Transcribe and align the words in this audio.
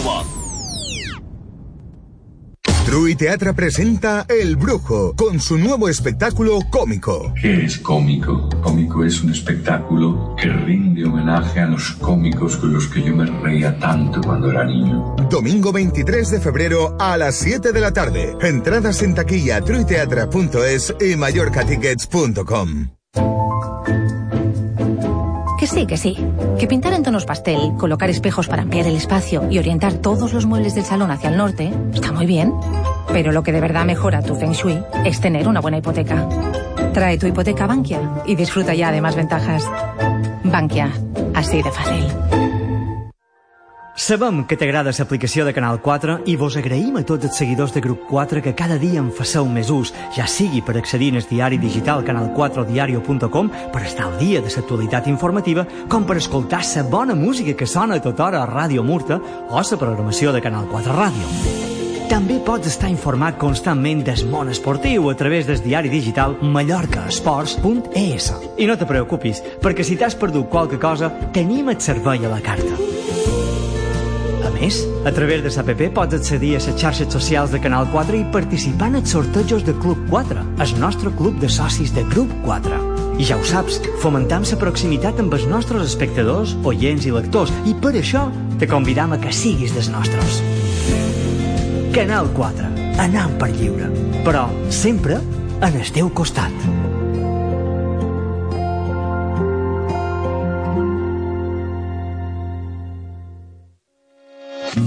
Córdoba. 0.00 0.24
True 2.86 3.14
Teatra 3.14 3.52
presenta 3.52 4.26
El 4.28 4.56
Brujo 4.56 5.14
con 5.14 5.38
su 5.38 5.58
nuevo 5.58 5.88
espectáculo 5.88 6.58
cómico. 6.70 7.32
¿Qué 7.40 7.64
es 7.64 7.78
cómico? 7.78 8.48
Cómico 8.62 9.04
es 9.04 9.22
un 9.22 9.30
espectáculo 9.30 10.34
que 10.40 10.48
rinde 10.48 11.04
homenaje 11.04 11.60
a 11.60 11.66
los 11.66 11.92
cómicos 11.92 12.56
con 12.56 12.72
los 12.72 12.88
que 12.88 13.02
yo 13.02 13.14
me 13.14 13.26
reía 13.26 13.78
tanto 13.78 14.20
cuando 14.20 14.50
era 14.50 14.64
niño. 14.64 15.14
Domingo 15.30 15.70
23 15.72 16.30
de 16.30 16.40
febrero 16.40 16.96
a 16.98 17.16
las 17.16 17.36
7 17.36 17.72
de 17.72 17.80
la 17.80 17.92
tarde. 17.92 18.36
Entradas 18.40 19.02
en 19.02 19.14
taquilla 19.14 19.60
truiteatra.es 19.60 20.94
y 21.00 21.14
mallorcatickets.com. 21.14 22.99
Sí, 25.70 25.86
que 25.86 25.96
sí. 25.96 26.16
Que 26.58 26.66
pintar 26.66 26.94
en 26.94 27.04
tonos 27.04 27.24
pastel, 27.26 27.74
colocar 27.78 28.10
espejos 28.10 28.48
para 28.48 28.62
ampliar 28.62 28.88
el 28.88 28.96
espacio 28.96 29.46
y 29.48 29.58
orientar 29.60 29.94
todos 29.94 30.32
los 30.32 30.44
muebles 30.44 30.74
del 30.74 30.84
salón 30.84 31.12
hacia 31.12 31.30
el 31.30 31.36
norte 31.36 31.72
está 31.94 32.10
muy 32.10 32.26
bien. 32.26 32.52
Pero 33.12 33.30
lo 33.30 33.44
que 33.44 33.52
de 33.52 33.60
verdad 33.60 33.84
mejora 33.84 34.20
tu 34.20 34.34
feng 34.34 34.50
shui 34.50 34.82
es 35.04 35.20
tener 35.20 35.46
una 35.46 35.60
buena 35.60 35.78
hipoteca. 35.78 36.28
Trae 36.92 37.18
tu 37.18 37.28
hipoteca 37.28 37.64
a 37.64 37.66
Bankia 37.68 38.00
y 38.26 38.34
disfruta 38.34 38.74
ya 38.74 38.90
de 38.90 39.00
más 39.00 39.14
ventajas. 39.14 39.64
Bankia, 40.42 40.90
así 41.34 41.62
de 41.62 41.70
fàcil. 41.70 42.39
Sabem 44.00 44.46
que 44.48 44.56
t'agrada 44.56 44.94
l'aplicació 44.96 45.44
de 45.44 45.52
Canal 45.52 45.76
4 45.84 46.14
i 46.32 46.34
vos 46.40 46.54
agraïm 46.56 46.94
a 46.96 47.02
tots 47.04 47.26
els 47.28 47.36
seguidors 47.36 47.74
de 47.74 47.82
Grup 47.84 48.06
4 48.08 48.40
que 48.40 48.54
cada 48.56 48.78
dia 48.80 48.96
en 48.96 49.10
faceu 49.12 49.44
més 49.44 49.68
ús, 49.68 49.92
ja 50.16 50.24
sigui 50.24 50.62
per 50.64 50.78
accedir 50.80 51.10
al 51.12 51.26
diari 51.28 51.58
digital 51.60 52.00
canal4diario.com 52.06 53.50
per 53.74 53.82
estar 53.84 54.06
al 54.06 54.16
dia 54.16 54.40
de 54.40 54.48
l'actualitat 54.48 55.04
informativa, 55.12 55.66
com 55.92 56.06
per 56.08 56.16
escoltar 56.16 56.62
la 56.64 56.82
bona 56.88 57.14
música 57.14 57.52
que 57.52 57.66
sona 57.66 57.96
a 58.00 58.00
tota 58.00 58.24
hora 58.24 58.40
a 58.40 58.48
Ràdio 58.48 58.82
Murta 58.82 59.20
o 59.50 59.60
la 59.60 59.76
programació 59.76 60.32
de 60.32 60.40
Canal 60.40 60.64
4 60.72 60.96
Ràdio. 60.96 61.28
També 62.08 62.40
pots 62.40 62.72
estar 62.72 62.88
informat 62.88 63.36
constantment 63.36 64.00
del 64.02 64.24
món 64.32 64.48
esportiu 64.48 65.10
a 65.10 65.14
través 65.14 65.46
del 65.46 65.60
diari 65.60 65.92
digital 65.92 66.38
mallorcaesports.es. 66.40 68.32
I 68.56 68.66
no 68.66 68.78
te 68.80 68.88
preocupis, 68.88 69.44
perquè 69.60 69.84
si 69.84 70.00
t'has 70.00 70.16
perdut 70.16 70.48
qualque 70.48 70.80
cosa, 70.80 71.12
tenim 71.36 71.68
el 71.68 71.80
servei 71.84 72.24
a 72.24 72.32
la 72.32 72.40
carta. 72.40 73.09
Més, 74.60 74.82
a 75.08 75.10
través 75.16 75.40
de 75.40 75.48
l'APP 75.54 75.86
pots 75.96 76.18
accedir 76.18 76.50
a 76.52 76.58
les 76.60 76.76
xarxes 76.76 77.08
socials 77.08 77.52
de 77.54 77.60
Canal 77.64 77.86
4 77.94 78.18
i 78.18 78.26
participar 78.34 78.90
en 78.90 78.98
els 79.00 79.14
sortejos 79.14 79.64
de 79.64 79.72
Club 79.80 80.02
4, 80.10 80.42
el 80.60 80.74
nostre 80.82 81.12
club 81.16 81.38
de 81.40 81.48
socis 81.48 81.94
de 81.96 82.04
Grup 82.10 82.34
4. 82.44 82.82
I 83.20 83.24
ja 83.24 83.38
ho 83.40 83.44
saps, 83.44 83.80
fomentam 84.04 84.44
la 84.44 84.60
proximitat 84.60 85.18
amb 85.20 85.32
els 85.32 85.48
nostres 85.48 85.88
espectadors, 85.88 86.52
oients 86.68 87.08
i 87.08 87.14
lectors, 87.16 87.52
i 87.64 87.72
per 87.72 87.94
això 87.96 88.26
te 88.60 88.68
convidam 88.68 89.16
a 89.16 89.20
que 89.22 89.32
siguis 89.32 89.72
dels 89.72 89.88
nostres. 89.88 90.42
Canal 91.96 92.28
4, 92.36 92.70
anant 93.00 93.40
per 93.40 93.50
lliure, 93.56 93.88
però 94.28 94.44
sempre 94.68 95.22
en 95.64 95.72
el 95.72 95.92
teu 95.96 96.12
costat. 96.12 96.89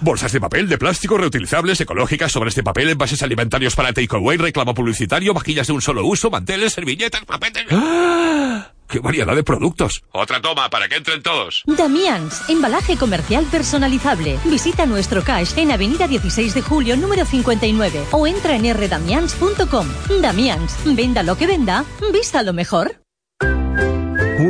Bolsas 0.02 0.32
de 0.32 0.40
papel, 0.40 0.70
de 0.70 0.78
plástico, 0.78 1.18
reutilizables, 1.18 1.82
ecológicas, 1.82 2.32
sobres 2.32 2.56
de 2.56 2.64
papel, 2.64 2.90
envases 2.90 3.24
alimentarios 3.24 3.76
para 3.76 3.94
takeaway, 3.94 4.38
reclamo 4.38 4.74
publicitario, 4.74 5.34
vajillas 5.34 5.68
de 5.68 5.74
un 5.74 5.82
solo 5.82 6.06
uso, 6.06 6.30
manteles, 6.30 6.74
servilletas, 6.74 7.26
papeles... 7.28 7.68
¡Ah! 7.72 8.72
¡Qué 8.88 9.00
variedad 9.00 9.36
de 9.36 9.44
productos! 9.44 10.02
Otra 10.14 10.42
toma 10.42 10.70
para 10.70 10.88
que 10.88 10.96
entren 10.96 11.22
todos. 11.22 11.64
Damians, 11.66 12.50
embalaje 12.50 12.96
comercial 12.98 13.46
personalizable. 13.52 14.40
Visita 14.46 14.86
nuestro 14.86 15.24
cash 15.24 15.58
en 15.58 15.72
Avenida 15.72 16.08
16 16.08 16.54
de 16.54 16.62
Julio, 16.62 16.96
número 16.96 17.26
59 17.26 18.06
o 18.12 18.26
entra 18.26 18.56
en 18.56 18.74
rdamians.com. 18.74 19.88
Damians, 20.22 20.78
venda 20.86 21.22
lo 21.24 21.36
que 21.36 21.48
venda, 21.48 21.84
vista 22.14 22.42
lo 22.44 22.54
mejor. 22.54 23.07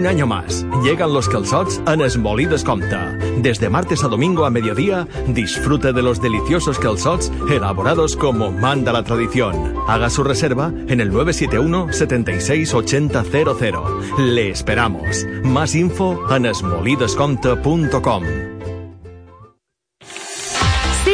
Año 0.07 0.25
más, 0.25 0.65
llegan 0.83 1.13
los 1.13 1.27
calzots 1.27 1.81
en 1.85 2.01
Esmolí 2.01 2.45
Descompte. 2.45 2.95
Desde 3.39 3.69
martes 3.69 4.05
a 4.05 4.07
domingo 4.07 4.45
a 4.45 4.49
mediodía, 4.49 5.05
disfrute 5.27 5.91
de 5.91 6.01
los 6.01 6.21
deliciosos 6.21 6.79
calzots 6.79 7.29
elaborados 7.49 8.15
como 8.15 8.51
manda 8.51 8.93
la 8.93 9.03
tradición. 9.03 9.75
Haga 9.87 10.09
su 10.09 10.23
reserva 10.23 10.71
en 10.87 11.01
el 11.01 11.11
971 11.11 11.91
76 11.91 12.73
80 12.73 13.23
00. 13.23 14.01
Le 14.19 14.49
esperamos. 14.49 15.25
Más 15.43 15.75
info 15.75 16.17
en 16.33 16.45
esmolidescompte.com. 16.45 18.56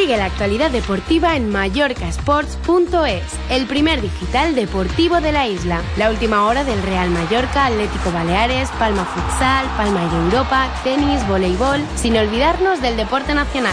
Sigue 0.04 0.18
la 0.18 0.26
actualidad 0.26 0.70
deportiva 0.70 1.34
en 1.34 1.48
mallorcasports.es, 1.48 3.22
el 3.48 3.64
primer 3.64 4.02
digital 4.02 4.54
deportivo 4.54 5.22
de 5.22 5.32
la 5.32 5.46
isla. 5.46 5.80
La 5.96 6.10
última 6.10 6.44
hora 6.44 6.62
del 6.62 6.82
Real 6.82 7.08
Mallorca, 7.08 7.64
Atlético 7.64 8.12
Baleares, 8.12 8.68
Palma 8.78 9.06
Futsal, 9.06 9.64
Palma 9.78 10.02
Air 10.02 10.12
Europa, 10.26 10.68
tenis, 10.84 11.26
voleibol, 11.26 11.80
sin 11.96 12.18
olvidarnos 12.18 12.82
del 12.82 12.98
deporte 12.98 13.32
nacional. 13.32 13.72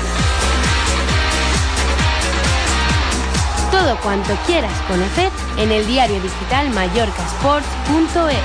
Todo 3.70 3.98
cuanto 3.98 4.34
quieras 4.48 4.80
conocer 4.88 5.30
en 5.58 5.70
el 5.70 5.86
diario 5.86 6.22
digital 6.22 6.70
mallorcasports.es. 6.70 8.38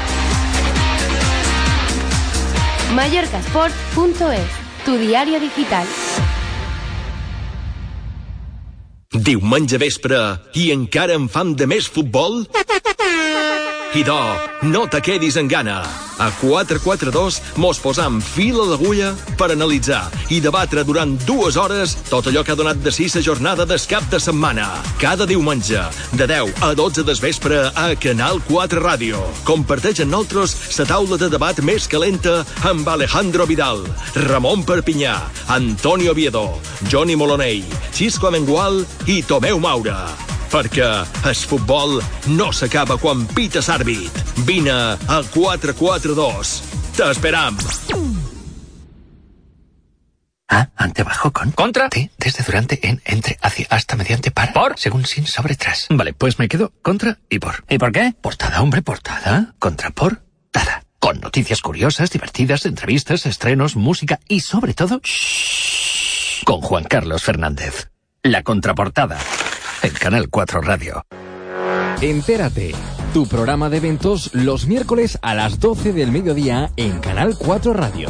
mallorcasports.es, 2.96 4.84
tu 4.84 4.96
diario 4.98 5.38
digital. 5.38 5.86
Diumenge 9.24 9.78
vespre 9.80 10.18
i 10.58 10.68
encara 10.74 11.16
en 11.16 11.28
fam 11.32 11.54
de 11.56 11.68
més 11.70 11.88
futbol? 11.88 12.42
Idò, 13.96 14.36
no 14.60 14.82
te 14.92 14.98
quedis 15.00 15.38
en 15.40 15.48
gana. 15.48 15.78
A 16.20 16.26
442 16.36 17.38
mos 17.56 17.78
posam 17.80 18.18
fil 18.20 18.58
a 18.60 18.66
l'agulla 18.68 19.14
per 19.40 19.48
analitzar 19.54 20.02
i 20.28 20.40
debatre 20.44 20.84
durant 20.84 21.14
dues 21.24 21.56
hores 21.56 21.94
tot 22.10 22.28
allò 22.28 22.42
que 22.44 22.52
ha 22.52 22.58
donat 22.60 22.82
de 22.84 22.92
si 22.92 23.08
la 23.14 23.22
jornada 23.24 23.64
del 23.64 23.80
cap 23.88 24.04
de 24.12 24.20
setmana. 24.20 24.68
Cada 25.00 25.24
diumenge, 25.24 25.80
de 26.12 26.28
10 26.28 26.60
a 26.60 26.74
12 26.74 27.06
del 27.08 27.16
vespre 27.24 27.62
a 27.72 27.88
Canal 27.96 28.42
4 28.50 28.84
Ràdio. 28.84 29.24
Comparteix 29.48 30.04
amb 30.04 30.12
nosaltres 30.12 30.76
la 30.76 30.88
taula 30.92 31.16
de 31.16 31.32
debat 31.32 31.64
més 31.64 31.88
calenta 31.88 32.44
amb 32.68 32.86
Alejandro 32.88 33.48
Vidal, 33.48 33.80
Ramon 34.28 34.68
Perpinyà, 34.68 35.16
Antonio 35.48 36.12
Oviedo, 36.12 36.60
Johnny 36.92 37.16
Moloney, 37.16 37.64
Xisco 37.96 38.28
Amengual 38.28 38.84
i 39.06 39.22
Tomeu 39.22 39.56
Maura 39.56 40.35
perquè 40.52 40.88
el 41.26 41.34
futbol 41.34 42.00
no 42.34 42.52
s'acaba 42.52 42.98
quan 43.00 43.26
pita 43.34 43.62
l'àrbit. 43.66 44.22
Vine 44.46 44.72
a 44.72 45.20
442. 45.32 46.56
T'esperam. 46.96 47.58
Ah, 50.48 50.70
ante, 50.76 51.02
abajo, 51.02 51.32
con. 51.32 51.50
¿Contra? 51.50 51.88
T, 51.88 52.10
desde, 52.18 52.44
durante, 52.44 52.78
en, 52.86 53.02
entre, 53.04 53.36
hacia, 53.42 53.66
hasta, 53.70 53.96
mediante, 53.96 54.30
para. 54.30 54.52
¿Por? 54.52 54.78
Según, 54.78 55.04
sin, 55.04 55.26
sobre, 55.26 55.56
tras. 55.56 55.86
Vale, 55.90 56.12
pues 56.12 56.38
me 56.38 56.48
quedo 56.48 56.72
contra 56.82 57.18
y 57.28 57.38
por. 57.40 57.64
¿Y 57.68 57.78
por 57.78 57.92
qué? 57.92 58.14
Portada, 58.20 58.62
hombre, 58.62 58.82
portada. 58.82 59.54
Contra, 59.58 59.90
por, 59.90 60.22
tada. 60.52 60.84
Con 61.00 61.20
noticias 61.20 61.60
curiosas, 61.60 62.10
divertidas, 62.10 62.64
entrevistas, 62.64 63.26
estrenos, 63.26 63.76
música 63.76 64.20
y, 64.28 64.40
sobre 64.40 64.72
todo, 64.72 65.00
shh, 65.02 66.44
con 66.44 66.60
Juan 66.60 66.84
Carlos 66.84 67.22
Fernández. 67.22 67.90
La 68.22 68.42
contraportada. 68.42 69.18
En 69.82 69.92
Canal 69.92 70.28
4 70.30 70.60
Radio. 70.62 71.04
Entérate. 72.00 72.72
tu 73.12 73.26
programa 73.26 73.70
de 73.70 73.78
eventos 73.78 74.30
los 74.34 74.66
miércoles 74.66 75.18
a 75.22 75.34
las 75.34 75.58
12 75.60 75.92
del 75.92 76.10
mediodía 76.10 76.70
en 76.76 76.98
Canal 77.00 77.36
4 77.38 77.72
Radio. 77.72 78.08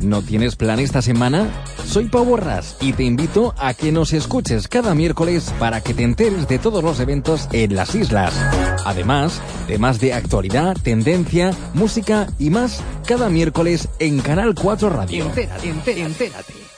¿No 0.00 0.22
tienes 0.22 0.54
plan 0.56 0.78
esta 0.78 1.02
semana? 1.02 1.48
Soy 1.84 2.08
Pau 2.08 2.24
Borras 2.24 2.76
y 2.80 2.92
te 2.92 3.02
invito 3.02 3.54
a 3.58 3.74
que 3.74 3.90
nos 3.90 4.12
escuches 4.12 4.68
cada 4.68 4.94
miércoles 4.94 5.52
para 5.58 5.80
que 5.80 5.94
te 5.94 6.04
enteres 6.04 6.46
de 6.46 6.58
todos 6.58 6.84
los 6.84 7.00
eventos 7.00 7.48
en 7.52 7.74
las 7.74 7.94
islas. 7.94 8.34
Además, 8.84 9.40
temas 9.66 9.98
de 9.98 10.12
actualidad, 10.12 10.76
tendencia, 10.80 11.52
música 11.74 12.28
y 12.38 12.50
más 12.50 12.80
cada 13.06 13.28
miércoles 13.28 13.88
en 13.98 14.20
Canal 14.20 14.54
4 14.54 14.90
Radio. 14.90 15.24
Entérate, 15.26 15.68
entérate, 15.68 16.02
entérate. 16.02 16.75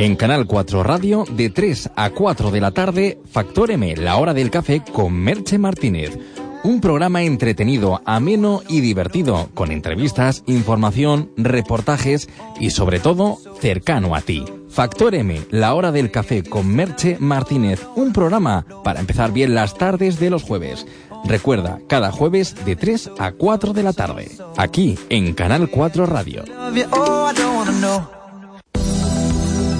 En 0.00 0.14
Canal 0.14 0.46
4 0.46 0.84
Radio, 0.84 1.24
de 1.28 1.50
3 1.50 1.90
a 1.96 2.10
4 2.10 2.52
de 2.52 2.60
la 2.60 2.70
tarde, 2.70 3.18
Factor 3.32 3.72
M, 3.72 3.96
la 3.96 4.16
hora 4.16 4.32
del 4.32 4.48
café 4.48 4.80
con 4.92 5.12
Merche 5.12 5.58
Martínez. 5.58 6.16
Un 6.62 6.80
programa 6.80 7.22
entretenido, 7.22 8.00
ameno 8.04 8.62
y 8.68 8.80
divertido, 8.80 9.48
con 9.54 9.72
entrevistas, 9.72 10.44
información, 10.46 11.32
reportajes 11.36 12.28
y 12.60 12.70
sobre 12.70 13.00
todo, 13.00 13.38
cercano 13.60 14.14
a 14.14 14.20
ti. 14.20 14.44
Factor 14.68 15.16
M, 15.16 15.40
la 15.50 15.74
hora 15.74 15.90
del 15.90 16.12
café 16.12 16.44
con 16.44 16.68
Merche 16.68 17.16
Martínez. 17.18 17.84
Un 17.96 18.12
programa 18.12 18.64
para 18.84 19.00
empezar 19.00 19.32
bien 19.32 19.56
las 19.56 19.74
tardes 19.74 20.20
de 20.20 20.30
los 20.30 20.44
jueves. 20.44 20.86
Recuerda, 21.24 21.80
cada 21.88 22.12
jueves 22.12 22.54
de 22.64 22.76
3 22.76 23.10
a 23.18 23.32
4 23.32 23.72
de 23.72 23.82
la 23.82 23.92
tarde. 23.92 24.30
Aquí, 24.56 24.96
en 25.08 25.34
Canal 25.34 25.68
4 25.68 26.06
Radio. 26.06 26.44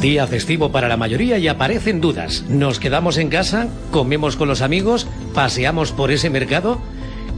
Día 0.01 0.29
festivo 0.29 0.71
para 0.71 0.87
la 0.87 0.97
mayoría 0.97 1.39
y 1.39 1.49
aparecen 1.49 2.01
dudas. 2.01 2.45
¿Nos 2.49 2.79
quedamos 2.79 3.19
en 3.19 3.31
casa? 3.31 3.67
¿Comemos 3.91 4.37
con 4.37 4.47
los 4.47 4.63
amigos? 4.63 5.09
¿Paseamos 5.35 5.91
por 5.91 6.13
ese 6.13 6.31
mercado? 6.31 6.81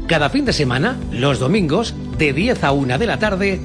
Cada 0.06 0.28
fin 0.28 0.44
de 0.44 0.52
semana, 0.52 0.98
los 1.10 1.38
domingos, 1.38 1.94
de 2.18 2.34
10 2.34 2.64
a 2.64 2.72
1 2.72 2.98
de 2.98 3.06
la 3.06 3.18
tarde, 3.18 3.60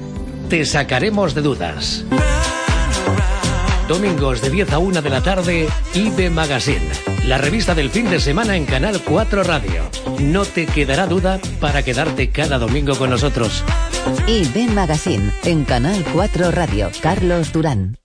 te 0.48 0.64
sacaremos 0.64 1.34
de 1.34 1.42
dudas. 1.42 2.06
Domingos 3.86 4.40
de 4.40 4.48
10 4.48 4.72
a 4.72 4.78
1 4.78 5.02
de 5.02 5.10
la 5.10 5.22
tarde, 5.22 5.68
IBE 5.92 6.30
Magazine, 6.30 6.88
la 7.26 7.36
revista 7.36 7.74
del 7.74 7.90
fin 7.90 8.08
de 8.08 8.18
semana 8.18 8.56
en 8.56 8.64
Canal 8.64 9.02
4 9.02 9.42
Radio. 9.42 9.90
No 10.20 10.46
te 10.46 10.64
quedará 10.64 11.06
duda 11.06 11.38
para 11.60 11.82
quedarte 11.82 12.30
cada 12.30 12.58
domingo 12.58 12.96
con 12.96 13.10
nosotros. 13.10 13.62
IB 14.26 14.70
Magazine 14.70 15.32
en 15.44 15.64
Canal 15.64 16.02
4 16.14 16.50
Radio. 16.50 16.90
Carlos 17.02 17.52
Durán. 17.52 17.98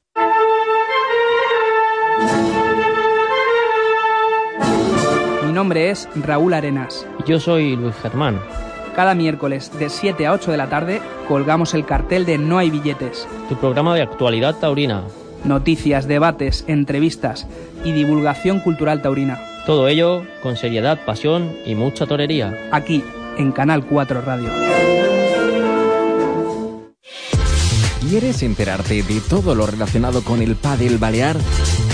Mi 5.46 5.52
nombre 5.52 5.90
es 5.90 6.08
Raúl 6.16 6.54
Arenas. 6.54 7.06
Yo 7.26 7.40
soy 7.40 7.76
Luis 7.76 7.96
Germán. 8.02 8.40
Cada 8.96 9.16
miércoles 9.16 9.72
de 9.80 9.90
7 9.90 10.26
a 10.26 10.34
8 10.34 10.52
de 10.52 10.58
la 10.58 10.70
tarde 10.70 11.02
colgamos 11.28 11.74
el 11.74 11.86
cartel 11.86 12.26
de 12.26 12.38
No 12.38 12.58
hay 12.58 12.70
billetes. 12.70 13.28
Tu 13.48 13.56
programa 13.56 13.96
de 13.96 14.02
actualidad 14.02 14.56
taurina. 14.56 15.04
Noticias, 15.44 16.08
debates, 16.08 16.66
entrevistas 16.68 17.48
y 17.84 17.94
divulgación 17.94 18.60
cultural 18.60 19.02
taurina. 19.02 19.40
Todo 19.66 19.88
ello 19.88 20.24
con 20.44 20.58
seriedad, 20.58 21.00
pasión 21.06 21.52
y 21.66 21.76
mucha 21.76 22.06
torería. 22.06 22.70
Aquí, 22.72 23.04
en 23.38 23.52
Canal 23.52 23.86
4 23.86 24.22
Radio. 24.22 24.50
¿Quieres 28.02 28.44
enterarte 28.44 29.04
de 29.04 29.22
todo 29.22 29.56
lo 29.56 29.66
relacionado 29.66 30.24
con 30.24 30.42
el 30.42 30.56
pádel 30.56 30.98
balear? 30.98 31.38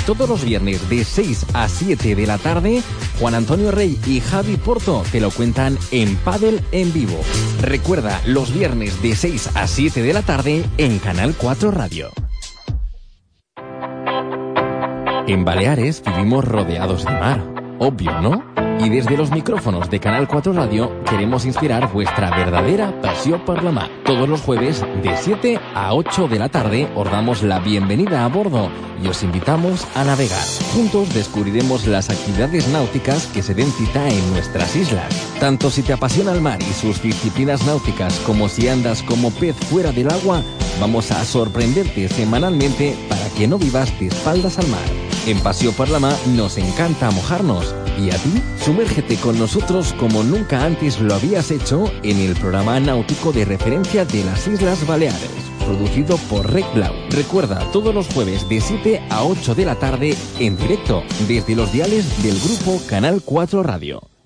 Todos 0.07 0.29
los 0.29 0.45
viernes 0.45 0.89
de 0.89 1.03
6 1.03 1.47
a 1.53 1.67
7 1.67 2.15
de 2.15 2.25
la 2.25 2.37
tarde, 2.37 2.81
Juan 3.19 3.35
Antonio 3.35 3.71
Rey 3.71 3.99
y 4.07 4.21
Javi 4.21 4.55
Porto 4.55 5.03
te 5.11 5.19
lo 5.19 5.31
cuentan 5.31 5.77
en 5.91 6.15
Padel 6.15 6.61
en 6.71 6.93
vivo. 6.93 7.19
Recuerda, 7.59 8.21
los 8.25 8.53
viernes 8.53 9.01
de 9.01 9.17
6 9.17 9.49
a 9.55 9.67
7 9.67 10.01
de 10.01 10.13
la 10.13 10.21
tarde 10.21 10.63
en 10.77 10.99
Canal 10.99 11.35
4 11.37 11.71
Radio. 11.71 12.09
En 15.27 15.43
Baleares 15.43 16.01
vivimos 16.05 16.45
rodeados 16.45 17.03
de 17.03 17.11
mar. 17.11 17.43
Obvio, 17.77 18.21
¿no? 18.21 18.56
Y 18.79 18.89
desde 18.89 19.17
los 19.17 19.31
micrófonos 19.31 19.89
de 19.89 19.99
Canal 19.99 20.27
4 20.27 20.53
Radio 20.53 21.03
queremos 21.09 21.45
inspirar 21.45 21.91
vuestra 21.91 22.29
verdadera 22.29 23.01
pasión 23.01 23.43
por 23.43 23.63
la 23.63 23.71
mar. 23.71 23.89
Todos 24.05 24.29
los 24.29 24.41
jueves 24.41 24.85
de 25.01 25.17
7 25.17 25.59
a 25.73 25.95
8 25.95 26.27
de 26.27 26.39
la 26.39 26.49
tarde 26.49 26.87
os 26.95 27.09
damos 27.09 27.41
la 27.41 27.59
bienvenida 27.59 28.23
a 28.23 28.27
bordo 28.27 28.69
y 29.03 29.07
os 29.07 29.23
invitamos 29.23 29.87
a 29.95 30.03
navegar. 30.03 30.43
Juntos 30.73 31.11
descubriremos 31.13 31.87
las 31.87 32.11
actividades 32.11 32.67
náuticas 32.67 33.25
que 33.27 33.41
se 33.41 33.55
den 33.55 33.71
cita 33.71 34.07
en 34.07 34.31
nuestras 34.31 34.75
islas. 34.75 35.11
Tanto 35.39 35.71
si 35.71 35.81
te 35.81 35.93
apasiona 35.93 36.31
el 36.31 36.41
mar 36.41 36.59
y 36.61 36.73
sus 36.73 37.01
disciplinas 37.01 37.65
náuticas 37.65 38.19
como 38.19 38.47
si 38.47 38.67
andas 38.67 39.01
como 39.01 39.31
pez 39.31 39.55
fuera 39.55 39.91
del 39.91 40.11
agua, 40.11 40.43
vamos 40.79 41.11
a 41.11 41.25
sorprenderte 41.25 42.07
semanalmente 42.09 42.95
para 43.09 43.27
que 43.29 43.47
no 43.47 43.57
vivas 43.57 43.99
de 43.99 44.07
espaldas 44.07 44.59
al 44.59 44.67
mar. 44.67 44.85
En 45.25 45.39
Paseo 45.39 45.71
por 45.71 45.89
la 45.89 45.99
Mar 45.99 46.15
nos 46.35 46.57
encanta 46.57 47.11
mojarnos. 47.11 47.75
¿Y 47.97 48.11
a 48.11 48.15
ti? 48.15 48.41
Sumérgete 48.63 49.15
con 49.15 49.39
nosotros 49.39 49.93
como 49.93 50.23
nunca 50.23 50.63
antes 50.63 50.99
lo 50.99 51.15
habías 51.15 51.49
hecho 51.49 51.91
en 52.03 52.17
el 52.17 52.35
programa 52.35 52.79
náutico 52.79 53.31
de 53.31 53.45
referencia 53.45 54.05
de 54.05 54.23
las 54.23 54.47
Islas 54.47 54.85
Baleares, 54.85 55.31
producido 55.65 56.17
por 56.29 56.51
Rec 56.51 56.71
Blau. 56.75 56.93
Recuerda, 57.09 57.59
todos 57.71 57.95
los 57.95 58.07
jueves 58.07 58.47
de 58.49 58.61
7 58.61 59.01
a 59.09 59.23
8 59.23 59.55
de 59.55 59.65
la 59.65 59.75
tarde, 59.75 60.15
en 60.39 60.57
directo, 60.57 61.03
desde 61.27 61.55
los 61.55 61.71
diales 61.71 62.21
del 62.21 62.39
grupo 62.39 62.79
Canal 62.87 63.21
4 63.25 63.63
Radio. 63.63 64.16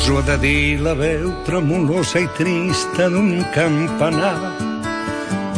Ens 0.00 0.08
ho 0.08 0.14
ha 0.16 0.22
de 0.24 0.34
dir 0.40 0.80
la 0.80 0.94
veu 0.96 1.26
tremolosa 1.44 2.22
i 2.24 2.28
trista 2.38 3.10
d'un 3.12 3.42
campanar. 3.52 4.38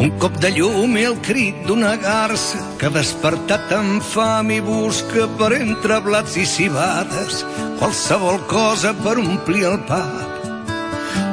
Un 0.02 0.10
cop 0.18 0.34
de 0.42 0.50
llum 0.56 0.96
i 0.98 1.04
el 1.06 1.14
crit 1.22 1.60
d'una 1.68 1.92
garça 2.02 2.58
que 2.80 2.90
despertat 2.90 3.70
amb 3.76 4.02
fam 4.02 4.50
i 4.50 4.58
busca 4.66 5.28
per 5.38 5.52
entre 5.60 6.00
blats 6.02 6.34
i 6.42 6.48
cibades 6.56 7.44
qualsevol 7.78 8.42
cosa 8.50 8.90
per 9.04 9.14
omplir 9.22 9.62
el 9.70 9.78
pap. 9.86 10.50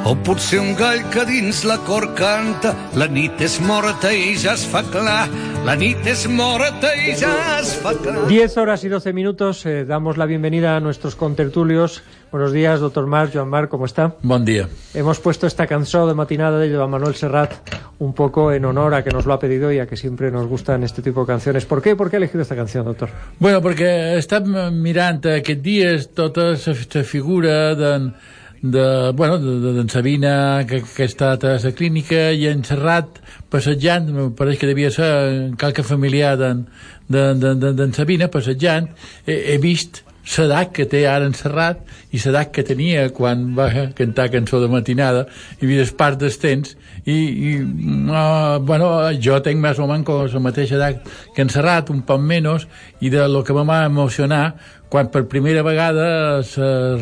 O 0.06 0.14
potser 0.14 0.62
un 0.62 0.76
gall 0.78 1.02
que 1.10 1.26
dins 1.26 1.64
la 1.66 1.80
cor 1.90 2.12
canta 2.14 2.76
la 2.94 3.10
nit 3.10 3.42
és 3.42 3.58
morta 3.66 4.14
i 4.14 4.36
ja 4.38 4.54
es 4.54 4.68
fa 4.70 4.86
clar 4.86 5.24
la 5.64 5.74
nit 5.76 6.06
és 6.08 6.22
morta 6.30 6.90
i 6.96 7.12
ja 7.18 7.30
es 7.58 7.72
fa 7.82 7.92
clar 7.98 8.26
10 8.28 8.56
horas 8.56 8.82
y 8.84 8.88
12 8.88 9.12
minutos, 9.12 9.64
eh, 9.66 9.84
damos 9.84 10.16
la 10.16 10.26
bienvenida 10.26 10.76
a 10.76 10.80
nuestros 10.80 11.16
contertulios. 11.16 12.02
Buenos 12.32 12.52
días, 12.52 12.80
doctor 12.80 13.06
Marc, 13.06 13.32
Joan 13.34 13.48
Marc, 13.48 13.68
¿cómo 13.68 13.84
está? 13.84 14.14
Bon 14.22 14.44
dia. 14.44 14.68
Hemos 14.94 15.20
puesto 15.20 15.46
esta 15.46 15.66
canción 15.66 16.08
de 16.08 16.14
matinada 16.14 16.58
de 16.58 16.74
Joan 16.74 16.90
Manuel 16.90 17.14
Serrat 17.14 17.52
un 17.98 18.14
poco 18.14 18.52
en 18.52 18.64
honor 18.64 18.94
a 18.94 19.04
que 19.04 19.10
nos 19.10 19.26
lo 19.26 19.34
ha 19.34 19.38
pedido 19.38 19.70
y 19.72 19.78
a 19.78 19.86
que 19.86 19.96
siempre 19.96 20.30
nos 20.30 20.46
gustan 20.46 20.82
este 20.82 21.02
tipo 21.02 21.20
de 21.20 21.26
canciones. 21.26 21.66
¿Por 21.66 21.82
qué? 21.82 21.94
¿Por 21.96 22.08
qué 22.08 22.16
ha 22.16 22.18
elegido 22.18 22.42
esta 22.42 22.56
canción, 22.56 22.84
doctor? 22.84 23.10
Bueno, 23.38 23.60
perquè 23.60 24.16
estem 24.16 24.48
mirant 24.80 25.20
aquests 25.36 25.62
dies 25.62 26.10
tota 26.16 26.54
la 26.54 27.04
figura 27.04 27.74
d'en 27.76 28.10
de, 28.10 28.39
bueno, 28.62 29.38
de, 29.38 29.72
de, 29.72 29.88
Sabina 29.88 30.66
que, 30.68 30.82
que 30.82 31.02
ha 31.02 31.06
estat 31.06 31.44
a 31.44 31.56
la 31.62 31.72
clínica 31.72 32.28
i 32.36 32.46
en 32.50 32.60
Serrat 32.64 33.20
passejant 33.48 34.10
em 34.12 34.34
pareix 34.36 34.60
que 34.60 34.68
devia 34.68 34.90
ser 34.92 35.08
en 35.30 35.56
qualque 35.56 35.82
familiar 35.82 36.36
d'en 36.36 36.66
de, 37.08 37.34
de, 37.40 37.54
de, 37.56 37.72
de 37.72 37.88
Sabina 37.96 38.28
passejant 38.28 38.90
he, 39.24 39.54
he 39.54 39.58
vist 39.58 40.02
l'edat 40.36 40.72
que 40.76 40.86
té 40.86 41.06
ara 41.08 41.26
en 41.26 41.34
Serrat 41.34 41.80
i 42.12 42.20
l'edat 42.20 42.52
que 42.54 42.64
tenia 42.66 43.08
quan 43.16 43.50
va 43.56 43.68
cantar 43.96 44.30
cançó 44.30 44.60
de 44.60 44.68
matinada 44.68 45.26
i 45.60 45.66
vides 45.66 45.92
part 45.96 46.20
dels 46.20 46.38
temps 46.38 46.76
i, 47.04 47.16
i 47.16 47.52
uh, 47.60 48.58
bueno, 48.60 48.90
jo 49.22 49.38
tenc 49.44 49.60
més 49.60 49.80
o 49.80 49.88
menys 49.90 50.34
la 50.34 50.44
mateixa 50.44 50.76
edat 50.76 51.08
que 51.34 51.42
en 51.42 51.52
Serrat, 51.52 51.90
un 51.90 52.02
poc 52.06 52.20
menys 52.20 52.66
i 53.00 53.10
de 53.10 53.26
lo 53.28 53.42
que 53.44 53.56
va 53.56 53.84
emocionar 53.84 54.54
quan 54.90 55.10
per 55.10 55.26
primera 55.30 55.62
vegada 55.62 56.40
les 56.40 56.56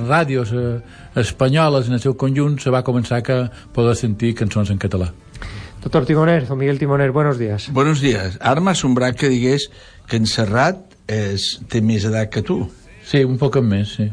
ràdios 0.04 0.52
espanyoles 1.16 1.88
en 1.88 1.96
el 1.96 2.02
seu 2.04 2.14
conjunt 2.14 2.58
se 2.60 2.70
va 2.70 2.84
començar 2.84 3.22
a 3.24 3.38
poder 3.74 3.96
sentir 3.96 4.34
cançons 4.36 4.70
en 4.70 4.78
català. 4.78 5.08
Doctor 5.82 6.04
Timoner, 6.04 6.46
don 6.46 6.58
Miguel 6.58 6.78
Timoner, 6.78 7.12
buenos 7.12 7.38
días. 7.38 7.70
Buenos 7.72 8.00
días. 8.00 8.36
Ara 8.40 8.60
m'ha 8.60 8.74
assombrat 8.74 9.16
que 9.16 9.30
digués 9.30 9.70
que 10.10 10.18
en 10.18 10.26
Serrat 10.26 10.80
és, 11.06 11.60
té 11.70 11.80
més 11.80 12.04
edat 12.04 12.32
que 12.34 12.42
tu. 12.42 12.64
Sí, 13.08 13.22
un 13.24 13.38
poc 13.40 13.56
més, 13.64 13.94
sí. 13.96 14.10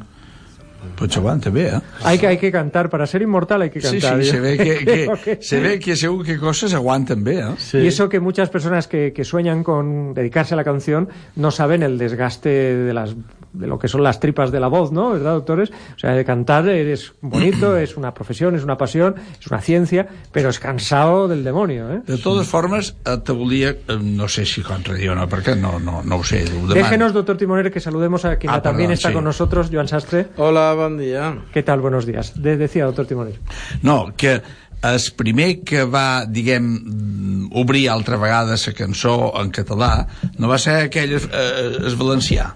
Pues 0.96 1.16
aguanta 1.18 1.50
bé, 1.50 1.68
eh? 1.70 1.82
Hay 2.04 2.18
que, 2.18 2.28
hay 2.28 2.38
que 2.38 2.52
cantar, 2.52 2.90
para 2.90 3.06
ser 3.08 3.22
inmortal 3.22 3.62
hay 3.64 3.70
que 3.70 3.82
Sí, 3.82 4.00
cantar. 4.00 4.24
sí, 4.24 4.30
se 4.32 4.40
ve 4.40 4.58
que, 4.58 5.38
se 5.42 5.60
ve 5.60 5.80
que 5.80 5.96
según 5.96 6.24
qué 6.24 6.38
cosas 6.38 6.74
aguanten 6.74 7.26
eh? 7.28 7.44
Y 7.74 7.88
eso 7.88 8.10
que 8.10 8.20
muchas 8.20 8.50
personas 8.50 8.88
que, 8.88 9.14
que 9.14 9.24
sueñan 9.24 9.64
con 9.64 10.14
dedicarse 10.14 10.54
a 10.54 10.58
la 10.58 10.64
canción 10.64 11.10
no 11.36 11.52
saben 11.52 11.84
el 11.84 11.98
desgaste 11.98 12.50
de 12.50 12.94
las 12.94 13.16
de 13.54 13.68
lo 13.68 13.80
que 13.80 13.88
son 13.88 14.04
las 14.04 14.20
tripas 14.20 14.52
de 14.52 14.60
la 14.60 14.68
voz, 14.68 14.92
¿no? 14.92 15.12
¿Verdad, 15.12 15.32
doctores? 15.36 15.72
O 15.96 15.98
sea, 15.98 16.12
de 16.12 16.26
cantar 16.26 16.68
es 16.68 17.14
bonito, 17.22 17.78
es 17.78 17.96
una 17.96 18.14
profesión, 18.14 18.54
es 18.54 18.66
una 18.66 18.78
pasión, 18.78 19.16
es 19.40 19.48
una 19.48 19.62
ciencia, 19.62 20.08
pero 20.34 20.50
es 20.50 20.60
cansado 20.60 21.30
del 21.30 21.42
demonio, 21.46 21.90
¿eh? 21.90 22.02
De 22.06 22.18
totes 22.18 22.48
formes, 22.50 22.98
eh, 23.06 23.18
te 23.24 23.32
volia, 23.32 23.70
eh, 23.70 23.78
no 24.02 24.28
sé 24.28 24.46
si 24.46 24.62
contradir 24.62 25.10
o 25.12 25.16
no, 25.16 25.24
perquè 25.30 25.56
no, 25.56 25.80
no, 25.80 26.04
no 26.04 26.18
ho 26.18 26.24
sé, 26.26 26.44
ho 26.44 26.68
demano. 26.68 26.74
Déjenos, 26.74 27.14
doctor 27.14 27.38
Timoner, 27.38 27.72
que 27.72 27.80
saludemos 27.80 28.26
a 28.26 28.36
quien 28.36 28.52
Ah, 28.52 28.62
también 28.62 28.90
perdón, 28.90 28.94
está 29.00 29.08
sí. 29.10 29.14
con 29.16 29.24
nosotros, 29.24 29.70
Joan 29.72 29.88
Sastre. 29.88 30.28
Hola, 30.36 30.75
bon 30.76 30.98
dia. 30.98 31.38
¿Qué 31.54 31.64
tal? 31.64 31.82
Buenos 31.82 32.06
días. 32.06 32.34
De- 32.42 32.58
decía, 32.58 32.86
doctor 32.86 33.06
Timoner. 33.08 33.40
No, 33.82 34.14
que 34.16 34.42
el 34.84 35.00
primer 35.16 35.62
que 35.62 35.84
va, 35.84 36.26
diguem, 36.26 37.50
obrir 37.54 37.90
altra 37.90 38.18
vegada 38.18 38.56
la 38.56 38.74
cançó 38.74 39.34
en 39.42 39.50
català 39.50 40.06
no 40.38 40.48
va 40.52 40.58
ser 40.62 40.76
aquell 40.90 41.16
eh, 41.18 41.78
el 41.80 41.96
valencià. 41.96 42.52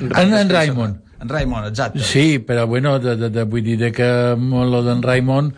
En, 0.00 0.32
en 0.34 0.50
Raimon. 0.50 0.96
En 1.20 1.28
Raimon, 1.28 1.68
exacte. 1.68 2.00
Sí, 2.02 2.40
però 2.40 2.66
bueno, 2.66 2.98
de, 2.98 3.14
de, 3.16 3.30
de, 3.30 3.44
vull 3.44 3.62
dir 3.62 3.78
de 3.78 3.92
que 3.92 4.08
lo 4.34 4.82
d'en 4.82 5.02
Raimon 5.02 5.52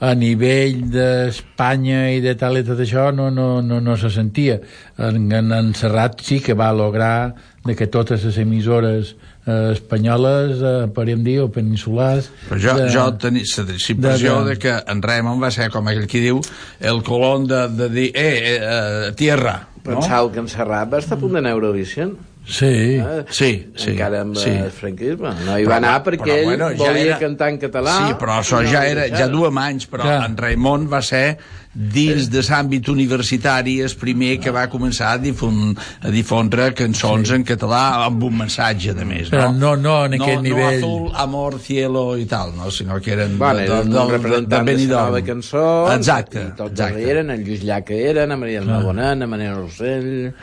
a 0.00 0.14
nivell 0.16 0.86
d'Espanya 0.88 2.06
i 2.14 2.22
de 2.24 2.32
tal 2.40 2.56
i 2.56 2.64
tot 2.64 2.78
això 2.80 3.10
no, 3.12 3.28
no, 3.30 3.60
no, 3.60 3.82
no 3.84 3.96
se 4.00 4.08
sentia. 4.10 4.56
En, 4.96 5.26
en, 5.32 5.52
en 5.52 5.74
Serrat 5.76 6.22
sí 6.24 6.40
que 6.40 6.54
va 6.56 6.72
lograr 6.72 7.34
de 7.66 7.76
que 7.76 7.86
totes 7.92 8.24
les 8.24 8.38
emissores 8.40 9.12
eh, 9.12 9.29
espanyoles, 9.46 10.60
eh, 10.60 10.88
podríem 10.94 11.22
dir, 11.24 11.40
o 11.44 11.48
peninsulars... 11.52 12.30
Però 12.48 12.60
jo, 12.60 12.76
de- 12.76 12.88
jo 12.92 13.06
tenia 13.20 13.44
la 13.64 13.76
impressió 13.94 14.40
de- 14.44 14.50
de, 14.50 14.58
que 14.60 14.74
en 14.92 15.02
Raimon 15.02 15.40
va 15.42 15.50
ser, 15.50 15.70
com 15.70 15.88
aquell 15.88 16.06
qui 16.10 16.20
diu, 16.20 16.40
el 16.80 17.02
colon 17.06 17.46
de, 17.48 17.66
de 17.68 17.88
dir, 17.88 18.08
eh, 18.14 18.30
eh, 18.38 18.58
eh 18.60 19.12
tierra. 19.16 19.68
No? 19.80 19.94
Pensau 19.96 20.30
que 20.30 20.40
en 20.42 20.48
Serrat 20.48 20.92
va 20.92 21.00
estar 21.00 21.16
a 21.16 21.20
punt 21.20 21.32
d'anar 21.38 21.54
a 21.54 21.56
Eurovision. 21.56 22.18
Sí, 22.50 22.66
eh? 22.98 23.24
sí, 23.30 23.50
sí. 23.78 23.92
Encara 23.94 24.24
amb 24.24 24.34
sí. 24.36 24.48
sí. 24.50 24.56
el 24.66 24.72
franquisme. 24.74 25.30
No 25.46 25.54
hi 25.56 25.62
Però, 25.64 25.70
va 25.70 25.76
anar 25.78 25.94
però, 26.02 26.16
perquè 26.18 26.36
ell 26.40 26.44
bueno, 26.50 26.68
ja 26.74 26.82
volia 26.90 27.06
era- 27.12 27.18
cantar 27.22 27.48
en 27.54 27.58
català. 27.62 27.94
Sí, 28.02 28.18
però 28.18 28.40
això 28.42 28.60
no 28.64 28.68
ja 28.72 28.84
era, 28.90 29.06
ja 29.14 29.28
duem 29.30 29.58
anys, 29.62 29.86
però 29.90 30.02
Clar. 30.08 30.20
en 30.26 30.36
Raimon 30.36 30.88
va 30.90 31.00
ser 31.06 31.38
dins 31.70 32.26
de 32.32 32.40
l'àmbit 32.42 32.88
universitari 32.90 33.76
el 33.84 33.92
primer 33.94 34.32
que 34.42 34.50
va 34.50 34.64
començar 34.68 35.12
a, 35.14 35.18
difon, 35.22 35.76
a 36.02 36.10
difondre 36.10 36.72
cançons 36.74 37.30
en 37.36 37.44
català 37.46 37.82
amb 38.08 38.24
un 38.26 38.34
missatge, 38.40 38.90
de 38.98 39.04
més, 39.06 39.30
Però 39.30 39.52
no? 39.54 39.76
no, 39.76 39.76
no 39.76 39.94
en 40.08 40.16
aquest 40.18 40.40
no, 40.40 40.42
nivell. 40.48 40.80
No 40.82 40.88
azul, 40.88 41.12
amor, 41.14 41.60
cielo 41.62 42.04
i 42.18 42.26
tal, 42.26 42.56
no? 42.56 42.72
sinó 42.74 42.98
que 43.00 43.12
eren 43.14 43.38
Vale, 43.38 43.68
de, 43.68 43.76
eren 43.76 43.90
de, 43.94 44.00
un 44.00 44.08
de, 44.10 44.16
representant 44.18 44.66
de, 44.66 44.72
Benidorm. 44.72 45.04
la 45.04 45.20
nova 45.20 45.22
cançó 45.30 45.64
Exacte, 45.94 46.42
i 46.42 46.56
tots 46.58 46.72
exacte. 46.74 47.06
eren, 47.14 47.30
en 47.30 47.44
Lluís 47.46 47.62
Llach 47.62 47.94
eren, 47.94 48.32
en 48.34 48.40
Maria 48.42 48.66
Bonet, 48.66 49.22
en 49.22 49.28
Manel 49.30 49.54
Rossell 49.62 50.34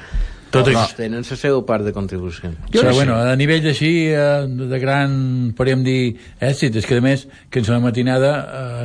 Tot 0.51 0.67
això. 0.71 0.95
tenen 0.95 1.23
la 1.27 1.35
seva 1.35 1.59
part 1.65 1.83
de 1.83 1.91
contribució 1.93 2.51
Però, 2.71 2.93
bueno, 2.93 3.15
a 3.19 3.35
nivell 3.35 3.65
així, 3.67 4.07
eh, 4.07 4.45
de 4.47 4.79
gran, 4.79 5.53
podríem 5.57 5.83
dir, 5.83 6.15
èxit, 6.39 6.75
és 6.79 6.85
que 6.87 6.97
a 6.97 7.01
més, 7.01 7.27
que 7.49 7.59
en 7.59 7.65
la 7.67 7.79
matinada 7.83 8.31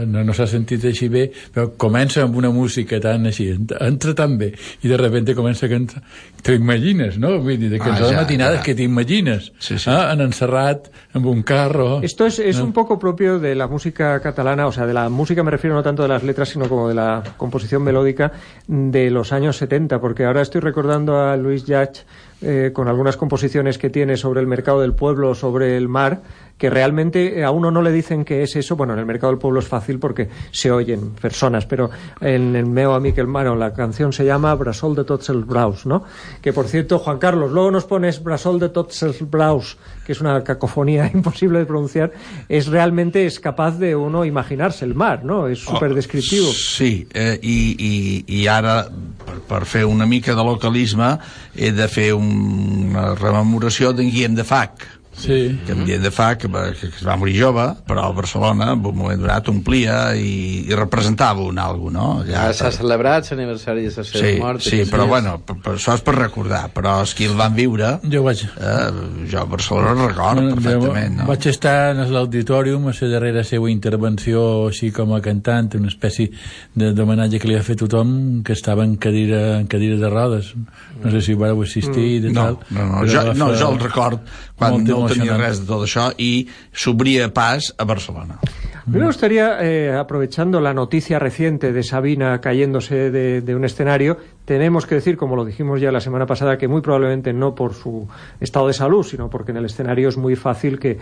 eh, 0.03 0.07
no, 0.07 0.25
no 0.25 0.35
s'ha 0.35 0.47
sentit 0.51 0.85
així 0.85 1.09
bé, 1.09 1.29
però 1.55 1.71
comença 1.77 2.23
amb 2.23 2.35
una 2.37 2.51
música 2.51 2.99
tan 3.01 3.27
així, 3.31 3.51
ent- 3.55 3.77
entra 3.81 4.15
tan 4.15 4.39
bé, 4.39 4.53
i 4.83 4.89
de 4.89 4.97
repente 4.97 5.35
comença 5.39 5.67
a 5.67 5.69
cantar, 5.69 6.03
t'ho 6.43 6.53
imagines, 6.57 7.19
no? 7.19 7.39
Vull 7.39 7.59
dir, 7.59 7.71
de 7.71 7.79
Ah, 7.81 7.85
cançó 7.85 8.09
de 8.09 8.15
ja, 8.17 8.23
matinada 8.23 8.57
ja. 8.57 8.63
que 8.63 8.75
t'imagines, 8.75 9.53
Sí, 9.59 9.79
sí. 9.79 9.91
eh, 9.91 10.13
en 10.13 10.21
encerrat, 10.21 10.89
amb 11.15 11.27
un 11.27 11.43
carro... 11.43 12.01
Esto 12.03 12.27
es, 12.27 12.39
es 12.39 12.59
¿no? 12.59 12.65
un 12.65 12.73
poco 12.73 12.99
propio 12.99 13.39
de 13.39 13.55
la 13.55 13.69
música 13.69 14.19
catalana, 14.21 14.67
o 14.67 14.73
sea, 14.73 14.87
de 14.87 14.95
la 14.95 15.09
música 15.09 15.43
me 15.43 15.51
refiero 15.51 15.77
no 15.77 15.83
tanto 15.83 16.03
de 16.03 16.09
las 16.09 16.23
letras, 16.25 16.49
sino 16.49 16.69
como 16.69 16.89
de 16.89 16.95
la 16.95 17.23
composición 17.37 17.83
melódica 17.83 18.33
de 18.67 19.11
los 19.11 19.33
años 19.33 19.57
70, 19.59 20.01
porque 20.01 20.25
ahora 20.25 20.41
estoy 20.43 20.61
recordando 20.63 21.21
a 21.21 21.37
Luis 21.37 21.52
Luiz 21.53 21.65
de 21.67 21.75
Arte 21.75 22.07
eh, 22.43 22.71
con 22.73 22.89
algunas 22.89 23.17
composiciones 23.17 23.79
que 23.79 23.91
tiene 23.91 24.17
sobre 24.17 24.41
el 24.41 24.47
mercado 24.47 24.81
del 24.81 24.95
pueblo, 24.95 25.35
sobre 25.35 25.77
el 25.77 25.89
mar, 25.89 26.23
que 26.63 26.71
realmente 26.71 27.43
a 27.45 27.51
uno 27.51 27.73
no 27.73 27.83
le 27.83 27.91
dicen 27.91 28.25
que 28.25 28.43
es 28.45 28.55
eso. 28.55 28.77
Bueno, 28.77 28.93
en 28.93 29.01
el 29.01 29.07
mercado 29.07 29.33
del 29.33 29.41
pueblo 29.41 29.59
es 29.59 29.67
fácil 29.67 29.99
porque 29.99 30.29
se 30.53 30.71
oyen 30.71 31.11
personas, 31.21 31.67
pero 31.67 31.91
en 32.21 32.55
el 32.55 32.67
Meo 32.67 32.95
a 32.95 33.01
Miquel 33.01 33.27
Mano 33.27 33.57
la 33.57 33.73
canción 33.73 34.13
se 34.13 34.25
llama 34.25 34.55
Brasol 34.55 34.95
de 34.95 35.03
tots 35.03 35.29
els 35.31 35.47
braus, 35.47 35.87
¿no? 35.87 36.05
Que 36.41 36.53
por 36.53 36.69
cierto, 36.69 37.01
Juan 37.01 37.19
Carlos, 37.19 37.51
luego 37.51 37.73
nos 37.73 37.85
pones 37.85 38.23
Brasol 38.23 38.61
de 38.61 38.69
tots 38.69 39.03
els 39.03 39.29
braus, 39.29 39.77
que 40.07 40.13
es 40.13 40.21
una 40.21 40.45
cacofonía 40.45 41.11
imposible 41.15 41.59
de 41.59 41.67
pronunciar, 41.67 42.13
es 42.49 42.69
realmente 42.69 43.27
es 43.27 43.41
capaz 43.41 43.79
de 43.79 43.97
uno 43.97 44.25
imaginarse 44.25 44.85
el 44.85 44.95
mar, 44.95 45.25
¿no? 45.25 45.49
Es 45.49 45.59
súper 45.59 45.95
descriptivo. 45.95 46.47
Sí, 46.47 47.09
eh, 47.13 47.41
i, 47.43 47.75
i, 47.79 48.41
i 48.41 48.47
ara, 48.47 48.87
per, 49.27 49.41
per 49.51 49.65
fer 49.67 49.85
una 49.85 50.07
mica 50.07 50.37
de 50.39 50.45
localisme, 50.47 51.17
he 51.57 51.73
de 51.73 51.89
fer 51.89 52.13
un, 52.15 52.32
una 52.33 53.13
rememoració 53.19 53.93
d'en 53.97 54.11
Guillem 54.13 54.37
de 54.39 54.45
Fac. 54.49 54.87
Sí. 55.13 55.61
Que 55.67 55.73
en 55.73 55.85
Guillem 55.85 56.03
de 56.03 56.11
Fac, 56.11 56.39
que, 56.41 56.49
va- 56.49 56.71
que 56.73 56.87
es 56.89 57.03
va 57.07 57.17
morir 57.21 57.35
jove, 57.43 57.67
però 57.87 58.07
a 58.09 58.13
Barcelona, 58.17 58.71
en 58.73 58.81
un 58.87 58.97
moment 58.97 59.21
donat, 59.21 59.49
omplia 59.53 60.15
i, 60.17 60.65
i 60.71 60.75
representava 60.75 61.43
un 61.45 61.59
algo, 61.61 61.91
no? 61.93 62.25
ja 62.25 62.47
s'ha 62.57 62.71
celebrat 62.73 63.29
l'aniversari 63.31 63.83
de 63.85 63.93
la 63.93 64.05
seva 64.09 64.23
Sí, 64.25 64.39
mort 64.41 64.61
sí, 64.65 64.79
però 64.89 65.05
dies. 65.05 65.11
bueno, 65.13 65.35
per, 65.45 65.57
per, 65.61 65.75
això 65.77 65.95
és 65.99 66.01
per 66.07 66.15
recordar, 66.17 66.63
però 66.73 66.95
els 67.05 67.13
qui 67.15 67.27
el 67.29 67.37
van 67.37 67.53
viure, 67.55 67.99
Jo 68.09 68.23
vaig... 68.25 68.41
eh, 68.57 69.27
jo 69.31 69.39
a 69.43 69.45
Barcelona 69.45 69.93
el 69.93 70.09
record 70.09 70.41
perfectament, 70.55 71.19
no? 71.21 71.27
Vaig 71.29 71.47
estar 71.53 71.77
en 71.93 72.03
l'auditorium 72.13 72.89
a 72.89 72.95
la 73.01 73.09
darrera 73.13 73.45
seva 73.45 73.69
intervenció 73.71 74.43
així 74.71 74.91
com 74.97 75.13
a 75.13 75.21
cantant, 75.21 75.69
una 75.77 75.89
espècie 75.93 76.31
de- 76.75 76.93
d'homenatge 76.97 77.39
que 77.39 77.49
li 77.53 77.57
ha 77.61 77.63
fet 77.63 77.79
tothom 77.85 78.43
que 78.43 78.57
estava 78.57 78.83
en 78.89 78.97
cadira, 78.97 79.59
en 79.61 79.67
cadira 79.69 79.97
de 80.01 80.09
rodes. 80.09 80.55
No 81.03 81.11
sé 81.11 81.21
si 81.21 81.35
vareu 81.35 81.61
assistir 81.63 82.23
de 82.23 82.31
Mm. 82.31 82.35
no, 82.35 82.43
tal. 82.43 82.59
no, 82.71 82.85
no, 82.87 83.01
però 83.05 83.13
jo, 83.13 83.35
no, 83.35 83.49
fer 83.53 83.59
jo 83.61 83.71
el 83.73 83.79
record 83.81 84.21
quan 84.63 84.79
molt 84.79 84.89
no 84.89 85.07
tenia 85.11 85.39
res 85.41 85.63
de 85.63 85.69
tot 85.69 85.87
això 85.87 86.11
i 86.19 86.47
s'obria 86.73 87.29
pas 87.35 87.73
a 87.77 87.89
Barcelona. 87.89 88.39
A 88.85 88.91
mí 88.91 88.99
me 88.99 89.07
gustaría, 89.07 89.63
eh, 89.63 89.95
aprovechando 89.95 90.61
la 90.61 90.75
noticia 90.75 91.21
reciente 91.21 91.73
de 91.73 91.85
Sabina 91.85 92.41
cayéndose 92.41 93.13
de, 93.13 93.41
de 93.41 93.55
un 93.55 93.65
escenario, 93.65 94.19
tenemos 94.45 94.87
que 94.87 94.97
decir, 94.97 95.17
como 95.17 95.37
lo 95.37 95.45
dijimos 95.45 95.81
ya 95.81 95.93
la 95.93 96.01
semana 96.01 96.27
pasada, 96.27 96.59
que 96.59 96.67
muy 96.67 96.81
probablemente 96.81 97.33
no 97.33 97.55
por 97.55 97.75
su 97.75 98.09
estado 98.41 98.67
de 98.67 98.73
salud, 98.73 99.05
sino 99.05 99.31
porque 99.31 99.53
en 99.53 99.59
el 99.59 99.67
escenario 99.67 100.09
es 100.09 100.17
muy 100.17 100.35
fácil 100.35 100.81
que 100.81 100.99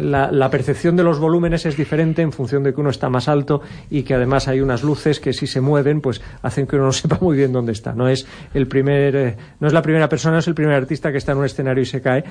la, 0.00 0.30
la 0.30 0.48
percepción 0.48 0.96
de 0.96 1.02
los 1.02 1.18
volúmenes 1.18 1.66
es 1.66 1.76
diferente 1.76 2.22
en 2.22 2.30
función 2.30 2.62
de 2.62 2.72
que 2.72 2.80
uno 2.80 2.90
está 2.90 3.08
más 3.10 3.26
alto 3.26 3.62
y 3.90 4.04
que 4.04 4.14
además 4.14 4.46
hay 4.46 4.60
unas 4.60 4.84
luces 4.84 5.18
que 5.18 5.32
si 5.32 5.48
se 5.48 5.60
mueven, 5.60 6.00
pues 6.00 6.20
hacen 6.42 6.68
que 6.68 6.76
uno 6.76 6.86
no 6.86 6.92
sepa 6.92 7.18
muy 7.20 7.36
bien 7.36 7.52
dónde 7.52 7.72
está. 7.72 7.94
No 7.94 8.08
es 8.08 8.28
el 8.54 8.68
primer, 8.68 9.16
eh, 9.16 9.36
no 9.58 9.66
es 9.66 9.72
la 9.72 9.82
primera 9.82 10.08
persona, 10.08 10.34
no 10.34 10.38
es 10.38 10.46
el 10.46 10.54
primer 10.54 10.76
artista 10.76 11.10
que 11.10 11.18
está 11.18 11.32
en 11.32 11.38
un 11.38 11.46
escenario 11.46 11.82
y 11.82 11.86
se 11.86 12.00
cae. 12.00 12.22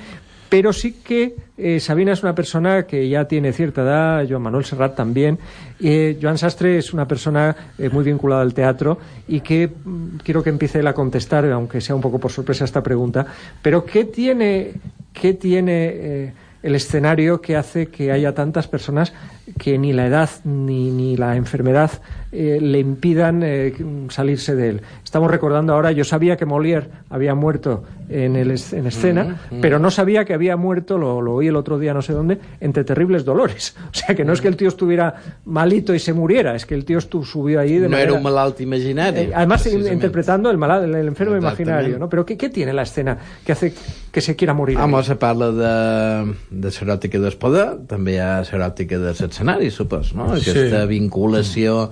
Pero 0.48 0.72
sí 0.72 0.92
que 1.04 1.36
eh, 1.58 1.78
Sabina 1.80 2.12
es 2.12 2.22
una 2.22 2.34
persona 2.34 2.84
que 2.84 3.08
ya 3.08 3.26
tiene 3.26 3.52
cierta 3.52 3.82
edad, 3.82 4.26
Joan 4.28 4.42
Manuel 4.42 4.64
Serrat 4.64 4.96
también. 4.96 5.38
Eh, 5.80 6.18
Joan 6.20 6.38
Sastre 6.38 6.78
es 6.78 6.92
una 6.92 7.06
persona 7.06 7.54
eh, 7.78 7.88
muy 7.90 8.04
vinculada 8.04 8.42
al 8.42 8.54
teatro 8.54 8.98
y 9.26 9.40
que 9.40 9.68
mm, 9.68 10.18
quiero 10.24 10.42
que 10.42 10.50
empiece 10.50 10.80
él 10.80 10.86
a 10.86 10.94
contestar, 10.94 11.44
aunque 11.50 11.80
sea 11.80 11.94
un 11.94 12.00
poco 12.00 12.18
por 12.18 12.32
sorpresa 12.32 12.64
esta 12.64 12.82
pregunta. 12.82 13.26
Pero 13.60 13.84
¿qué 13.84 14.04
tiene, 14.04 14.72
qué 15.12 15.34
tiene 15.34 15.90
eh, 15.92 16.32
el 16.62 16.74
escenario 16.74 17.40
que 17.40 17.56
hace 17.56 17.88
que 17.88 18.10
haya 18.10 18.34
tantas 18.34 18.66
personas 18.68 19.12
que 19.58 19.78
ni 19.78 19.92
la 19.92 20.06
edad 20.06 20.30
ni, 20.44 20.90
ni 20.90 21.16
la 21.16 21.36
enfermedad 21.36 21.90
eh, 22.32 22.58
le 22.60 22.78
impidan 22.78 23.42
eh, 23.44 23.74
salirse 24.10 24.54
de 24.54 24.68
él? 24.70 24.80
Estamos 25.04 25.30
recordando 25.30 25.72
ahora, 25.74 25.92
yo 25.92 26.04
sabía 26.04 26.36
que 26.36 26.46
Molière 26.46 26.88
había 27.10 27.34
muerto 27.34 27.84
en, 28.10 28.36
el, 28.36 28.50
en 28.72 28.86
escena, 28.86 29.40
pero 29.60 29.78
no 29.78 29.90
sabía 29.90 30.24
que 30.24 30.34
había 30.34 30.56
muerto, 30.56 30.96
lo, 30.98 31.20
lo 31.20 31.34
oí 31.34 31.48
el 31.48 31.56
otro 31.56 31.78
día 31.78 31.92
no 31.94 32.02
sé 32.02 32.12
dónde, 32.12 32.38
entre 32.60 32.84
terribles 32.84 33.24
dolores. 33.24 33.74
O 33.90 33.94
sea, 33.94 34.14
que 34.14 34.24
no 34.24 34.32
es 34.32 34.40
que 34.40 34.48
el 34.48 34.56
tío 34.56 34.68
estuviera 34.68 35.14
malito 35.46 35.94
y 35.94 35.98
se 35.98 36.12
muriera, 36.12 36.54
es 36.54 36.64
que 36.66 36.74
el 36.74 36.84
tío 36.84 36.98
estu- 36.98 37.24
subió 37.24 37.58
ahí 37.60 37.74
de 37.78 37.88
no 37.88 37.90
manera... 37.90 38.10
era 38.10 38.18
un 38.18 38.22
malalt 38.22 38.60
imaginari 38.60 39.18
Eh, 39.20 39.30
además, 39.34 39.66
interpretando 39.66 40.50
el, 40.50 40.58
mala- 40.58 40.84
el 40.84 40.94
enfermo 41.08 41.36
imaginario, 41.36 41.98
¿no? 41.98 42.08
Pero 42.08 42.24
¿qué, 42.24 42.36
¿qué 42.36 42.48
tiene 42.50 42.72
la 42.72 42.82
escena 42.82 43.18
que 43.44 43.52
hace 43.52 43.74
que 44.12 44.20
se 44.20 44.36
quiera 44.36 44.54
morir? 44.54 44.78
Home, 44.78 45.02
se 45.02 45.16
parla 45.16 45.50
de, 45.52 46.34
de 46.50 46.68
l'eròtica 46.70 47.18
del 47.20 47.36
poder, 47.40 47.66
també 47.88 48.14
hi 48.16 48.20
ha 48.22 48.40
l'eròtica 48.42 48.98
de 48.98 49.12
l'escenari, 49.12 49.70
supos, 49.70 50.14
no? 50.14 50.36
Sí. 50.38 50.50
Aquesta 50.50 50.84
vinculació 50.86 51.90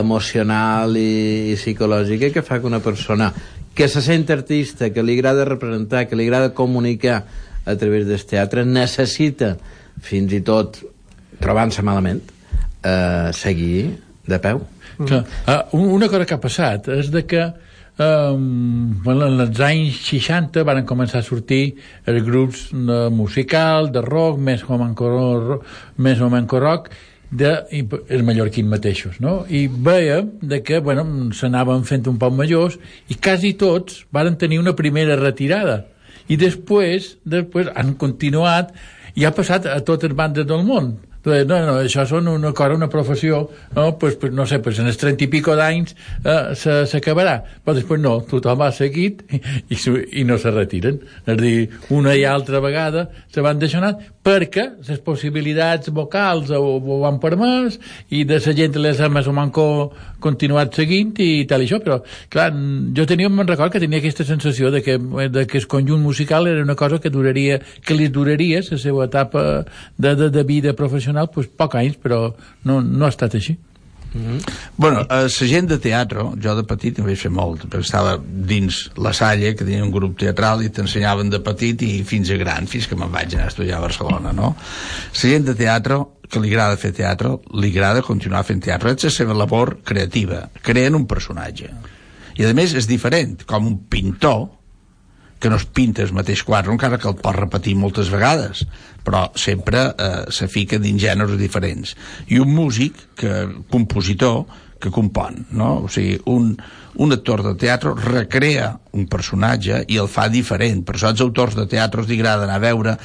emocional 0.00 0.96
i, 0.96 1.52
i 1.52 1.58
psicològica 1.58 2.32
que 2.34 2.42
fa 2.42 2.60
que 2.60 2.70
una 2.70 2.82
persona 2.84 3.32
que 3.74 3.88
se 3.88 4.02
sent 4.02 4.30
artista, 4.30 4.90
que 4.94 5.02
li 5.02 5.18
agrada 5.18 5.44
representar, 5.48 6.06
que 6.08 6.16
li 6.16 6.28
agrada 6.28 6.54
comunicar 6.54 7.24
a 7.64 7.74
través 7.76 8.06
del 8.06 8.22
teatre, 8.22 8.64
necessita, 8.64 9.56
fins 10.04 10.32
i 10.36 10.40
tot 10.46 10.78
trobant-se 11.42 11.82
malament, 11.82 12.22
eh, 12.84 13.30
seguir 13.34 13.98
de 14.26 14.38
peu. 14.38 14.62
Que, 14.94 15.24
uh, 15.50 15.62
una 15.74 16.08
cosa 16.08 16.24
que 16.24 16.36
ha 16.36 16.40
passat 16.40 16.86
és 16.94 17.08
de 17.10 17.24
que 17.26 17.42
um, 17.98 19.00
bueno, 19.02 19.26
en 19.26 19.40
els 19.42 19.58
anys 19.64 19.98
60 20.06 20.62
van 20.66 20.84
començar 20.86 21.18
a 21.22 21.26
sortir 21.26 21.76
els 22.06 22.22
grups 22.26 22.68
de 22.72 23.00
musical, 23.10 23.90
de 23.90 24.04
rock, 24.04 24.38
més 24.38 24.62
o 24.68 24.78
menys, 24.78 25.74
més 25.98 26.22
o 26.22 26.30
menys 26.30 26.54
rock, 26.62 26.92
de, 27.34 27.50
i, 27.74 27.82
els 27.84 28.24
mallorquins 28.26 28.70
mateixos, 28.70 29.18
no? 29.22 29.40
I 29.50 29.66
veiem 29.68 30.30
de 30.42 30.60
que, 30.66 30.78
bueno, 30.84 31.04
s'anaven 31.34 31.82
fent 31.88 32.06
un 32.10 32.20
poc 32.22 32.36
majors 32.38 32.78
i 33.10 33.18
quasi 33.18 33.54
tots 33.60 34.04
van 34.14 34.38
tenir 34.40 34.60
una 34.62 34.76
primera 34.78 35.18
retirada. 35.20 35.82
I 36.30 36.38
després, 36.40 37.16
després 37.28 37.72
han 37.74 37.96
continuat 38.00 38.72
i 39.14 39.26
ha 39.26 39.34
passat 39.34 39.66
a 39.70 39.80
totes 39.86 40.14
bandes 40.16 40.46
del 40.48 40.64
món 40.66 40.94
no, 41.24 41.58
no, 41.64 41.74
això 41.80 42.04
són 42.08 42.28
una 42.28 42.52
cosa, 42.52 42.76
una 42.76 42.88
professió, 42.92 43.48
no? 43.74 43.86
Pues, 43.98 44.16
pues, 44.20 44.32
no 44.32 44.46
sé, 44.46 44.58
pues 44.60 44.78
en 44.78 44.90
els 44.90 44.98
30 45.00 45.24
i 45.24 45.28
pico 45.32 45.54
d'anys 45.56 45.94
eh, 46.24 46.52
s'acabarà, 46.90 47.38
però 47.64 47.76
després 47.78 48.00
no, 48.00 48.18
tothom 48.28 48.64
ha 48.64 48.70
seguit 48.76 49.22
i, 49.32 49.40
i, 49.72 49.78
i 50.20 50.24
no 50.28 50.36
se 50.38 50.52
retiren. 50.52 51.00
És 51.24 51.40
dir, 51.40 51.54
una 51.96 52.14
i 52.16 52.26
altra 52.28 52.60
vegada 52.64 53.08
se 53.32 53.44
van 53.44 53.62
deixar 53.62 53.94
perquè 54.24 54.64
les 54.88 55.00
possibilitats 55.04 55.90
vocals 55.92 56.50
ho, 56.56 56.62
ho 56.80 57.00
han 57.04 57.20
permès 57.20 57.76
i 58.08 58.24
de 58.28 58.40
la 58.40 58.54
gent 58.56 58.78
les 58.80 59.00
ha 59.00 59.10
més 59.12 59.28
o 59.28 59.34
menys 59.36 59.58
continuat 60.24 60.74
seguint 60.74 61.12
i 61.20 61.44
tal 61.48 61.62
i 61.62 61.68
això, 61.68 61.80
però 61.84 62.00
clar, 62.32 62.48
jo 62.96 63.04
tenia, 63.08 63.28
me'n 63.28 63.50
record 63.50 63.74
que 63.74 63.82
tenia 63.82 64.00
aquesta 64.00 64.24
sensació 64.24 64.72
de 64.72 64.80
que, 64.82 64.96
de 65.28 65.44
que 65.46 65.60
el 65.60 65.68
conjunt 65.68 66.00
musical 66.02 66.48
era 66.48 66.64
una 66.64 66.74
cosa 66.74 67.00
que 67.00 67.12
duraria, 67.12 67.60
que 67.84 67.98
li 67.98 68.08
duraria 68.08 68.62
la 68.64 68.80
seva 68.80 69.04
etapa 69.04 69.44
de, 69.98 70.14
de, 70.14 70.30
de 70.30 70.42
vida 70.48 70.72
professional, 70.72 71.28
pues, 71.34 71.50
poc 71.52 71.76
anys, 71.76 72.00
però 72.00 72.30
no, 72.64 72.80
no 72.80 73.04
ha 73.04 73.12
estat 73.12 73.36
així. 73.36 73.58
Mm 74.14 74.20
-hmm. 74.20 74.52
Bueno, 74.76 75.06
a 75.08 75.22
la 75.22 75.28
gent 75.28 75.68
de 75.68 75.78
teatre, 75.78 76.20
jo 76.42 76.54
de 76.54 76.62
petit 76.62 76.98
en 76.98 77.04
vaig 77.04 77.18
fer 77.18 77.30
molt, 77.30 77.64
perquè 77.66 77.80
estava 77.80 78.18
dins 78.24 78.90
la 78.96 79.12
Salle, 79.12 79.54
que 79.54 79.64
tenia 79.64 79.84
un 79.84 79.90
grup 79.90 80.18
teatral, 80.18 80.62
i 80.62 80.70
t'ensenyaven 80.70 81.30
de 81.30 81.40
petit 81.40 81.82
i 81.82 82.04
fins 82.04 82.30
a 82.30 82.36
gran, 82.36 82.66
fins 82.66 82.86
que 82.86 82.96
me'n 82.96 83.10
vaig 83.10 83.34
anar 83.34 83.44
a 83.44 83.48
estudiar 83.48 83.78
a 83.78 83.80
Barcelona, 83.80 84.32
no? 84.32 84.56
La 85.22 85.30
gent 85.30 85.44
de 85.44 85.54
teatre, 85.54 85.98
que 86.30 86.40
li 86.40 86.48
agrada 86.48 86.76
fer 86.76 86.92
teatre, 86.92 87.38
li 87.54 87.68
agrada 87.68 88.02
continuar 88.02 88.44
fent 88.44 88.60
teatre, 88.60 88.94
és 88.94 89.04
la 89.04 89.10
seva 89.10 89.34
labor 89.34 89.78
creativa, 89.84 90.48
creen 90.62 90.94
un 90.94 91.06
personatge. 91.06 91.70
I 92.36 92.44
a 92.44 92.54
més 92.54 92.74
és 92.74 92.86
diferent, 92.86 93.42
com 93.46 93.66
un 93.66 93.78
pintor, 93.88 94.48
que 95.40 95.50
no 95.50 95.56
es 95.60 95.66
pinta 95.66 96.02
el 96.02 96.14
mateix 96.16 96.42
quadre, 96.46 96.72
encara 96.72 96.98
que 96.98 97.08
el 97.10 97.18
pot 97.20 97.36
repetir 97.36 97.74
moltes 97.76 98.10
vegades, 98.12 98.64
però 99.04 99.26
sempre 99.36 99.86
eh, 99.92 100.12
se 100.32 100.48
fica 100.48 100.80
dins 100.80 101.02
gèneres 101.02 101.36
diferents. 101.40 101.94
I 102.32 102.40
un 102.40 102.54
músic, 102.54 103.02
que 103.20 103.34
compositor, 103.70 104.44
que 104.84 104.90
compon, 104.92 105.46
no? 105.56 105.84
O 105.86 105.88
sigui, 105.88 106.18
un, 106.28 106.50
un 107.00 107.12
actor 107.16 107.42
de 107.44 107.54
teatre 107.60 107.94
recrea 107.96 108.74
un 108.92 109.06
personatge 109.08 109.80
i 109.88 109.98
el 110.00 110.10
fa 110.12 110.26
diferent. 110.28 110.82
Per 110.84 110.96
això 110.98 111.08
als 111.12 111.22
autors 111.24 111.56
de 111.56 111.64
teatre 111.70 112.04
els 112.04 112.12
agrada 112.12 112.44
anar 112.44 112.58
a 112.60 112.64
veure 112.64 112.96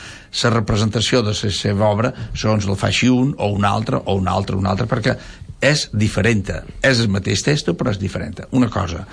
la 0.43 0.51
representació 0.53 1.24
de 1.24 1.31
la 1.31 1.51
seva 1.55 1.88
obra 1.88 2.12
segons 2.33 2.67
el 2.67 2.79
fa 2.79 2.89
així 2.91 3.07
un, 3.13 3.31
o 3.38 3.51
un 3.55 3.67
altre, 3.67 4.01
o 4.03 4.17
un 4.19 4.27
altre, 4.27 4.59
un 4.59 4.67
altre, 4.67 4.89
perquè 4.91 5.15
és 5.63 5.88
diferent. 5.93 6.51
És 6.83 7.00
el 7.00 7.12
mateix 7.12 7.43
text, 7.48 7.71
però 7.79 7.95
és 7.95 8.01
diferent. 8.01 8.43
Una 8.51 8.69
cosa. 8.71 9.05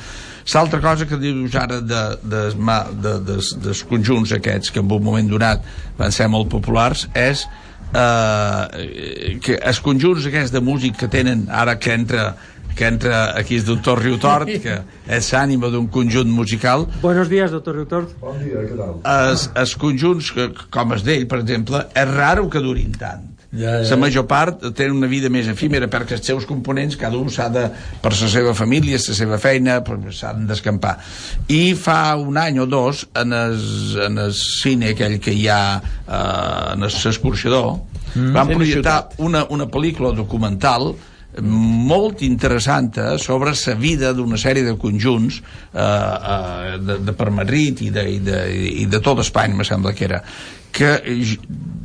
L'altra 0.55 0.81
cosa 0.81 1.07
que 1.07 1.19
dius 1.19 1.55
ara 1.59 1.81
de, 1.81 2.03
de, 2.23 2.43
de, 2.55 3.15
de, 3.29 3.39
dels 3.65 3.83
conjunts 3.91 4.33
aquests 4.37 4.73
que 4.73 4.81
en 4.81 4.91
un 4.91 5.03
moment 5.03 5.29
donat 5.29 5.65
van 5.99 6.15
ser 6.15 6.29
molt 6.33 6.49
populars 6.53 7.09
és 7.13 7.43
eh, 7.93 9.37
que 9.43 9.59
els 9.59 9.81
conjunts 9.85 10.29
aquests 10.31 10.55
de 10.55 10.63
músic 10.63 10.97
que 11.03 11.11
tenen 11.13 11.49
ara 11.51 11.77
que 11.83 11.93
entra 11.95 12.35
que 12.77 12.85
entra 12.85 13.39
aquí 13.39 13.57
el 13.57 13.65
doctor 13.65 14.03
Riutort, 14.05 14.51
que 14.61 14.75
és 15.09 15.31
l'ànima 15.33 15.71
d'un 15.73 15.87
conjunt 15.89 16.29
musical. 16.29 16.85
Buenos 17.01 17.31
días, 17.33 17.51
doctor 17.51 17.75
Riutort. 17.79 18.13
Bon 18.21 18.37
dia, 18.43 18.67
què 18.69 18.77
tal? 18.77 18.99
Els, 19.01 19.47
els 19.57 19.73
conjunts, 19.81 20.29
que, 20.37 20.51
com 20.69 20.93
els 20.93 21.07
d'ell, 21.07 21.25
per 21.31 21.41
exemple, 21.41 21.81
és 21.97 22.13
raro 22.13 22.51
que 22.53 22.61
durin 22.61 22.93
tant 23.01 23.36
ja, 23.57 23.81
ja. 23.83 23.91
la 23.91 23.99
major 24.01 24.27
part 24.29 24.63
tenen 24.77 24.97
una 24.97 25.11
vida 25.11 25.31
més 25.33 25.49
efímera 25.51 25.89
perquè 25.93 26.17
els 26.19 26.27
seus 26.27 26.47
components 26.49 26.99
cada 27.01 27.19
un 27.19 27.31
s'ha 27.33 27.49
de 27.53 27.67
per 28.03 28.13
la 28.13 28.31
seva 28.31 28.55
família, 28.55 29.01
la 29.01 29.19
seva 29.19 29.41
feina 29.43 29.81
s'han 30.13 30.47
d'escampar. 30.49 30.97
I 31.49 31.75
fa 31.75 32.17
un 32.21 32.39
any 32.41 32.61
o 32.63 32.67
dos 32.67 33.07
en 33.17 33.33
el, 33.33 33.59
en 34.07 34.23
el 34.27 34.33
cine 34.37 34.95
aquell 34.95 35.19
que 35.23 35.35
hi 35.35 35.49
ha 35.49 35.61
eh, 35.81 36.73
en 36.77 36.87
l'escorxador 36.87 37.77
mm, 38.15 38.33
van 38.37 38.55
projectar 38.55 38.97
una, 39.25 39.47
una 39.51 39.69
pel·lícula 39.71 40.15
documental 40.17 40.93
molt 41.43 42.23
interessant 42.23 42.95
sobre 43.21 43.53
la 43.53 43.75
vida 43.75 44.13
d'una 44.13 44.39
sèrie 44.41 44.65
de 44.65 44.77
conjunts 44.81 45.41
eh, 45.41 45.81
eh, 45.81 46.79
de, 46.81 46.99
de 47.05 47.13
per 47.13 47.31
Madrid 47.31 47.83
i 47.85 47.91
de, 47.91 48.07
i 48.09 48.21
de, 48.21 48.39
i 48.85 48.87
de 48.87 49.01
tot 49.01 49.21
Espanya, 49.21 49.57
me 49.57 49.65
sembla 49.65 49.93
que 49.93 50.05
era 50.05 50.23
que 50.77 50.91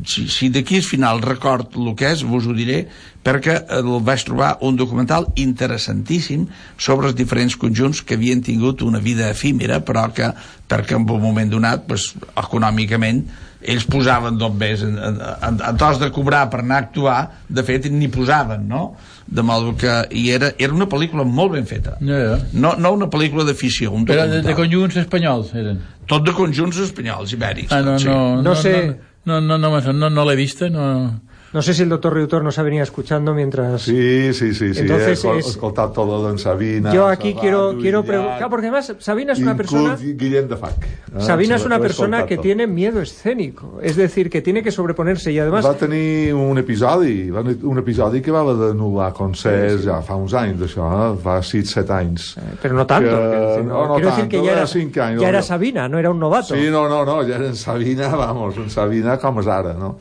si, 0.06 0.28
si 0.28 0.50
d'aquí 0.52 0.82
al 0.82 0.88
final 0.88 1.22
record 1.24 1.78
el 1.80 1.94
que 1.96 2.10
és, 2.12 2.26
vos 2.28 2.48
ho 2.50 2.56
diré, 2.58 2.82
perquè 3.24 3.56
el 3.78 3.92
vaig 4.04 4.26
trobar 4.28 4.58
un 4.68 4.76
documental 4.76 5.30
interessantíssim 5.40 6.48
sobre 6.76 7.08
els 7.08 7.16
diferents 7.16 7.56
conjunts 7.62 8.02
que 8.04 8.18
havien 8.20 8.44
tingut 8.44 8.84
una 8.84 9.00
vida 9.00 9.30
efímera, 9.32 9.80
però 9.86 10.10
que, 10.12 10.34
perquè 10.68 10.98
en 10.98 11.08
un 11.08 11.24
moment 11.24 11.54
donat, 11.54 11.88
pues, 11.88 12.12
econòmicament, 12.36 13.24
ells 13.62 13.86
posaven 13.86 14.38
dos 14.42 14.54
més 14.58 14.82
en, 14.86 14.96
en, 14.98 15.20
en, 15.22 15.60
en 15.70 15.78
tos 15.78 16.00
de 16.02 16.10
cobrar 16.14 16.48
per 16.50 16.60
anar 16.64 16.80
a 16.80 16.86
actuar, 16.88 17.18
de 17.50 17.64
fet 17.68 17.86
n'hi 17.92 18.08
posaven, 18.14 18.68
no? 18.68 18.96
De 19.32 19.44
modo 19.46 19.76
que 19.80 19.92
i 20.18 20.26
era, 20.34 20.50
era 20.58 20.74
una 20.74 20.88
pel·lícula 20.92 21.24
molt 21.24 21.54
ben 21.54 21.66
feta. 21.70 21.98
Ja, 22.02 22.18
ja. 22.26 22.38
No, 22.54 22.74
no 22.78 22.92
una 22.98 23.08
pel·lícula 23.14 23.46
de 23.48 23.54
ficció, 23.56 23.92
un 23.96 24.06
Però 24.10 24.26
de, 24.28 24.42
de 24.44 24.56
conjunts 24.58 24.98
espanyols 25.04 25.54
eren. 25.56 25.80
Tot 26.10 26.26
de 26.28 26.34
conjunts 26.36 26.80
espanyols, 26.84 27.32
ibèrics. 27.38 27.72
Ah, 27.72 27.82
no, 27.86 27.98
sí. 28.00 28.10
no, 28.10 28.36
no, 28.36 28.42
No 28.50 28.56
sé- 28.56 28.98
No, 29.24 29.40
no, 29.40 29.56
no, 29.58 29.70
no, 29.70 29.94
no, 29.94 30.10
no 30.10 30.24
l'he 30.26 30.36
vista, 30.36 30.68
no... 30.74 31.22
No 31.54 31.62
sé 31.62 31.74
si 31.74 31.84
el 31.84 31.90
doctor 31.90 32.14
Riutor 32.14 32.44
nos 32.44 32.58
ha 32.60 32.64
venido 32.64 32.82
escuchando 32.84 33.34
mientras... 33.34 33.82
Sí, 33.82 34.34
sí, 34.34 34.54
sí, 34.54 34.74
sí. 34.74 34.80
Entonces 34.82 35.24
he 35.24 35.28
escol- 35.28 35.40
es- 35.40 35.94
todo 35.94 36.32
de 36.32 36.38
Sabina. 36.38 36.94
Yo 36.94 37.08
aquí 37.08 37.32
Sabat, 37.32 37.42
quiero, 37.42 37.78
quiero 37.78 38.04
preguntar... 38.04 38.38
Claro, 38.38 38.50
porque 38.50 38.68
además 38.68 38.96
Sabina 39.00 39.34
es 39.34 39.40
una 39.40 39.58
persona... 39.58 39.98
Guillem 39.98 40.48
de 40.48 40.56
Fac. 40.56 40.74
Ah, 41.14 41.20
Sabina 41.20 41.56
es 41.58 41.66
una 41.66 41.78
persona 41.80 42.26
que 42.26 42.38
tiene 42.38 42.68
miedo 42.68 43.02
escénico, 43.02 43.80
es 43.82 43.98
decir, 43.98 44.30
que 44.30 44.42
tiene 44.42 44.64
que 44.64 44.72
sobreponerse 44.72 45.32
y 45.34 45.40
además... 45.40 45.66
Va 45.66 45.74
tenir 45.74 46.34
un 46.34 46.58
episodi, 46.58 47.30
va 47.30 47.42
un 47.42 47.78
episodi 47.80 48.22
que 48.22 48.32
va 48.32 48.40
haver 48.46 48.56
d'anul·lar 48.56 49.12
concerts 49.12 49.84
ja 49.84 50.00
fa 50.06 50.16
uns 50.16 50.34
anys 50.38 50.56
d'això, 50.62 50.88
eh? 50.88 51.18
fa 51.22 51.36
6-7 51.44 51.92
anys. 51.98 52.30
Pero 52.62 52.76
no 52.80 52.88
tanto. 52.88 53.10
Que- 53.12 53.64
no, 53.68 53.88
no 53.88 53.98
decir 54.00 54.10
tant, 54.24 54.30
que 54.32 54.38
ya 54.38 54.44
va 54.44 54.52
era, 54.52 54.64
anys, 54.64 54.96
ya 54.96 55.12
no, 55.20 55.28
era 55.28 55.40
no. 55.40 55.44
Sabina, 55.44 55.90
no 55.90 56.00
era 56.00 56.10
un 56.12 56.20
novato. 56.20 56.56
Sí, 56.56 56.70
no, 56.72 56.88
no, 56.88 57.04
no, 57.04 57.22
ja 57.28 57.36
era 57.36 57.48
en 57.48 57.56
Sabina, 57.56 58.08
vamos, 58.24 58.56
en 58.58 58.70
Sabina 58.70 59.18
com 59.20 59.40
és 59.44 59.48
ara, 59.52 59.74
no? 59.76 59.98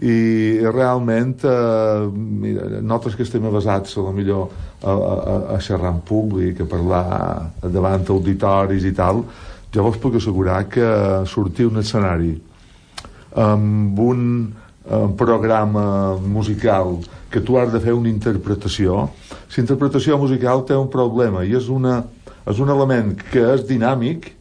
I 0.00 0.60
realment, 0.72 1.44
eh, 1.44 2.08
mira, 2.14 2.80
nosaltres 2.80 3.18
que 3.18 3.26
estem 3.26 3.44
avasats, 3.44 3.98
a 3.98 4.04
lo 4.06 4.14
millor, 4.16 4.48
a, 4.80 4.92
a, 4.92 5.34
a 5.56 5.58
xerrar 5.60 5.92
en 5.92 6.00
públic, 6.00 6.62
a 6.62 6.68
parlar 6.68 7.50
davant 7.60 8.06
auditoris 8.08 8.86
i 8.88 8.94
tal, 8.96 9.24
jo 9.70 9.84
vos 9.84 9.98
puc 10.00 10.16
assegurar 10.16 10.64
que 10.72 10.86
sortir 11.28 11.68
un 11.68 11.82
escenari 11.82 12.32
amb 13.36 13.98
un 14.02 14.22
eh, 14.88 15.08
programa 15.16 16.16
musical 16.16 16.98
que 17.30 17.40
tu 17.40 17.58
has 17.58 17.70
de 17.72 17.80
fer 17.80 17.94
una 17.94 18.08
interpretació, 18.10 19.04
la 19.30 19.62
interpretació 19.62 20.18
musical 20.18 20.64
té 20.66 20.74
un 20.74 20.90
problema 20.90 21.44
i 21.44 21.54
és, 21.54 21.68
una, 21.70 22.00
és 22.48 22.58
un 22.58 22.72
element 22.72 23.14
que 23.30 23.44
és 23.54 23.68
dinàmic, 23.68 24.32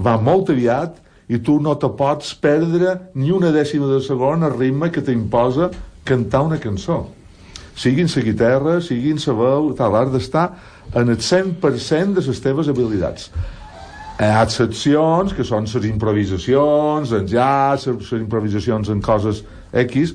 va 0.00 0.16
molt 0.16 0.54
aviat 0.54 0.96
i 1.30 1.38
tu 1.38 1.60
no 1.62 1.76
te 1.78 1.88
pots 1.94 2.34
perdre 2.42 2.96
ni 3.14 3.30
una 3.30 3.52
dècima 3.54 3.86
de 3.92 4.00
segon 4.02 4.42
al 4.42 4.56
ritme 4.56 4.90
que 4.90 5.02
t'imposa 5.06 5.70
cantar 6.04 6.42
una 6.48 6.58
cançó. 6.58 7.04
Siguin 7.78 8.10
la 8.10 8.24
guitarra, 8.26 8.74
siguin 8.82 9.20
la 9.22 9.36
veu, 9.38 9.70
tal, 9.78 9.94
has 9.94 10.10
d'estar 10.12 10.48
en 10.92 11.08
el 11.08 11.22
100% 11.22 12.18
de 12.18 12.26
les 12.26 12.42
teves 12.42 12.68
habilitats. 12.68 13.30
Hi 14.20 14.26
ha 14.28 14.42
excepcions, 14.42 15.32
que 15.32 15.46
són 15.46 15.70
les 15.70 15.86
improvisacions, 15.88 17.14
en 17.16 17.30
jazz, 17.30 17.86
les 17.86 18.12
improvisacions 18.18 18.90
en 18.92 19.00
coses 19.00 19.44
X, 19.72 20.12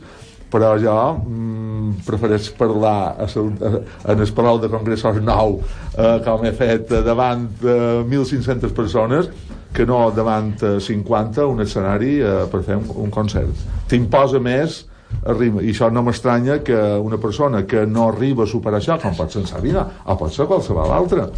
però 0.51 0.75
jo 0.77 0.97
mm, 1.23 2.03
prefereix 2.05 2.51
parlar 2.59 3.15
a, 3.17 3.25
a, 3.25 3.71
en 4.11 4.21
el 4.21 4.33
Palau 4.35 4.59
de 4.61 4.69
Congressos 4.69 5.17
nou, 5.23 5.57
eh, 5.97 6.19
com 6.27 6.45
he 6.45 6.53
fet 6.55 6.91
eh, 6.91 7.01
davant 7.07 7.47
de 7.63 7.77
1.500 8.03 8.75
persones, 8.77 9.31
que 9.75 9.85
no 9.87 10.05
davant 10.15 10.53
eh, 10.63 10.75
50 10.81 11.47
un 11.51 11.63
escenari 11.65 12.17
eh, 12.21 12.35
per 12.51 12.63
fer 12.65 12.79
un, 12.79 12.87
un 13.05 13.13
concert. 13.13 13.65
T'imposa 13.91 14.41
més 14.43 14.83
ritme. 15.25 15.63
I 15.63 15.73
això 15.73 15.91
no 15.93 16.03
m'estranya 16.05 16.59
que 16.65 16.79
una 17.01 17.19
persona 17.21 17.65
que 17.67 17.85
no 17.85 18.09
arriba 18.09 18.45
a 18.45 18.49
superar 18.49 18.81
això, 18.81 18.97
com 19.01 19.15
pot 19.17 19.31
ser 19.31 19.43
en 19.43 19.51
Sabina, 19.51 19.85
o 20.05 20.17
pot 20.19 20.33
ser 20.33 20.47
qualsevol 20.49 20.91
altra, 20.95 21.29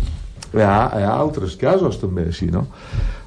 hi 0.53 0.63
ha, 0.63 0.79
hi 0.95 1.03
ha 1.03 1.13
altres 1.13 1.57
casos 1.59 1.99
també 1.99 2.29
així, 2.31 2.47
no? 2.53 2.67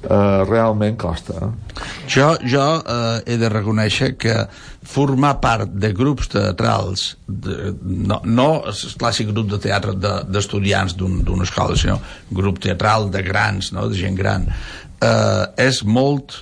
Uh, 0.01 0.41
realment 0.49 0.95
costa. 0.97 1.35
Eh? 1.37 1.81
Jo, 2.09 2.31
jo 2.41 2.63
uh, 2.81 3.19
he 3.21 3.37
de 3.37 3.49
reconèixer 3.53 4.15
que 4.17 4.33
formar 4.91 5.35
part 5.43 5.69
de 5.69 5.91
grups 5.93 6.31
teatrals, 6.33 7.03
de, 7.27 7.75
no, 7.85 8.17
no 8.25 8.47
el 8.71 8.79
clàssic 8.97 9.29
grup 9.29 9.51
de 9.51 9.61
teatre 9.61 9.93
d'estudiants 10.25 10.97
de, 10.97 11.11
d'una 11.27 11.45
escola, 11.45 11.77
sinó 11.77 11.99
grup 12.33 12.57
teatral 12.65 13.11
de 13.13 13.21
grans, 13.27 13.69
no? 13.77 13.85
de 13.91 14.01
gent 14.01 14.17
gran, 14.17 14.49
uh, 15.01 15.45
és 15.59 15.81
molt 15.83 16.41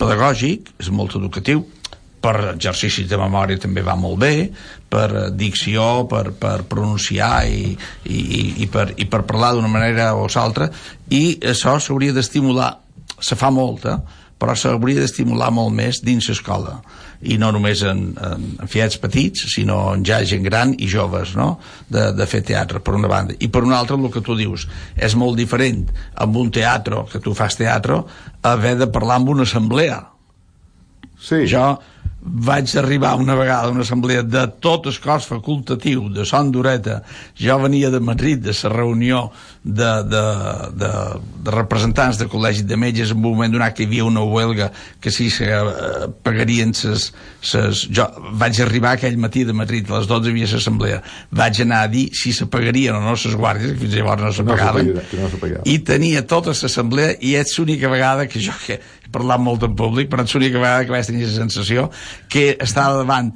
pedagògic, 0.00 0.72
és 0.82 0.90
molt 0.94 1.16
educatiu, 1.18 1.64
per 2.22 2.36
exercicis 2.52 3.08
de 3.10 3.18
memòria 3.18 3.58
també 3.58 3.82
va 3.82 3.96
molt 3.98 4.20
bé, 4.22 4.34
per 4.92 5.32
dicció, 5.34 6.04
per, 6.10 6.30
per 6.38 6.62
pronunciar 6.70 7.48
i, 7.50 7.72
i, 8.06 8.20
i, 8.62 8.68
per, 8.70 8.92
i 8.94 9.08
per 9.10 9.24
parlar 9.26 9.54
d'una 9.56 9.70
manera 9.72 10.12
o 10.14 10.28
l'altra, 10.30 10.70
i 11.10 11.38
això 11.42 11.78
s'hauria 11.80 12.14
d'estimular, 12.14 12.76
se 13.18 13.38
fa 13.38 13.50
molt, 13.50 13.88
eh? 13.90 13.98
però 14.38 14.54
s'hauria 14.58 15.02
d'estimular 15.02 15.50
molt 15.54 15.74
més 15.74 16.02
dins 16.06 16.30
l'escola 16.30 16.78
i 17.22 17.38
no 17.38 17.52
només 17.54 17.82
en, 17.86 18.02
en, 18.18 18.46
en 18.62 18.70
fiats 18.70 18.98
petits, 19.02 19.46
sinó 19.54 19.78
en 19.94 20.02
ja 20.06 20.20
gent 20.26 20.42
gran 20.46 20.74
i 20.78 20.88
joves, 20.90 21.36
no?, 21.38 21.54
de, 21.92 22.08
de 22.18 22.26
fer 22.26 22.42
teatre, 22.46 22.82
per 22.82 22.96
una 22.98 23.10
banda. 23.10 23.36
I 23.38 23.50
per 23.52 23.62
una 23.66 23.78
altra, 23.78 23.98
el 23.98 24.10
que 24.12 24.24
tu 24.24 24.36
dius, 24.38 24.66
és 24.96 25.14
molt 25.18 25.38
diferent 25.38 25.84
amb 26.24 26.38
un 26.40 26.50
teatre, 26.54 27.04
que 27.12 27.22
tu 27.22 27.36
fas 27.38 27.58
teatre, 27.58 28.00
haver 28.42 28.76
de 28.80 28.90
parlar 28.90 29.20
amb 29.20 29.34
una 29.36 29.46
assemblea. 29.46 30.00
Sí. 31.22 31.44
Jo, 31.46 31.76
vaig 32.22 32.70
arribar 32.78 33.16
una 33.18 33.34
vegada 33.34 33.66
a 33.66 33.70
una 33.70 33.82
assemblea 33.82 34.22
de 34.22 34.46
tot 34.62 34.86
el 34.86 34.98
cos 35.02 35.26
facultatiu 35.26 36.08
de 36.08 36.24
Son 36.24 36.52
d'Ureta 36.54 37.02
jo 37.38 37.58
venia 37.58 37.90
de 37.90 38.00
Madrid 38.00 38.38
de 38.38 38.54
la 38.62 38.70
reunió 38.70 39.30
de, 39.62 39.90
de, 40.10 40.22
de, 40.74 40.90
de 41.42 41.50
representants 41.50 42.18
de 42.18 42.26
col·legis 42.30 42.66
de 42.66 42.76
metges. 42.76 43.10
En 43.10 43.18
un 43.18 43.22
moment 43.22 43.52
donat 43.52 43.74
que 43.74 43.84
hi 43.84 43.86
havia 43.86 44.04
una 44.04 44.22
huelga 44.22 44.70
que 45.00 45.10
si 45.10 45.30
se 45.30 45.48
eh, 45.50 46.08
pagarien 46.22 46.74
ses, 46.74 47.10
ses... 47.40 47.86
jo 47.90 48.06
vaig 48.38 48.60
arribar 48.62 48.96
aquell 48.96 49.18
matí 49.18 49.44
de 49.44 49.54
Madrid 49.54 49.90
a 49.90 49.98
les 49.98 50.08
12 50.10 50.30
havia 50.30 50.50
l'assemblea. 50.50 51.02
Vaig 51.30 51.62
anar 51.62 51.84
a 51.86 51.90
dir 51.92 52.08
si 52.18 52.32
se 52.32 52.46
pagarien 52.46 52.98
o 52.98 53.02
no 53.02 53.16
les 53.16 53.36
guàrdies 53.38 53.74
que 53.74 53.82
fins 53.84 53.98
llavors 53.98 54.22
no 54.22 54.32
se 54.32 54.46
pagaven. 54.46 54.94
no 54.94 55.62
i 55.64 55.78
tenia 55.86 56.24
tota 56.26 56.54
l'assemblea 56.54 57.16
i 57.20 57.34
és 57.38 57.54
l'única 57.58 57.90
vegada 57.90 58.26
que 58.26 58.42
jo 58.42 58.54
que 58.66 58.78
he 58.78 59.10
parlat 59.12 59.40
molt 59.42 59.62
en 59.66 59.76
públic 59.78 60.10
però 60.10 60.24
és 60.26 60.34
l'única 60.34 60.58
vegada 60.58 60.86
que 60.86 60.94
vaig 60.94 61.06
tenir 61.06 61.26
la 61.26 61.34
sensació 61.34 61.88
que 62.28 62.56
estava 62.60 63.02
davant 63.02 63.32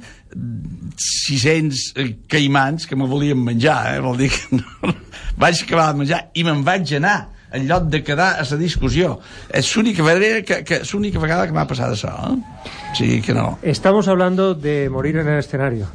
600 0.97 1.93
caimans 2.27 2.87
que 2.87 2.95
me 2.95 3.07
volien 3.07 3.39
menjar, 3.43 3.95
eh? 3.95 3.99
vol 4.03 4.17
dir 4.17 4.31
que 4.33 4.59
no, 4.59 4.93
vaig 5.37 5.63
acabar 5.63 5.93
de 5.93 6.03
menjar 6.03 6.21
i 6.33 6.45
me'n 6.47 6.63
vaig 6.67 6.93
anar 6.97 7.17
en 7.51 7.67
lloc 7.67 7.87
de 7.87 8.03
quedar 8.03 8.35
a 8.39 8.43
la 8.43 8.57
discussió. 8.59 9.19
És 9.49 9.69
l'única 9.75 10.03
vegada 10.03 10.41
que, 10.43 10.63
que, 10.67 10.81
l'única 10.91 11.19
vegada 11.19 11.47
que 11.47 11.55
m'ha 11.55 11.67
passat 11.67 11.93
això, 11.95 12.11
eh? 12.27 12.71
Sí 12.97 13.21
que 13.21 13.33
no. 13.33 13.57
Estamos 13.61 14.07
hablando 14.07 14.53
de 14.53 14.89
morir 14.89 15.17
en 15.17 15.27
el 15.27 15.39
escenario. 15.39 15.87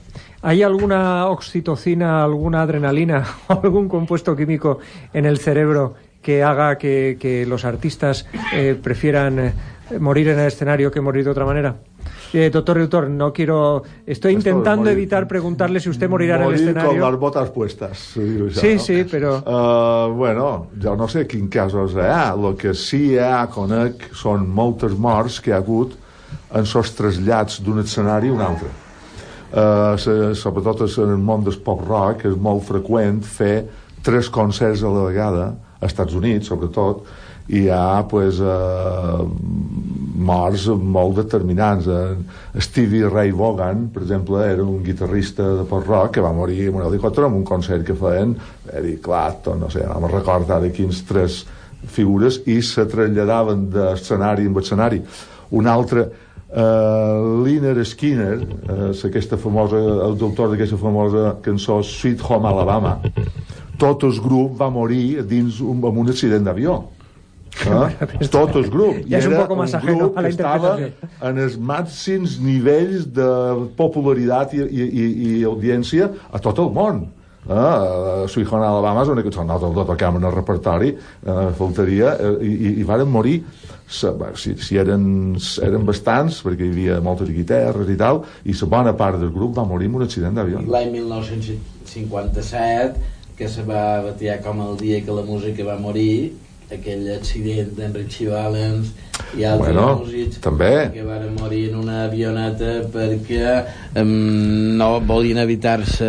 ¿Hay 0.42 0.62
alguna 0.62 1.27
oxitocina, 1.27 2.25
alguna 2.25 2.62
adrenalina 2.62 3.25
o 3.49 3.61
algún 3.62 3.88
compuesto 3.88 4.35
químico 4.35 4.79
en 5.12 5.27
el 5.27 5.38
cerebro 5.38 5.95
que 6.23 6.42
haga 6.42 6.79
que, 6.79 7.16
que 7.21 7.47
los 7.47 7.64
artistas 7.64 8.27
eh, 8.53 8.79
prefieran 8.81 9.38
eh, 9.38 9.53
morir 9.99 10.29
en 10.29 10.38
el 10.38 10.47
escenario 10.47 10.90
que 10.90 11.01
morir 11.01 11.25
de 11.25 11.31
otra 11.31 11.45
manera? 11.45 11.77
Eh, 12.35 12.49
doctor 12.51 12.77
Reutor, 12.79 13.11
no 13.11 13.31
quiero. 13.33 13.83
Estoy 14.07 14.35
Esto 14.35 14.49
intentando 14.49 14.85
morir- 14.85 14.92
evitar 14.97 15.29
preguntarle 15.29 15.81
si 15.81 15.90
usted 15.90 16.09
morirá 16.09 16.37
en 16.37 16.40
el 16.42 16.47
Morir 16.49 16.61
escenario. 16.62 16.90
con 16.90 17.01
las 17.12 17.21
botas 17.21 17.51
puestas. 17.51 18.16
això, 18.16 18.51
Sí, 18.51 18.75
no? 18.75 18.81
sí, 18.81 19.05
però... 19.05 19.42
Uh, 19.45 20.14
bueno, 20.16 20.68
jo 20.83 20.97
no 20.97 21.09
sé 21.09 21.27
quin 21.27 21.49
casos 21.49 21.92
hi 21.92 22.01
ha. 22.01 22.33
El 22.33 22.57
que 22.57 22.73
sí 22.75 23.12
hi 23.12 23.18
ha, 23.18 23.47
conec, 23.53 24.09
són 24.14 24.49
moltes 24.49 24.92
morts 24.97 25.40
que 25.40 25.51
hi 25.51 25.53
ha 25.55 25.59
hagut 25.59 25.92
en 26.55 26.64
sos 26.66 26.95
trasllats 26.97 27.61
d'un 27.62 27.81
escenari 27.81 28.29
a 28.29 28.33
un 28.33 28.40
altre. 28.40 28.68
Uh, 29.53 30.33
sobretot 30.35 30.81
en 30.99 31.11
el 31.12 31.18
món 31.21 31.45
del 31.45 31.59
pop 31.61 31.83
rock 31.87 32.25
és 32.25 32.37
molt 32.40 32.64
freqüent 32.64 33.21
fer 33.23 33.66
tres 34.03 34.31
concerts 34.33 34.83
a 34.83 34.88
la 34.88 35.05
vegada, 35.05 35.51
als 35.83 35.92
Estats 35.92 36.14
Units 36.14 36.47
sobretot, 36.49 37.05
hi 37.48 37.66
ha 37.72 38.02
pues, 38.09 38.38
uh, 38.40 39.22
morts 40.22 40.68
molt 40.68 41.18
determinants. 41.18 41.87
Eh, 41.87 42.61
Stevie 42.62 43.09
Ray 43.09 43.33
Vaughan, 43.33 43.88
per 43.92 44.02
exemple, 44.02 44.42
era 44.44 44.62
un 44.62 44.83
guitarrista 44.85 45.48
de 45.59 45.66
pop 45.68 45.87
rock 45.87 46.14
que 46.16 46.24
va 46.24 46.33
morir 46.33 46.68
en 46.68 46.78
un 46.78 46.87
helicòpter 46.87 47.26
en 47.26 47.40
un 47.40 47.44
concert 47.44 47.85
que 47.87 47.96
feien 47.98 48.37
Eric 48.72 49.02
Clapton, 49.07 49.61
no 49.61 49.70
sé, 49.70 49.85
no 49.88 50.00
me'n 50.00 50.14
recordo 50.14 50.55
ara 50.55 50.70
quins 50.74 51.02
tres 51.09 51.42
figures, 51.83 52.42
i 52.46 52.61
se 52.62 52.87
traslladaven 52.87 53.68
d'escenari 53.72 54.46
en 54.46 54.59
escenari. 54.61 55.02
Un 55.59 55.66
altre, 55.66 56.07
uh, 56.55 57.42
Liner 57.44 57.85
Skinner, 57.85 58.38
uh, 58.38 58.92
aquesta 59.09 59.37
famosa, 59.37 59.81
el 59.83 60.22
autor 60.22 60.52
d'aquesta 60.52 60.78
famosa 60.78 61.37
cançó 61.42 61.83
Sweet 61.83 62.22
Home 62.28 62.48
Alabama, 62.48 63.00
tot 63.83 64.05
el 64.07 64.14
grup 64.22 64.61
va 64.61 64.70
morir 64.70 65.24
dins 65.26 65.59
un, 65.61 65.83
en 65.83 66.02
un 66.05 66.12
accident 66.12 66.44
d'avió. 66.46 66.78
Eh? 67.60 68.28
Tot 68.32 68.56
el 68.58 68.66
grup. 68.72 68.96
Ja 69.08 69.18
és 69.20 69.26
un 69.28 69.36
poco 69.36 69.56
más 69.56 69.74
ajeno 69.74 69.98
grup 69.98 70.18
a 70.18 70.22
la 70.22 70.28
que 70.28 70.34
estava 70.34 70.70
interpretació. 70.78 71.28
en 71.28 71.38
els 71.46 71.56
màxims 71.58 72.38
nivells 72.42 73.06
de 73.14 73.30
popularitat 73.78 74.54
i, 74.56 74.58
i, 74.62 74.86
i, 74.86 75.04
i 75.32 75.34
audiència 75.48 76.10
a 76.32 76.38
tot 76.42 76.58
el 76.62 76.70
món. 76.74 76.96
Eh, 77.42 78.26
Sweet 78.30 78.46
Home 78.52 78.62
Alabama 78.62 79.02
és 79.02 79.08
una 79.10 79.22
cançó 79.26 79.42
nosaltres 79.42 79.74
la 79.80 79.86
tocàvem 79.88 80.20
en 80.20 80.26
el 80.28 80.34
repertori 80.36 80.90
eh, 80.94 81.48
faltaria 81.58 82.12
eh, 82.14 82.38
i, 82.46 82.52
i, 82.52 82.68
i 82.78 82.84
varen 82.86 83.10
morir 83.10 83.42
bé, 83.42 84.28
si, 84.38 84.54
si 84.62 84.78
eren, 84.78 85.34
eren 85.66 85.82
bastants 85.88 86.38
perquè 86.46 86.62
hi 86.68 86.70
havia 86.70 87.00
moltes 87.02 87.26
guitarres 87.34 87.90
i 87.90 87.98
tal 87.98 88.22
i 88.46 88.54
la 88.60 88.68
bona 88.76 88.94
part 88.94 89.18
del 89.18 89.34
grup 89.34 89.58
va 89.58 89.66
morir 89.66 89.90
en 89.90 89.98
un 89.98 90.06
accident 90.06 90.38
d'avió 90.38 90.62
L'any 90.62 90.94
1957, 90.94 92.94
que 93.34 93.50
se 93.50 93.66
va 93.66 94.06
batear 94.06 94.38
com 94.46 94.62
el 94.62 94.78
dia 94.78 95.02
que 95.02 95.10
la 95.10 95.26
música 95.26 95.66
va 95.66 95.74
morir, 95.82 96.38
aquell 96.78 97.08
accident 97.14 97.72
d'en 97.76 97.94
Richie 97.94 98.28
Valens 98.28 98.92
i 99.38 99.44
altres 99.44 99.72
Bueno, 99.74 99.98
músics 100.02 100.40
també. 100.44 100.90
que 100.92 101.02
van 101.04 101.22
morir 101.38 101.68
en 101.70 101.76
una 101.82 102.04
avioneta 102.04 102.82
perquè 102.92 103.64
um, 104.00 104.76
no 104.76 105.00
volien 105.00 105.38
evitar-se 105.38 106.08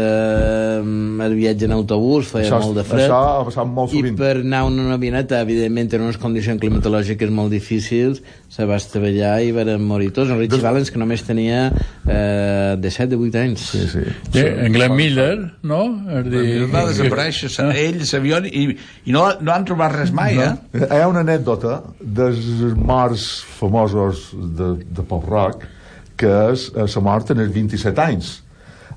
um, 0.81 1.21
el 1.21 1.35
viatge 1.37 1.65
en 1.67 1.75
autobús, 1.75 2.27
feia 2.33 2.47
Això- 2.49 2.61
molt 2.63 2.77
de 2.79 2.83
fred 2.87 3.05
això 3.07 3.19
ha 3.41 3.45
passat 3.47 3.67
molt 3.67 3.93
i 3.93 3.99
sovint. 4.01 4.17
per 4.17 4.37
anar 4.41 4.65
en 4.67 4.79
una 4.79 4.95
avioneta 4.99 5.39
evidentment 5.41 5.93
en 5.93 6.01
unes 6.09 6.17
condicions 6.17 6.59
climatològiques 6.59 7.29
molt 7.31 7.51
difícils 7.51 8.21
se 8.53 8.65
va 8.69 8.77
estavellar 8.77 9.39
i 9.41 9.51
van 9.55 9.71
morir 9.81 10.11
tots 10.13 10.29
en 10.29 10.37
Richie 10.37 10.61
Valens 10.61 10.91
que 10.93 10.99
només 11.01 11.23
tenia 11.25 11.71
eh, 11.71 12.75
de 12.77 12.91
7 12.93 13.09
de 13.15 13.17
8 13.17 13.41
anys 13.41 13.63
sí, 13.71 13.81
sí. 13.89 14.03
Sí, 14.29 14.43
en 14.45 14.75
Glenn 14.75 14.93
Miller, 14.93 15.37
no? 15.65 15.81
És 16.19 16.29
dir, 16.29 16.43
va 16.69 16.85
desaparèixer 16.91 17.49
sa- 17.49 17.71
ell, 17.73 18.03
l'avió 18.05 18.43
i, 18.45 18.67
i 19.09 19.15
no, 19.15 19.25
no 19.41 19.55
han 19.55 19.65
trobat 19.65 19.95
res 19.95 20.13
mai 20.13 20.37
eh? 20.37 20.51
Hi 20.83 21.01
ha 21.01 21.09
una 21.09 21.25
anècdota 21.25 21.79
dels 21.97 22.45
morts 22.77 23.27
famosos 23.57 24.29
de, 24.59 24.75
de 24.85 25.07
pop 25.09 25.25
rock 25.29 25.65
que 26.19 26.33
és 26.53 26.69
eh, 26.75 26.85
la 26.85 27.05
mort 27.09 27.33
en 27.33 27.41
els 27.41 27.53
27 27.53 28.03
anys. 28.05 28.33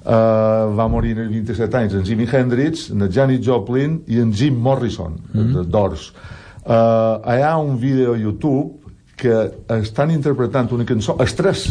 Uh, 0.07 0.71
va 0.79 0.85
morir 0.87 1.17
en 1.17 1.25
els 1.25 1.33
27 1.33 1.79
anys 1.81 1.95
en 1.99 2.05
Jimi 2.07 2.29
Hendrix, 2.31 2.85
en 2.95 3.09
Janis 3.11 3.41
Joplin 3.43 3.97
i 4.07 4.21
en 4.23 4.29
Jim 4.31 4.55
Morrison, 4.55 5.17
mm 5.17 5.41
-hmm. 5.41 5.55
de 5.57 5.65
Doors. 5.67 6.13
Uh, 6.63 7.19
hi 7.27 7.43
ha 7.43 7.57
un 7.57 7.81
vídeo 7.81 8.15
a 8.15 8.19
YouTube 8.19 8.86
que 9.17 9.35
estan 9.81 10.13
interpretant 10.13 10.73
una 10.77 10.85
cançó, 10.89 11.17
els 11.23 11.35
tres, 11.37 11.69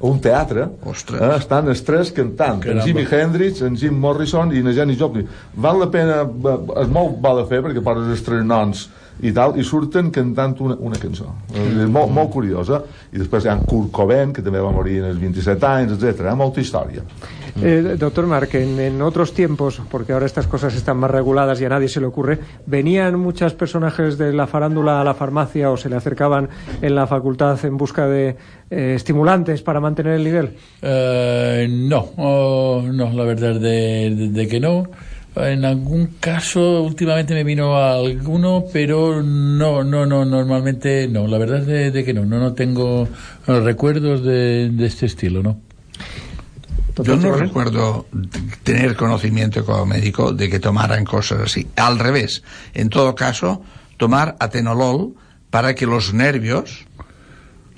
a 0.00 0.06
un 0.08 0.20
teatre, 0.24 0.64
eh, 0.86 1.32
estan 1.36 1.68
els 1.68 1.82
tres 1.84 2.12
cantant, 2.16 2.56
en 2.56 2.62
Caramba. 2.64 2.86
Jimi 2.86 3.04
Hendrix, 3.04 3.60
en 3.66 3.76
Jim 3.76 3.98
Morrison 4.00 4.52
i 4.52 4.62
en 4.64 4.72
Janis 4.72 4.98
Joplin. 4.98 5.28
Val 5.54 5.78
la 5.78 5.90
pena, 5.92 6.22
eh, 6.24 6.56
és 6.82 6.88
molt 6.88 7.20
val 7.20 7.42
de 7.42 7.46
fer 7.50 7.60
perquè 7.66 7.84
poses 7.84 8.08
els 8.08 8.24
tres 8.24 8.44
noms 8.44 8.88
i 9.22 9.32
tal, 9.32 9.58
i 9.60 9.64
surten 9.64 10.10
cantant 10.10 10.54
una, 10.60 10.76
una 10.80 10.96
cançó. 10.98 11.26
És 11.54 11.88
molt, 11.88 12.10
molt 12.14 12.30
curiosa. 12.32 12.82
I 13.12 13.18
després 13.18 13.44
hi 13.44 13.48
ha 13.48 13.56
en 13.58 13.64
Kurt 13.66 13.90
Cobain, 13.92 14.32
que 14.32 14.42
també 14.42 14.60
va 14.62 14.70
morir 14.72 14.98
en 15.02 15.10
els 15.10 15.20
27 15.20 15.66
anys, 15.66 15.92
etc. 15.98 16.32
Molta 16.38 16.60
història. 16.60 17.02
Eh, 17.60 17.96
doctor 17.98 18.26
Marc, 18.30 18.54
en, 18.54 18.78
en 18.80 19.02
otros 19.02 19.32
tiempos, 19.34 19.80
porque 19.90 20.12
ahora 20.12 20.26
estas 20.26 20.46
cosas 20.46 20.74
están 20.74 20.96
más 20.98 21.10
reguladas 21.10 21.60
y 21.60 21.64
a 21.64 21.68
nadie 21.68 21.88
se 21.88 22.00
le 22.00 22.06
ocurre, 22.06 22.38
¿venían 22.66 23.18
muchos 23.18 23.54
personajes 23.54 24.16
de 24.18 24.32
la 24.32 24.46
farándula 24.46 25.00
a 25.00 25.04
la 25.04 25.14
farmacia 25.14 25.70
o 25.70 25.76
se 25.76 25.88
le 25.90 25.96
acercaban 25.96 26.48
en 26.80 26.94
la 26.94 27.06
facultad 27.08 27.58
en 27.64 27.76
busca 27.76 28.06
de 28.06 28.36
eh, 28.70 28.92
estimulantes 28.94 29.62
para 29.62 29.80
mantener 29.80 30.14
el 30.14 30.24
nivel? 30.24 30.56
Eh, 30.80 31.66
no, 31.68 32.06
oh, 32.16 32.82
no, 32.90 33.10
la 33.12 33.24
verdad 33.24 33.54
de, 33.60 34.14
de- 34.14 34.28
de 34.30 34.48
que 34.48 34.60
no. 34.60 34.86
En 35.36 35.64
algún 35.64 36.06
caso, 36.18 36.82
últimamente 36.82 37.34
me 37.34 37.44
vino 37.44 37.76
alguno, 37.76 38.64
pero 38.72 39.22
no, 39.22 39.84
no, 39.84 40.04
no, 40.04 40.24
normalmente 40.24 41.06
no. 41.08 41.26
La 41.26 41.38
verdad 41.38 41.60
de, 41.60 41.90
de 41.90 42.04
que 42.04 42.12
no, 42.12 42.24
no, 42.24 42.40
no 42.40 42.52
tengo 42.54 43.08
recuerdos 43.46 44.24
de, 44.24 44.70
de 44.70 44.86
este 44.86 45.06
estilo, 45.06 45.42
¿no? 45.42 45.60
Yo 47.02 47.16
no 47.16 47.32
recuerdo 47.32 48.06
tener 48.62 48.96
conocimiento 48.96 49.64
como 49.64 49.86
médico 49.86 50.32
de 50.32 50.50
que 50.50 50.58
tomaran 50.58 51.04
cosas 51.04 51.40
así. 51.40 51.66
Al 51.76 51.98
revés, 51.98 52.42
en 52.74 52.88
todo 52.88 53.14
caso, 53.14 53.62
tomar 53.96 54.36
atenolol 54.40 55.14
para 55.50 55.74
que 55.74 55.86
los 55.86 56.12
nervios, 56.12 56.86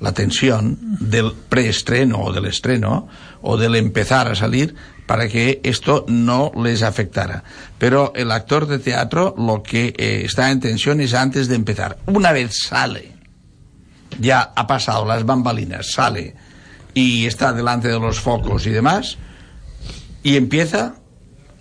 la 0.03 0.13
tensión 0.13 0.79
del 0.81 1.33
preestreno 1.49 2.21
o 2.21 2.33
del 2.33 2.47
estreno 2.47 3.09
o 3.41 3.57
del 3.57 3.77
empezar 3.77 4.29
a 4.29 4.35
salir, 4.35 4.75
para 5.07 5.29
que 5.29 5.61
esto 5.63 6.05
no 6.09 6.53
les 6.57 6.83
afectara. 6.83 7.45
Pero 7.79 8.13
el 8.17 8.33
actor 8.33 8.67
de 8.67 8.79
teatro 8.79 9.35
lo 9.39 9.63
que 9.63 9.95
eh, 9.97 10.23
está 10.25 10.51
en 10.51 10.61
tensión 10.61 11.01
es 11.01 11.15
antes 11.15 11.49
de 11.49 11.55
empezar. 11.55 11.99
Una 12.07 12.33
vez 12.33 12.59
sale, 12.67 13.13
ya 14.19 14.53
ha 14.57 14.67
pasado 14.67 15.05
las 15.07 15.25
bambalinas, 15.25 15.93
sale 15.93 16.35
y 16.95 17.27
está 17.27 17.53
delante 17.53 17.89
de 17.89 18.01
los 18.01 18.21
focos 18.21 18.67
y 18.67 18.71
demás, 18.71 19.19
y 20.25 20.37
empieza, 20.37 20.97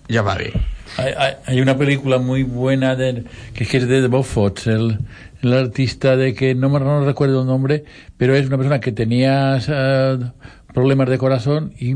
ya 0.08 0.23
va 0.23 0.36
bien. 0.36 0.70
Hay, 0.97 1.13
hay, 1.17 1.34
hay 1.45 1.62
una 1.62 1.77
película 1.77 2.17
muy 2.17 2.43
buena 2.43 2.95
de, 2.95 3.23
que 3.54 3.63
es 3.63 3.88
de 3.88 4.23
Fox, 4.23 4.67
el, 4.67 4.99
el 5.41 5.54
artista 5.54 6.15
de 6.15 6.34
que 6.34 6.56
no, 6.56 6.67
no 6.67 7.06
recuerdo 7.06 7.41
el 7.41 7.47
nombre, 7.47 7.86
pero 8.17 8.36
es 8.36 8.47
una 8.47 8.58
persona 8.58 8.80
que 8.80 8.91
tenía 8.91 9.58
uh, 9.58 10.73
problemas 10.73 11.10
de 11.10 11.17
corazón 11.17 11.73
y 11.80 11.95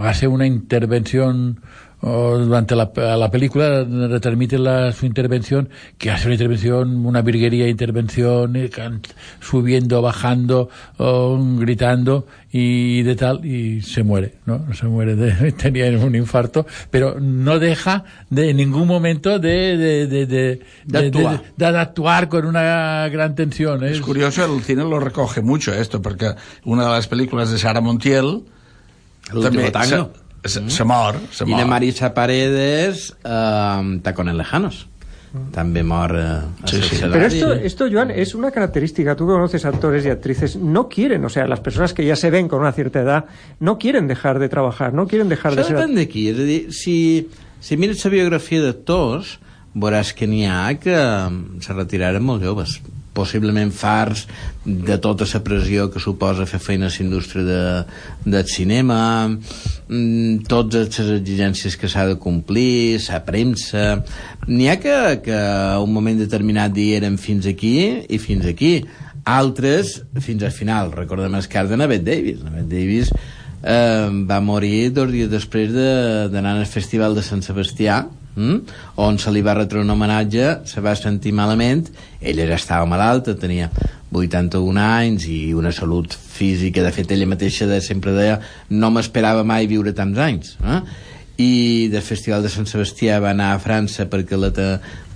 hace 0.00 0.26
una 0.28 0.46
intervención 0.46 1.60
durante 2.02 2.74
la, 2.74 2.90
la, 2.96 3.30
película 3.30 3.84
retransmite 3.84 4.58
la, 4.58 4.90
su 4.92 5.06
intervención, 5.06 5.68
que 5.98 6.10
hace 6.10 6.26
una 6.26 6.34
intervención, 6.34 7.06
una 7.06 7.22
virguería 7.22 7.64
de 7.64 7.70
intervención, 7.70 8.56
eh, 8.56 8.70
subiendo, 9.40 10.02
bajando, 10.02 10.68
oh, 10.98 11.38
gritando 11.58 12.26
y 12.50 13.02
de 13.02 13.14
tal, 13.14 13.46
y 13.46 13.82
se 13.82 14.02
muere, 14.02 14.34
¿no? 14.46 14.74
Se 14.74 14.86
muere, 14.86 15.14
de, 15.14 15.52
tenía 15.52 15.86
un 15.96 16.16
infarto, 16.16 16.66
pero 16.90 17.20
no 17.20 17.60
deja 17.60 18.04
de 18.30 18.50
en 18.50 18.56
ningún 18.56 18.88
momento 18.88 19.38
de, 19.38 19.76
de, 19.76 20.06
de, 20.08 20.26
de, 20.26 20.60
de 20.84 20.98
actuar. 20.98 21.42
de, 21.56 21.66
actuar 21.66 22.28
con 22.28 22.46
una 22.46 23.08
gran 23.10 23.36
tensión. 23.36 23.84
Es... 23.84 23.92
es 23.92 24.00
curioso, 24.00 24.44
el 24.44 24.60
cine 24.62 24.82
lo 24.82 24.98
recoge 24.98 25.40
mucho 25.40 25.72
esto, 25.72 26.02
porque 26.02 26.34
una 26.64 26.84
de 26.84 26.90
las 26.90 27.06
películas 27.06 27.52
de 27.52 27.58
Sara 27.58 27.80
Montiel, 27.80 28.42
el 29.30 29.38
último 29.38 29.70
tango. 29.70 30.21
Se, 30.44 30.60
mm. 30.60 30.70
se 30.70 30.84
mor, 30.84 31.16
se 31.30 31.44
mor. 31.44 31.58
I 31.58 31.62
de 31.62 31.68
Marisa 31.68 32.14
Paredes, 32.14 33.16
eh, 33.24 33.98
Tacones 34.02 34.34
Lejanos. 34.34 34.88
También 35.50 35.86
mor 35.86 36.14
eh, 36.14 36.40
sí, 36.66 36.82
sí. 36.82 36.96
Pero 37.00 37.24
esto, 37.24 37.52
esto, 37.54 37.86
Joan, 37.90 38.10
es 38.10 38.34
una 38.34 38.50
característica. 38.50 39.16
Tú 39.16 39.26
conoces 39.26 39.64
actores 39.64 40.04
y 40.04 40.10
actrices, 40.10 40.56
no 40.56 40.88
quieren, 40.88 41.24
o 41.24 41.30
sea, 41.30 41.46
las 41.46 41.60
personas 41.60 41.94
que 41.94 42.04
ya 42.04 42.16
se 42.16 42.30
ven 42.30 42.48
con 42.48 42.60
una 42.60 42.72
cierta 42.72 43.00
edad, 43.00 43.24
no 43.58 43.78
quieren 43.78 44.08
dejar 44.08 44.38
de 44.38 44.50
trabajar, 44.50 44.92
no 44.92 45.06
quieren 45.06 45.30
dejar 45.30 45.56
de 45.56 45.64
ser... 45.64 45.76
depèn 45.78 45.96
d'aquí, 45.96 46.26
és 46.28 46.36
a 46.36 46.44
dir, 46.44 46.60
si, 46.76 46.96
si 47.64 47.78
mires 47.80 48.04
la 48.04 48.12
biografia 48.12 48.60
d'actors, 48.60 49.38
veuràs 49.72 50.12
que 50.12 50.28
n'hi 50.28 50.44
ha 50.44 50.74
que 50.76 50.96
se 51.64 51.72
retiraren 51.72 52.20
molt 52.20 52.44
joves 52.44 52.76
possiblement 53.14 53.72
farts 53.74 54.26
de 54.64 54.96
tota 55.02 55.26
la 55.28 55.40
pressió 55.44 55.88
que 55.92 56.00
suposa 56.00 56.46
fer 56.46 56.60
feina 56.62 56.88
a 56.88 56.92
la 56.92 57.04
indústria 57.04 57.44
de, 57.44 57.62
del 58.24 58.46
cinema. 58.48 59.28
Mm, 59.88 60.44
totes 60.48 60.98
les 60.98 61.12
exigències 61.18 61.76
que 61.76 61.88
s'ha 61.88 62.06
de 62.08 62.16
complir 62.16 63.00
la 63.08 63.22
premsa. 63.26 64.02
N'hi 64.48 64.68
ha 64.68 64.78
que, 64.80 64.96
que 65.24 65.36
a 65.36 65.80
un 65.82 65.92
moment 65.92 66.18
determinat 66.18 66.72
dieren 66.72 67.18
fins 67.18 67.46
aquí 67.46 67.76
i 68.08 68.18
fins 68.18 68.46
aquí. 68.46 68.80
Altres 69.24 70.00
fins 70.20 70.42
al 70.42 70.54
final. 70.54 70.90
Recordem 70.92 71.34
el 71.38 71.46
cas 71.48 71.68
de 71.70 71.78
Navet 71.78 72.02
Davis. 72.06 72.42
Navet 72.42 72.66
Davis 72.70 73.12
eh, 73.12 74.08
va 74.26 74.40
morir 74.40 74.90
dos 74.90 75.12
dies 75.12 75.30
després 75.30 75.70
d'anar 75.72 76.56
de, 76.56 76.64
al 76.64 76.70
festival 76.70 77.14
de 77.14 77.22
Sant 77.22 77.44
Sebastià 77.44 78.02
mm? 78.34 78.58
on 79.02 79.18
se 79.18 79.32
li 79.32 79.42
va 79.44 79.56
retre 79.58 79.80
un 79.80 79.90
homenatge 79.90 80.62
se 80.68 80.84
va 80.84 80.94
sentir 80.98 81.34
malament 81.36 81.88
ella 82.20 82.46
ja 82.50 82.58
estava 82.58 82.88
malalta, 82.88 83.36
tenia 83.38 83.70
81 84.12 84.80
anys 84.80 85.26
i 85.32 85.38
una 85.56 85.72
salut 85.72 86.12
física 86.12 86.84
de 86.84 86.92
fet 86.92 87.12
ella 87.12 87.28
mateixa 87.30 87.66
de, 87.68 87.80
sempre 87.80 88.12
deia 88.16 88.38
no 88.70 88.92
m'esperava 88.92 89.44
mai 89.44 89.66
viure 89.70 89.94
tants 89.96 90.18
anys 90.18 90.56
eh? 90.62 90.82
i 91.42 91.88
del 91.92 92.04
Festival 92.04 92.44
de 92.44 92.50
Sant 92.52 92.68
Sebastià 92.68 93.16
va 93.22 93.32
anar 93.32 93.52
a 93.54 93.60
França 93.62 94.04
perquè 94.10 94.36
la 94.36 94.52
te, 94.54 94.66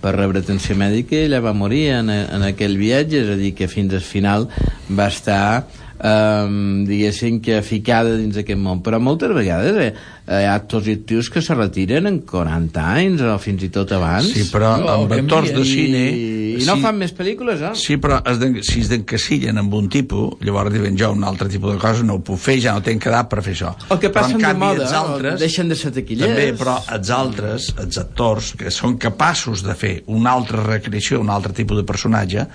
per 0.01 0.15
rebre 0.17 0.41
atenció 0.41 0.77
mèdica 0.79 1.17
i 1.17 1.27
ella 1.27 1.43
va 1.45 1.53
morir 1.57 1.91
en, 1.99 2.11
en 2.11 2.47
aquell 2.47 2.79
viatge 2.81 3.21
és 3.25 3.33
a 3.35 3.37
dir 3.39 3.53
que 3.59 3.69
fins 3.71 3.95
al 3.95 4.05
final 4.05 4.49
va 4.89 5.11
estar 5.13 5.67
um, 5.99 6.85
diguéssim 6.89 7.41
que 7.45 7.61
ficada 7.65 8.17
dins 8.19 8.37
aquest 8.41 8.61
món. 8.61 8.83
Però 8.85 9.01
moltes 9.03 9.33
vegades 9.37 9.79
eh, 9.81 9.91
hi 10.27 10.47
ha 10.47 10.55
actors 10.57 10.89
i 10.91 10.97
actius 10.99 11.31
que 11.33 11.43
se 11.45 11.55
retiren 11.57 12.09
en 12.11 12.21
40 12.27 12.87
anys 12.97 13.25
o 13.27 13.37
fins 13.43 13.67
i 13.67 13.71
tot 13.73 13.93
abans. 13.97 14.31
Sí, 14.33 14.47
però 14.53 14.77
no, 14.83 14.93
amb 14.93 15.17
actors 15.17 15.53
de 15.55 15.65
cine 15.67 16.03
i, 16.11 16.27
i 16.57 16.65
no 16.67 16.77
sí, 16.79 16.85
fan 16.85 16.99
més 17.01 17.13
pel·lícules 17.17 17.63
eh? 17.69 17.73
sí, 17.79 17.99
però 18.03 18.19
es 18.31 18.41
de, 18.41 18.51
si 18.67 18.81
es 18.83 18.91
d'encasillen 18.93 19.61
amb 19.61 19.75
un 19.77 19.91
tipus 19.93 20.41
llavors 20.45 20.73
diuen 20.75 20.97
jo 20.99 21.11
un 21.15 21.25
altre 21.27 21.49
tipus 21.53 21.75
de 21.75 21.81
coses 21.83 22.05
no 22.07 22.19
ho 22.19 22.23
puc 22.25 22.41
fer, 22.41 22.59
ja 22.63 22.75
no 22.77 22.85
tenc 22.85 23.07
edat 23.09 23.31
per 23.31 23.43
fer 23.45 23.55
això. 23.57 23.73
O 23.93 24.01
que 24.03 24.11
passen 24.15 24.39
però, 24.39 24.41
en 24.41 24.47
canvi, 24.47 24.71
de 24.81 24.87
moda, 24.87 25.03
altres, 25.03 25.39
deixen 25.43 25.71
de 25.71 25.79
ser 25.79 25.93
taquillers. 25.97 26.33
També, 26.33 26.49
però 26.59 26.79
els 26.97 27.13
altres, 27.15 27.69
els 27.83 28.01
actors 28.03 28.53
que 28.59 28.73
són 28.75 28.97
capaços 29.03 29.65
de 29.67 29.77
fer 29.79 29.95
una 30.13 30.35
altra 30.37 30.65
recreació, 30.65 31.21
un 31.23 31.33
altre 31.33 31.55
tipus 31.57 31.81
de 31.83 31.87
personatge 31.89 32.47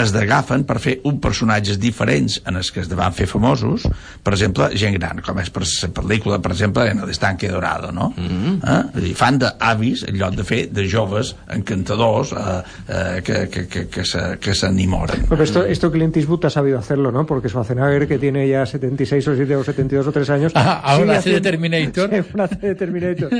es 0.00 0.12
d'agafen 0.12 0.64
per 0.64 0.78
fer 0.82 0.98
un 1.08 1.20
personatges 1.20 1.78
diferents 1.80 2.40
en 2.46 2.56
els 2.56 2.70
que 2.72 2.80
es 2.80 2.88
van 2.88 3.12
fer 3.12 3.26
famosos 3.26 3.86
per 4.22 4.34
exemple, 4.34 4.70
gent 4.78 4.96
gran, 4.98 5.22
com 5.24 5.38
és 5.38 5.50
per 5.50 5.64
la 5.64 5.92
pel·lícula 6.00 6.40
per 6.42 6.52
exemple, 6.52 6.88
en 6.90 7.02
el 7.04 7.10
estanque 7.10 7.48
dorado 7.48 7.92
no? 7.92 8.12
Mm 8.16 8.28
-hmm. 8.28 9.02
eh? 9.02 9.10
I 9.10 9.14
fan 9.14 9.38
d'avis 9.38 10.04
en 10.08 10.16
lloc 10.16 10.34
de 10.34 10.44
fer 10.44 10.68
de 10.72 10.88
joves 10.88 11.34
encantadors 11.48 12.32
eh, 12.32 12.62
eh, 12.88 13.22
que, 13.22 13.48
que, 13.48 13.66
que, 13.66 13.88
que, 13.88 14.04
se, 14.04 14.38
que 14.38 14.54
s'animoren 14.54 15.26
Pero 15.28 15.44
esto, 15.44 15.64
esto 15.64 15.90
Clint 15.90 16.16
Eastwood 16.16 16.44
ha 16.46 16.50
sabido 16.50 16.78
hacerlo, 16.78 17.12
¿no? 17.12 17.26
Porque 17.26 17.48
Schwarzenegger, 17.48 18.08
que 18.08 18.18
tiene 18.18 18.48
ya 18.48 18.66
76 18.66 19.28
o 19.28 19.36
7 19.36 19.56
o 19.56 19.64
72 19.64 20.06
o 20.06 20.12
3 20.12 20.30
años... 20.30 20.52
Ah, 20.54 20.80
ahora 20.84 21.18
hace 21.18 21.30
de 21.30 21.40
Terminator. 21.40 22.10
hace 22.38 22.66
de 22.66 22.74
Terminator. 22.74 23.30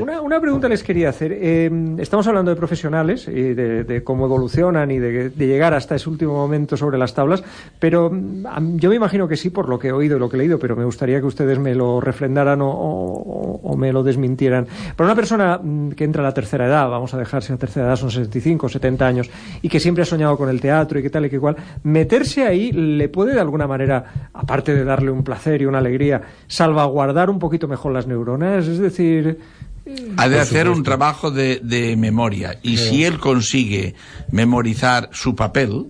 una, 0.00 0.20
una 0.20 0.40
pregunta 0.40 0.68
les 0.68 0.82
quería 0.82 1.10
hacer. 1.10 1.32
Eh, 1.32 1.70
estamos 1.98 2.26
hablando 2.26 2.50
de 2.50 2.56
profesionales 2.56 3.28
y 3.28 3.54
de, 3.54 3.84
de 3.84 4.04
cómo 4.04 4.26
evolucionan 4.26 4.90
y 4.90 4.98
de, 4.98 5.30
de, 5.30 5.46
llegar 5.46 5.67
hasta 5.74 5.94
ese 5.94 6.08
último 6.08 6.34
momento 6.34 6.76
sobre 6.76 6.98
las 6.98 7.14
tablas, 7.14 7.42
pero 7.78 8.08
um, 8.08 8.76
yo 8.76 8.90
me 8.90 8.96
imagino 8.96 9.28
que 9.28 9.36
sí 9.36 9.50
por 9.50 9.68
lo 9.68 9.78
que 9.78 9.88
he 9.88 9.92
oído 9.92 10.16
y 10.16 10.20
lo 10.20 10.28
que 10.28 10.36
he 10.36 10.38
leído, 10.38 10.58
pero 10.58 10.76
me 10.76 10.84
gustaría 10.84 11.20
que 11.20 11.26
ustedes 11.26 11.58
me 11.58 11.74
lo 11.74 12.00
refrendaran 12.00 12.60
o, 12.62 13.74
me 13.76 13.92
lo 13.92 14.02
desmintieran. 14.02 14.66
Para 14.96 15.08
una 15.08 15.14
persona 15.14 15.60
mm, 15.62 15.90
que 15.90 16.04
entra 16.04 16.22
a 16.22 16.26
la 16.26 16.34
tercera 16.34 16.66
edad, 16.66 16.88
vamos 16.88 17.14
a 17.14 17.18
dejar 17.18 17.42
si 17.42 17.52
la 17.52 17.58
tercera 17.58 17.86
edad 17.86 17.96
son 17.96 18.10
65 18.10 18.68
70 18.68 19.06
años, 19.06 19.30
y 19.62 19.68
que 19.68 19.80
siempre 19.80 20.02
ha 20.02 20.06
soñado 20.06 20.36
con 20.36 20.48
el 20.48 20.60
teatro 20.60 20.98
y 20.98 21.02
que 21.02 21.10
tal 21.10 21.26
y 21.26 21.30
que 21.30 21.38
cual, 21.38 21.56
meterse 21.84 22.44
ahí 22.44 22.72
le 22.72 23.08
puede 23.08 23.34
de 23.34 23.40
alguna 23.40 23.66
manera, 23.66 24.30
aparte 24.32 24.74
de 24.74 24.84
darle 24.84 25.10
un 25.10 25.22
placer 25.22 25.62
y 25.62 25.66
una 25.66 25.78
alegría, 25.78 26.22
salvaguardar 26.46 27.30
un 27.30 27.38
poquito 27.38 27.68
mejor 27.68 27.92
las 27.92 28.06
neuronas, 28.06 28.66
es 28.66 28.78
decir... 28.78 29.38
Ha 30.16 30.28
de 30.28 30.40
hacer 30.40 30.68
un 30.68 30.82
trabajo 30.82 31.30
de, 31.30 31.60
de 31.62 31.96
memoria 31.96 32.58
y 32.62 32.76
sí. 32.76 32.88
si 32.88 33.04
él 33.04 33.18
consigue 33.18 33.94
memorizar 34.30 35.08
su 35.12 35.34
papel, 35.34 35.86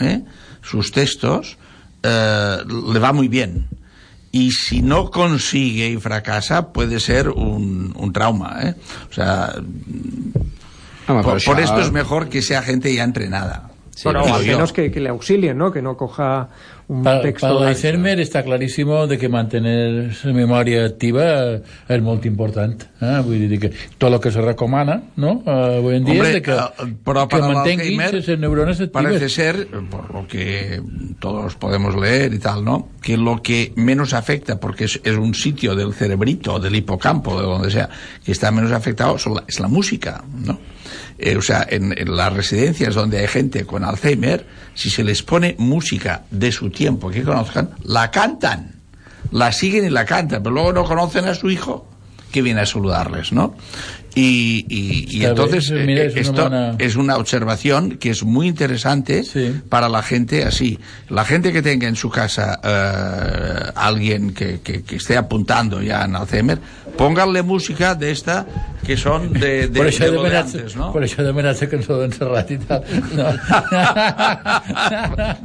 ¿eh? 0.00 0.22
sus 0.62 0.92
textos, 0.92 1.58
eh, 2.02 2.58
le 2.92 2.98
va 2.98 3.12
muy 3.12 3.28
bien. 3.28 3.68
Y 4.32 4.52
si 4.52 4.80
no 4.80 5.10
consigue 5.10 5.88
y 5.88 5.96
fracasa, 5.96 6.72
puede 6.72 7.00
ser 7.00 7.30
un, 7.30 7.92
un 7.96 8.12
trauma. 8.12 8.60
¿eh? 8.62 8.74
O 9.10 9.12
sea, 9.12 9.54
Home, 11.08 11.22
por, 11.22 11.36
això... 11.38 11.50
por 11.50 11.60
esto 11.60 11.80
es 11.80 11.90
mejor 11.90 12.28
que 12.28 12.42
sea 12.42 12.62
gente 12.62 12.94
ya 12.94 13.02
entrenada. 13.02 13.70
Sí, 13.94 14.04
bueno, 14.04 14.22
al 14.32 14.46
menos 14.46 14.72
que, 14.72 14.90
que, 14.90 15.00
le 15.00 15.08
auxilien, 15.08 15.58
¿no? 15.58 15.72
Que 15.72 15.82
no 15.82 15.96
coja 15.96 16.48
un 16.90 17.04
para, 17.04 17.22
texto... 17.22 17.46
Para 17.46 17.68
l'Alzheimer 17.68 18.16
està 18.18 18.42
claríssim 18.42 18.90
de 19.06 19.16
que 19.20 19.28
mantenir 19.30 20.10
la 20.10 20.32
memòria 20.34 20.82
activa 20.88 21.26
és 21.86 22.02
molt 22.02 22.26
important. 22.26 22.82
Eh? 22.98 23.12
Vull 23.22 23.44
dir 23.46 23.60
que 23.62 23.70
tot 23.94 24.08
el 24.10 24.18
que 24.22 24.32
se 24.34 24.42
recomana, 24.42 24.96
no? 25.22 25.36
Uh, 25.44 25.78
avui 25.78 26.00
en 26.00 26.08
dia 26.08 26.16
Hombre, 26.16 26.32
és 26.32 26.38
de 26.40 26.42
que, 26.48 26.56
uh, 26.56 26.88
però 27.06 27.28
que 27.30 27.38
mantenguis 27.44 28.16
les 28.16 28.32
neurones 28.42 28.82
actives. 28.82 28.96
Parece 28.98 29.28
ser, 29.30 29.68
por 29.92 30.10
lo 30.12 30.26
que 30.26 30.82
todos 31.20 31.54
podemos 31.54 31.94
leer 31.94 32.34
y 32.34 32.40
tal, 32.42 32.64
¿no? 32.64 32.88
Que 33.00 33.16
lo 33.16 33.40
que 33.40 33.72
menos 33.76 34.12
afecta, 34.12 34.58
porque 34.58 34.84
es, 34.90 35.00
es 35.04 35.16
un 35.16 35.34
sitio 35.34 35.76
del 35.76 35.94
cerebrito, 35.94 36.58
del 36.58 36.74
hipocampo, 36.74 37.40
de 37.40 37.46
donde 37.46 37.70
sea, 37.70 37.88
que 38.24 38.32
está 38.32 38.50
menos 38.50 38.72
afectado, 38.72 39.16
la, 39.32 39.44
es 39.46 39.60
la 39.60 39.68
música, 39.68 40.24
¿no? 40.44 40.58
Eh, 41.18 41.36
o 41.36 41.42
sea, 41.42 41.66
en, 41.68 41.94
en, 41.96 42.16
las 42.16 42.32
residencias 42.32 42.94
donde 42.94 43.18
hay 43.18 43.26
gente 43.28 43.64
con 43.64 43.84
Alzheimer, 43.84 44.46
si 44.74 44.90
se 44.90 45.04
les 45.04 45.22
pone 45.22 45.54
música 45.58 46.22
de 46.30 46.50
su 46.52 46.70
tiempo 46.70 47.10
que 47.10 47.22
conozcan, 47.22 47.70
la 47.84 48.10
cantan, 48.10 48.76
la 49.32 49.52
siguen 49.52 49.84
y 49.84 49.90
la 49.90 50.04
cantan, 50.04 50.42
pero 50.42 50.54
luego 50.54 50.72
no 50.72 50.84
conocen 50.84 51.26
a 51.26 51.34
su 51.34 51.50
hijo 51.50 51.86
que 52.32 52.42
viene 52.42 52.60
a 52.60 52.66
saludarles, 52.66 53.32
¿no? 53.32 53.56
Y, 54.14 54.66
y, 54.68 55.06
y 55.08 55.16
Está 55.18 55.28
entonces 55.30 55.70
mira, 55.86 56.02
una 56.02 56.20
esto 56.20 56.32
buena- 56.42 56.74
es 56.78 56.96
una 56.96 57.16
observación 57.16 57.96
que 57.98 58.10
es 58.10 58.24
muy 58.24 58.48
interesante 58.48 59.22
para 59.68 59.88
la 59.88 60.02
gente 60.02 60.44
así. 60.44 60.78
La 61.08 61.24
gente 61.24 61.52
que 61.52 61.62
tenga 61.62 61.86
en 61.86 61.94
su 61.96 62.10
casa 62.10 62.58
eh, 62.62 63.70
alguien 63.76 64.32
que, 64.34 64.60
que, 64.62 64.82
que 64.82 64.96
esté 64.96 65.16
apuntando 65.16 65.80
ya 65.80 66.04
en 66.04 66.16
Alzheimer, 66.16 66.58
pónganle 67.00 67.42
música 67.42 67.94
de 67.94 68.10
esta 68.10 68.44
que 68.84 68.96
son 68.96 69.32
de, 69.32 69.68
de, 69.68 69.78
per 69.78 69.86
això 69.88 70.04
de 70.04 70.12
lo 70.12 70.22
de 70.24 70.36
antes, 70.36 70.74
no? 70.76 70.90
per 70.92 71.04
això 71.06 71.22
la 71.24 71.54
cançó 71.70 71.96
d'en 72.00 72.12
Serrat 72.12 72.50
i 72.50 72.58
tal. 72.58 72.84
No. 73.16 73.28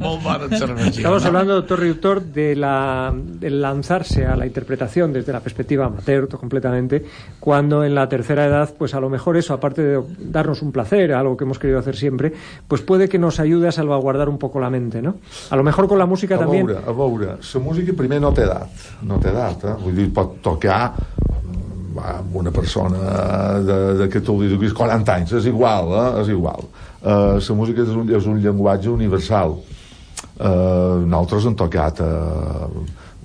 Molt 0.02 0.22
bona. 0.24 0.48
Estamos 0.50 1.22
¿no? 1.22 1.28
hablando, 1.28 1.54
doctor 1.54 1.80
Riutor, 1.80 2.22
de, 2.22 2.56
la, 2.56 3.12
de 3.14 3.50
lanzarse 3.50 4.26
a 4.26 4.36
la 4.36 4.46
interpretación 4.46 5.12
desde 5.12 5.32
la 5.32 5.40
perspectiva 5.40 5.86
amateur 5.86 6.28
completamente, 6.28 7.04
cuando 7.38 7.84
en 7.84 7.94
la 7.94 8.08
tercera 8.08 8.46
edad, 8.46 8.74
pues 8.76 8.94
a 8.94 9.00
lo 9.00 9.08
mejor 9.08 9.36
eso, 9.36 9.54
aparte 9.54 9.82
de 9.82 10.02
darnos 10.18 10.62
un 10.62 10.72
placer, 10.72 11.12
algo 11.12 11.36
que 11.36 11.44
hemos 11.44 11.58
querido 11.58 11.78
hacer 11.78 11.96
siempre, 11.96 12.32
pues 12.68 12.82
puede 12.82 13.08
que 13.08 13.18
nos 13.18 13.38
ayude 13.40 13.68
a 13.68 13.72
salvaguardar 13.72 14.28
un 14.28 14.38
poco 14.38 14.60
la 14.60 14.70
mente, 14.70 15.00
¿no? 15.00 15.16
A 15.50 15.56
lo 15.56 15.62
mejor 15.62 15.88
con 15.88 15.98
la 15.98 16.06
música 16.06 16.36
a 16.36 16.38
también... 16.38 16.68
a 16.68 16.92
veure, 16.92 17.26
la 17.26 17.60
música 17.60 17.92
primer 17.96 18.20
no 18.20 18.32
té 18.34 18.44
edat, 18.44 18.68
no 19.02 19.20
té 19.20 19.30
edat, 19.30 19.64
eh? 19.64 19.76
vull 19.80 19.96
dir, 19.96 20.08
pot 20.12 20.36
tocar 20.42 20.92
amb 22.02 22.36
una 22.42 22.52
persona 22.54 23.16
de, 23.66 23.78
de 24.02 24.08
que 24.12 24.22
tu 24.24 24.36
li 24.40 24.50
duguis 24.52 24.74
40 24.76 25.16
anys, 25.16 25.32
és 25.40 25.48
igual, 25.50 25.92
eh? 25.94 26.10
és 26.22 26.34
igual. 26.34 26.68
Uh, 27.00 27.38
la 27.38 27.56
música 27.58 27.84
és 27.84 27.94
un, 27.94 28.12
és 28.18 28.28
un 28.28 28.38
llenguatge 28.42 28.90
universal. 28.92 29.58
Uh, 30.36 31.04
nosaltres 31.06 31.46
hem 31.48 31.56
tocat 31.56 32.00
uh, 32.04 32.68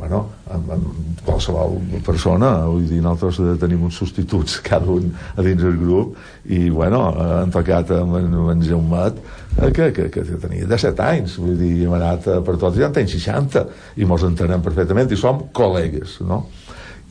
bueno, 0.01 0.21
amb, 0.49 0.69
amb 0.73 1.19
qualsevol 1.25 1.75
persona, 2.05 2.49
vull 2.65 2.87
dir, 2.89 3.01
nosaltres 3.05 3.37
eh, 3.43 3.57
tenim 3.61 3.83
uns 3.85 3.99
substituts 4.01 4.57
cada 4.69 4.89
un 4.89 5.11
a 5.35 5.45
dins 5.45 5.61
del 5.61 5.77
grup 5.77 6.15
i, 6.47 6.69
bueno, 6.73 7.03
eh, 7.11 7.27
hem 7.43 7.53
tocat 7.53 7.93
amb 7.99 8.17
en, 8.17 8.31
amb 8.33 8.53
en 8.55 8.63
Jaumet 8.65 9.19
eh, 9.59 9.69
que, 9.69 9.91
que, 9.93 10.07
que 10.09 10.39
tenia 10.41 10.65
17 10.65 11.05
anys, 11.05 11.37
vull 11.41 11.53
dir, 11.59 11.75
hem 11.85 11.93
anat 11.99 12.31
eh, 12.31 12.39
per 12.47 12.57
tots, 12.57 12.79
ja 12.81 12.89
en 12.89 12.97
tenc 12.97 13.13
60 13.13 13.67
i 14.01 14.09
mos 14.09 14.25
entenem 14.25 14.65
perfectament 14.65 15.13
i 15.13 15.19
som 15.21 15.45
col·legues, 15.53 16.17
no? 16.25 16.47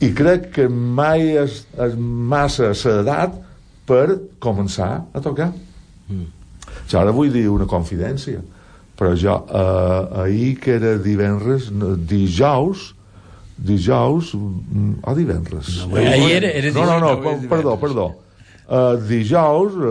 I 0.01 0.09
crec 0.17 0.49
que 0.55 0.67
mai 0.69 1.35
és, 1.37 1.61
és 1.77 1.97
massa 1.97 2.71
l'edat 2.73 3.35
per 3.85 4.05
començar 4.41 4.91
a 5.13 5.21
tocar. 5.21 5.51
Mm. 6.09 6.25
Jo 6.89 6.99
ara 7.01 7.13
vull 7.15 7.31
dir 7.33 7.47
una 7.51 7.67
confidència, 7.69 8.41
però 8.97 9.13
jo 9.17 9.35
eh, 9.45 10.23
ahir 10.23 10.55
que 10.61 10.75
era 10.79 10.95
divendres, 11.01 11.69
no, 11.71 11.93
dijous, 11.95 12.91
dijous 13.61 14.33
mm, 14.33 15.03
o 15.05 15.13
divendres 15.13 15.85
No, 15.85 15.95
ahir 15.97 16.31
era- 16.39 16.49
era 16.49 16.71
no, 16.73 16.85
no, 16.85 16.99
no, 16.99 17.15
divendres. 17.19 17.49
perdó, 17.49 17.77
perdó 17.79 18.09
Uh, 18.71 18.95
dijous 19.03 19.73
uh, 19.75 19.83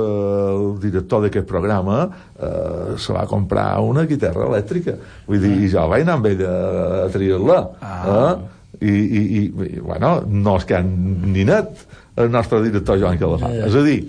el 0.57 0.79
director 0.81 1.21
d'aquest 1.21 1.45
programa 1.45 1.99
uh, 2.09 2.95
se 2.97 3.13
va 3.13 3.27
comprar 3.29 3.75
una 3.85 4.07
guitarra 4.09 4.47
elèctrica 4.47 4.95
vull 5.27 5.43
dir, 5.43 5.51
i 5.67 5.69
jo 5.69 5.83
vaig 5.91 6.07
anar 6.07 6.15
amb 6.17 6.29
ell 6.31 6.41
a, 6.49 6.55
a 7.03 7.11
triar-la 7.13 7.59
ah. 7.85 7.99
uh, 8.09 8.60
i, 8.81 8.89
i, 8.91 9.23
i, 9.41 9.45
i 9.77 9.81
bueno, 9.81 10.21
no 10.27 10.57
és 10.57 10.65
que 10.65 10.81
ni 10.83 11.45
net 11.45 11.87
el 12.17 12.31
nostre 12.33 12.63
director 12.65 12.99
Joan 13.01 13.19
Calafat 13.21 13.53
Ja, 13.55 13.63
ja. 13.63 13.71
és 13.71 13.75
a 13.77 13.87
dir 13.87 14.01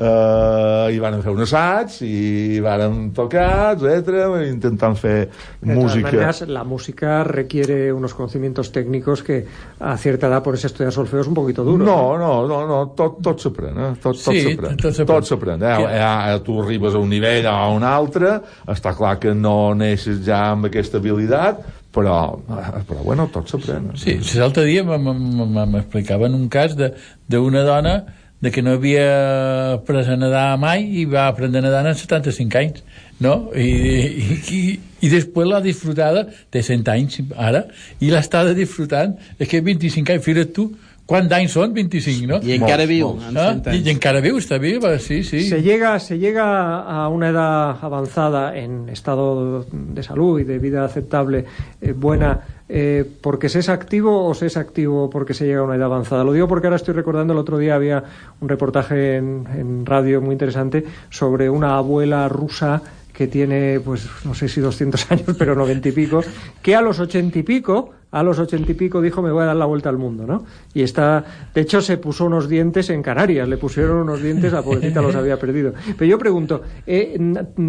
Uh, 0.00 0.86
i 0.94 0.96
van 1.02 1.18
fer 1.20 1.32
un 1.34 1.42
assaig 1.44 1.98
i 2.06 2.56
van 2.64 3.10
tocar, 3.12 3.74
etc 3.74 4.30
intentant 4.46 4.94
fer 4.96 5.26
De 5.60 5.74
música 5.76 6.06
maneras, 6.06 6.40
la 6.48 6.62
música 6.64 7.18
requiere 7.26 7.92
unos 7.92 8.14
conocimientos 8.14 8.70
técnicos 8.72 9.22
que 9.22 9.44
a 9.78 9.98
cierta 9.98 10.28
edad 10.28 10.42
por 10.42 10.54
ese 10.54 10.68
estudiar 10.68 10.92
solfeo 10.94 11.20
es 11.20 11.26
un 11.26 11.34
poquito 11.34 11.64
duro. 11.64 11.84
No, 11.84 12.16
no, 12.16 12.46
no, 12.48 12.62
no 12.66 12.78
tot, 12.96 13.18
tot 13.20 13.42
s'aprèn, 13.44 13.76
eh? 13.76 13.90
tot, 14.00 14.16
tot 14.16 14.32
Sí, 14.32 14.40
s'aprèn. 14.46 14.78
tot 14.80 14.94
s'aprèn. 14.94 15.06
Tot 15.10 15.28
s'aprèn. 15.28 15.62
Eh? 15.68 15.76
Que- 15.82 15.92
Eh, 16.00 16.34
eh, 16.34 16.40
tu 16.46 16.56
arribes 16.62 16.94
a 16.94 16.98
un 16.98 17.10
nivell 17.10 17.44
o 17.50 17.50
a 17.52 17.68
un 17.74 17.84
altre, 17.84 18.38
està 18.72 18.94
clar 18.96 19.18
que 19.20 19.34
no 19.34 19.74
neixes 19.74 20.24
ja 20.24 20.52
amb 20.54 20.70
aquesta 20.70 20.96
habilitat, 20.96 21.60
però, 21.94 22.38
eh, 22.48 22.82
però 22.86 23.02
bueno, 23.02 23.28
tot 23.32 23.50
s'aprèn. 23.50 23.92
Sí, 23.98 24.18
l'altre 24.38 24.64
dia 24.68 24.84
m'explicaven 24.86 26.34
un 26.34 26.48
cas 26.48 26.76
d'una 26.76 27.64
dona 27.66 27.94
de 28.40 28.50
que 28.50 28.62
no 28.62 28.72
havia 28.72 29.74
après 29.74 30.08
a 30.08 30.16
nedar 30.16 30.56
mai 30.58 30.86
i 31.02 31.04
va 31.04 31.26
aprendre 31.28 31.60
a 31.60 31.66
nedar 31.66 31.84
als 31.86 32.00
75 32.06 32.56
anys 32.56 32.82
no? 33.20 33.50
I, 33.52 33.66
i, 33.68 34.38
i, 34.56 34.60
i 35.04 35.10
després 35.12 35.48
l'ha 35.48 35.60
disfrutada 35.60 36.24
té 36.50 36.62
100 36.64 36.88
anys 36.94 37.20
ara 37.36 37.66
i 38.00 38.08
l'ha 38.08 38.22
estada 38.24 38.54
disfrutant 38.56 39.18
que 39.36 39.60
25 39.60 40.16
anys, 40.16 40.24
fira't 40.24 40.54
tu 40.56 40.70
quants 41.10 41.32
anys 41.34 41.56
són? 41.56 41.74
25, 41.74 42.28
no? 42.30 42.38
I 42.46 42.54
encara 42.54 42.86
viu, 42.86 43.10
Ah, 43.18 43.32
100 43.34 43.66
anys. 43.72 43.80
I, 43.80 43.82
I 43.88 43.92
encara 43.96 44.22
viu, 44.22 44.38
està 44.38 44.60
viva, 44.62 44.94
sí, 45.02 45.22
sí. 45.26 45.42
Se 45.48 45.60
llega, 45.62 45.96
se 45.98 46.18
llega 46.18 46.46
a 46.80 47.08
una 47.10 47.30
edad 47.30 47.82
avanzada 47.82 48.56
en 48.56 48.88
estado 48.88 49.66
de 49.72 50.02
salud 50.02 50.38
y 50.40 50.44
de 50.44 50.58
vida 50.58 50.84
aceptable, 50.84 51.44
eh, 51.80 51.92
buena, 51.92 52.40
eh, 52.68 53.04
porque 53.20 53.48
se 53.48 53.58
es 53.58 53.68
activo 53.68 54.24
o 54.28 54.34
se 54.34 54.46
es 54.46 54.56
activo 54.56 55.10
porque 55.10 55.34
se 55.34 55.46
llega 55.46 55.60
a 55.60 55.64
una 55.64 55.74
edad 55.74 55.86
avanzada. 55.86 56.22
Lo 56.22 56.32
digo 56.32 56.46
porque 56.46 56.68
ahora 56.68 56.76
estoy 56.76 56.94
recordando, 56.94 57.32
el 57.32 57.40
otro 57.40 57.58
día 57.58 57.74
había 57.74 58.04
un 58.40 58.48
reportaje 58.48 59.16
en, 59.16 59.46
en 59.56 59.84
radio 59.86 60.20
muy 60.20 60.32
interesante 60.32 60.84
sobre 61.10 61.50
una 61.50 61.76
abuela 61.76 62.28
rusa 62.28 62.80
que 63.12 63.26
tiene, 63.26 63.80
pues 63.84 64.08
no 64.24 64.34
sé 64.34 64.48
si 64.48 64.60
200 64.60 65.10
años, 65.10 65.36
pero 65.38 65.54
90 65.54 65.88
y 65.88 65.92
pico, 65.92 66.22
que 66.62 66.74
a 66.74 66.80
los 66.80 66.98
80 67.00 67.38
y 67.38 67.42
pico, 67.42 67.90
a 68.12 68.22
los 68.22 68.38
80 68.38 68.72
y 68.72 68.74
pico 68.74 69.00
dijo 69.00 69.22
me 69.22 69.30
voy 69.30 69.42
a 69.42 69.46
dar 69.46 69.56
la 69.56 69.66
vuelta 69.66 69.88
al 69.88 69.98
mundo, 69.98 70.26
¿no? 70.26 70.44
Y 70.74 70.82
está, 70.82 71.24
de 71.54 71.60
hecho 71.60 71.80
se 71.80 71.96
puso 71.96 72.24
unos 72.24 72.48
dientes 72.48 72.90
en 72.90 73.02
Canarias, 73.02 73.48
le 73.48 73.56
pusieron 73.56 73.98
unos 73.98 74.22
dientes, 74.22 74.52
la 74.52 74.62
pobrecita 74.62 75.00
los 75.00 75.14
había 75.14 75.38
perdido. 75.38 75.72
Pero 75.98 76.10
yo 76.10 76.18
pregunto, 76.18 76.62
eh, 76.86 77.18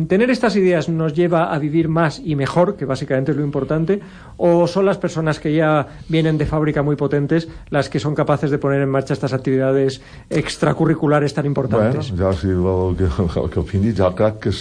¿tener 0.08 0.30
estas 0.32 0.56
ideas 0.56 0.89
nos 0.89 1.13
lleva 1.13 1.54
a 1.54 1.60
vivir 1.60 1.89
más 1.89 2.21
y 2.23 2.36
mejor, 2.36 2.75
que 2.75 2.86
básicamente 2.86 3.32
es 3.32 3.38
lo 3.38 3.43
importante, 3.43 3.99
o 4.38 4.67
son 4.67 4.86
las 4.86 4.97
personas 4.97 5.39
que 5.39 5.54
ya 5.54 5.88
vienen 6.10 6.38
de 6.38 6.45
fábrica 6.45 6.82
muy 6.82 6.95
potentes 6.95 7.47
las 7.69 7.89
que 7.89 7.99
son 7.99 8.15
capaces 8.15 8.49
de 8.51 8.58
poner 8.58 8.82
en 8.82 8.89
marcha 8.89 9.13
estas 9.13 9.34
actividades 9.34 10.01
extracurriculares 10.30 11.34
tan 11.34 11.43
Bueno, 11.43 11.62
importantes? 11.62 12.12
jo 12.17 12.34
si 12.34 12.54
vol 12.54 12.95
que, 12.95 13.04
el 13.06 13.49
que 13.49 13.60
opini, 13.60 13.93
jo 13.93 14.15
que. 14.15 14.51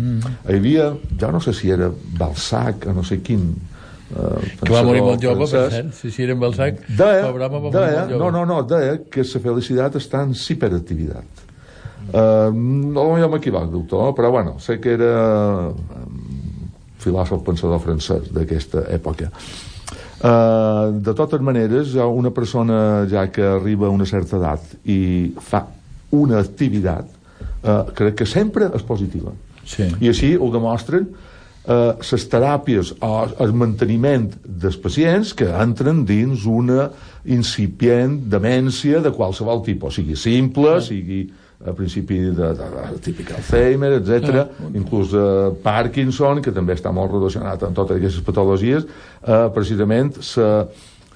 Mm. 0.00 0.36
Hi 0.48 0.56
havia, 0.56 0.86
jo 1.20 1.32
no 1.34 1.40
sé 1.44 1.52
si 1.56 1.70
era 1.70 1.90
Balzac 2.18 2.86
o 2.88 2.94
no 2.96 3.04
sé 3.04 3.20
quin 3.26 3.44
eh, 3.52 4.48
Que 4.62 4.72
va 4.72 4.82
morir 4.86 5.04
molt 5.04 5.22
jove, 5.22 5.44
per 5.44 5.68
cert. 5.68 5.92
Si, 5.98 6.10
si 6.14 6.24
era 6.24 6.36
en 6.36 6.40
Balzac, 6.40 6.80
deia, 6.88 7.28
home 7.28 7.46
va 7.46 7.50
deia, 7.74 8.06
molt 8.06 8.14
jove. 8.14 8.18
no, 8.22 8.30
no, 8.34 8.46
no, 8.48 8.62
deia 8.68 8.98
que 9.12 9.26
la 9.26 9.44
felicitat 9.46 10.00
està 10.00 10.24
en 10.26 10.34
hiperactivitat. 10.34 11.46
Uh, 12.10 12.50
no, 12.50 13.04
jo 13.20 13.28
m'equivoc, 13.30 13.68
doctor, 13.70 14.14
però 14.16 14.30
bueno, 14.34 14.56
sé 14.58 14.80
que 14.82 14.96
era 14.96 15.10
filòsof 17.00 17.44
pensador 17.46 17.82
francès 17.84 18.32
d'aquesta 18.34 18.86
època. 18.90 19.30
Uh, 20.20 20.90
de 21.00 21.14
totes 21.16 21.40
maneres, 21.40 21.94
ja 21.94 22.08
una 22.10 22.32
persona 22.34 23.06
ja 23.08 23.28
que 23.32 23.44
arriba 23.54 23.86
a 23.88 23.94
una 23.94 24.08
certa 24.08 24.36
edat 24.40 24.74
i 24.84 25.30
fa 25.40 25.62
una 26.16 26.40
activitat, 26.42 27.06
uh, 27.62 27.86
crec 27.94 28.18
que 28.20 28.26
sempre 28.28 28.68
és 28.74 28.84
positiva. 28.84 29.32
Sí. 29.70 29.86
I 30.00 30.10
així 30.10 30.32
ho 30.36 30.50
demostren 30.52 31.06
eh, 31.64 31.92
les 32.00 32.26
teràpies 32.32 32.94
o 33.04 33.12
el 33.44 33.54
manteniment 33.56 34.30
dels 34.44 34.78
pacients 34.80 35.34
que 35.36 35.50
entren 35.50 36.04
dins 36.08 36.46
una 36.48 36.88
incipient 37.24 38.18
demència 38.32 39.02
de 39.04 39.12
qualsevol 39.14 39.62
tipus, 39.66 40.00
sigui 40.00 40.16
simple, 40.18 40.78
sigui 40.84 41.26
a 41.60 41.74
principi 41.76 42.16
de, 42.16 42.32
de, 42.32 42.52
de, 42.56 42.84
de 42.94 43.00
típic 43.04 43.34
Alzheimer, 43.36 43.92
etc. 43.98 44.46
inclús 44.72 45.12
eh, 45.12 45.50
Parkinson, 45.62 46.40
que 46.40 46.54
també 46.56 46.72
està 46.78 46.92
molt 46.96 47.12
relacionat 47.12 47.66
amb 47.66 47.76
totes 47.76 48.00
aquestes 48.00 48.24
patologies, 48.24 48.86
eh, 49.20 49.42
precisament 49.52 50.14
se, 50.24 50.46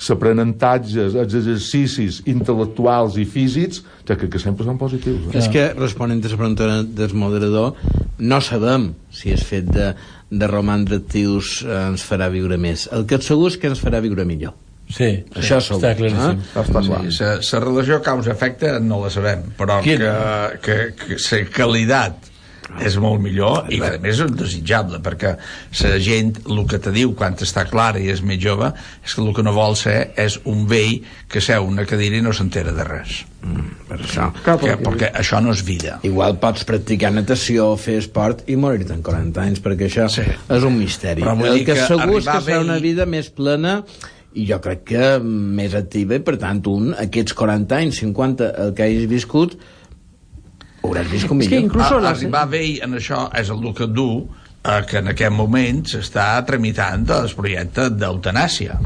s'aprenentatges, 0.05 1.15
els 1.17 1.37
exercicis 1.39 2.21
intel·lectuals 2.29 3.17
i 3.21 3.25
físics, 3.25 3.81
ja 4.05 4.19
que, 4.21 4.29
que 4.29 4.41
sempre 4.43 4.67
són 4.67 4.77
positius. 4.81 5.31
És 5.33 5.49
que, 5.49 5.71
responent 5.79 6.21
a 6.21 6.33
la 6.33 6.41
pregunta 6.41 6.69
del 6.85 7.17
moderador, 7.17 7.73
no 8.19 8.41
sabem 8.41 8.93
si 9.11 9.31
el 9.35 9.41
fet 9.43 9.65
de, 9.73 9.95
de 10.31 10.47
romandre 10.51 10.97
actius 11.03 11.63
eh, 11.65 11.71
ens 11.91 12.05
farà 12.07 12.29
viure 12.31 12.57
més. 12.61 12.89
El 12.93 13.07
que 13.07 13.17
és 13.19 13.27
segur 13.27 13.49
és 13.53 13.57
que 13.59 13.71
ens 13.73 13.81
farà 13.83 14.01
viure 14.05 14.25
millor. 14.29 14.55
Sí, 14.91 15.25
Això 15.35 15.59
segur. 15.65 15.81
està 15.81 15.95
claríssim. 15.97 16.43
Eh? 16.45 17.11
Sí, 17.11 17.25
la 17.57 17.61
relació 17.65 18.03
causa-efecte 18.05 18.75
no 18.85 19.01
la 19.05 19.11
sabem, 19.11 19.47
però 19.59 19.79
Qui- 19.83 19.97
que, 19.97 20.13
que, 20.63 20.77
que 21.01 21.41
la 21.41 21.51
qualitat 21.57 22.31
és 22.81 22.97
molt 23.03 23.21
millor 23.23 23.69
i 23.73 23.79
a 23.85 23.93
més 24.03 24.21
és 24.25 24.33
desitjable 24.35 24.99
perquè 25.05 25.35
la 25.85 25.99
gent 26.03 26.33
el 26.49 26.63
que 26.71 26.81
te 26.83 26.93
diu 26.95 27.13
quan 27.17 27.37
està 27.37 27.67
clara 27.69 28.01
i 28.01 28.09
és 28.13 28.23
més 28.25 28.41
jove 28.43 28.71
és 29.05 29.15
que 29.15 29.23
el 29.23 29.35
que 29.37 29.45
no 29.45 29.53
vol 29.57 29.77
ser 29.77 30.15
és 30.21 30.39
un 30.49 30.65
vell 30.71 31.03
que 31.29 31.43
seu 31.45 31.67
una 31.69 31.85
cadira 31.89 32.17
i 32.19 32.25
no 32.25 32.33
s'entera 32.33 32.73
de 32.73 32.87
res. 32.89 33.21
Mm, 33.45 33.69
per 33.89 33.99
això. 34.01 34.31
que, 34.45 34.77
perquè 34.81 35.11
això 35.13 35.43
no 35.45 35.53
és 35.53 35.61
vida. 35.67 35.99
Igual 36.09 36.39
pots 36.41 36.65
practicar 36.65 37.13
natació, 37.13 37.75
fer 37.77 37.99
esport 38.01 38.45
i 38.49 38.57
morir-te 38.57 38.95
en 38.97 39.03
40 39.05 39.43
anys, 39.43 39.61
perquè 39.65 39.91
això 39.91 40.09
sí. 40.09 40.25
és 40.25 40.65
un 40.65 40.79
misteri. 40.79 41.23
Però 41.23 41.37
vull 41.37 41.53
El 41.53 41.61
dir 41.61 41.67
que 41.69 41.77
que 41.77 41.87
segur 41.87 42.19
és 42.23 42.25
que 42.25 42.39
serà 42.41 42.45
vell- 42.49 42.65
una 42.71 42.79
vida 42.81 43.05
més 43.05 43.29
plena 43.29 43.83
i 44.35 44.49
jo 44.49 44.59
crec 44.65 44.83
que 44.89 45.19
més 45.23 45.75
activa, 45.79 46.17
i 46.17 46.25
per 46.25 46.39
tant, 46.43 46.63
un, 46.67 46.95
aquests 46.99 47.37
40 47.39 47.77
anys, 47.77 48.01
50, 48.03 48.49
el 48.65 48.73
que 48.75 48.83
hagis 48.89 49.05
viscut, 49.11 49.59
hauràs 50.85 51.09
vist 51.11 51.27
com 51.29 51.41
És 51.41 51.49
que 51.49 51.57
millor. 51.57 51.71
incluso 51.71 51.97
a, 51.99 52.01
les- 52.01 52.19
arribar 52.19 52.47
bé 52.49 52.65
en 52.85 52.95
això 52.95 53.27
és 53.35 53.51
el 53.51 53.75
que 53.75 53.87
du 53.87 54.09
eh, 54.65 54.83
que 54.89 54.99
en 54.99 55.09
aquest 55.09 55.33
moment 55.33 55.85
s'està 55.87 56.45
tramitant 56.47 57.09
el 57.11 57.31
projecte 57.35 57.91
d'eutanàsia 57.91 58.79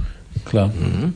Clar. 0.49 0.69
Mm 0.69 1.13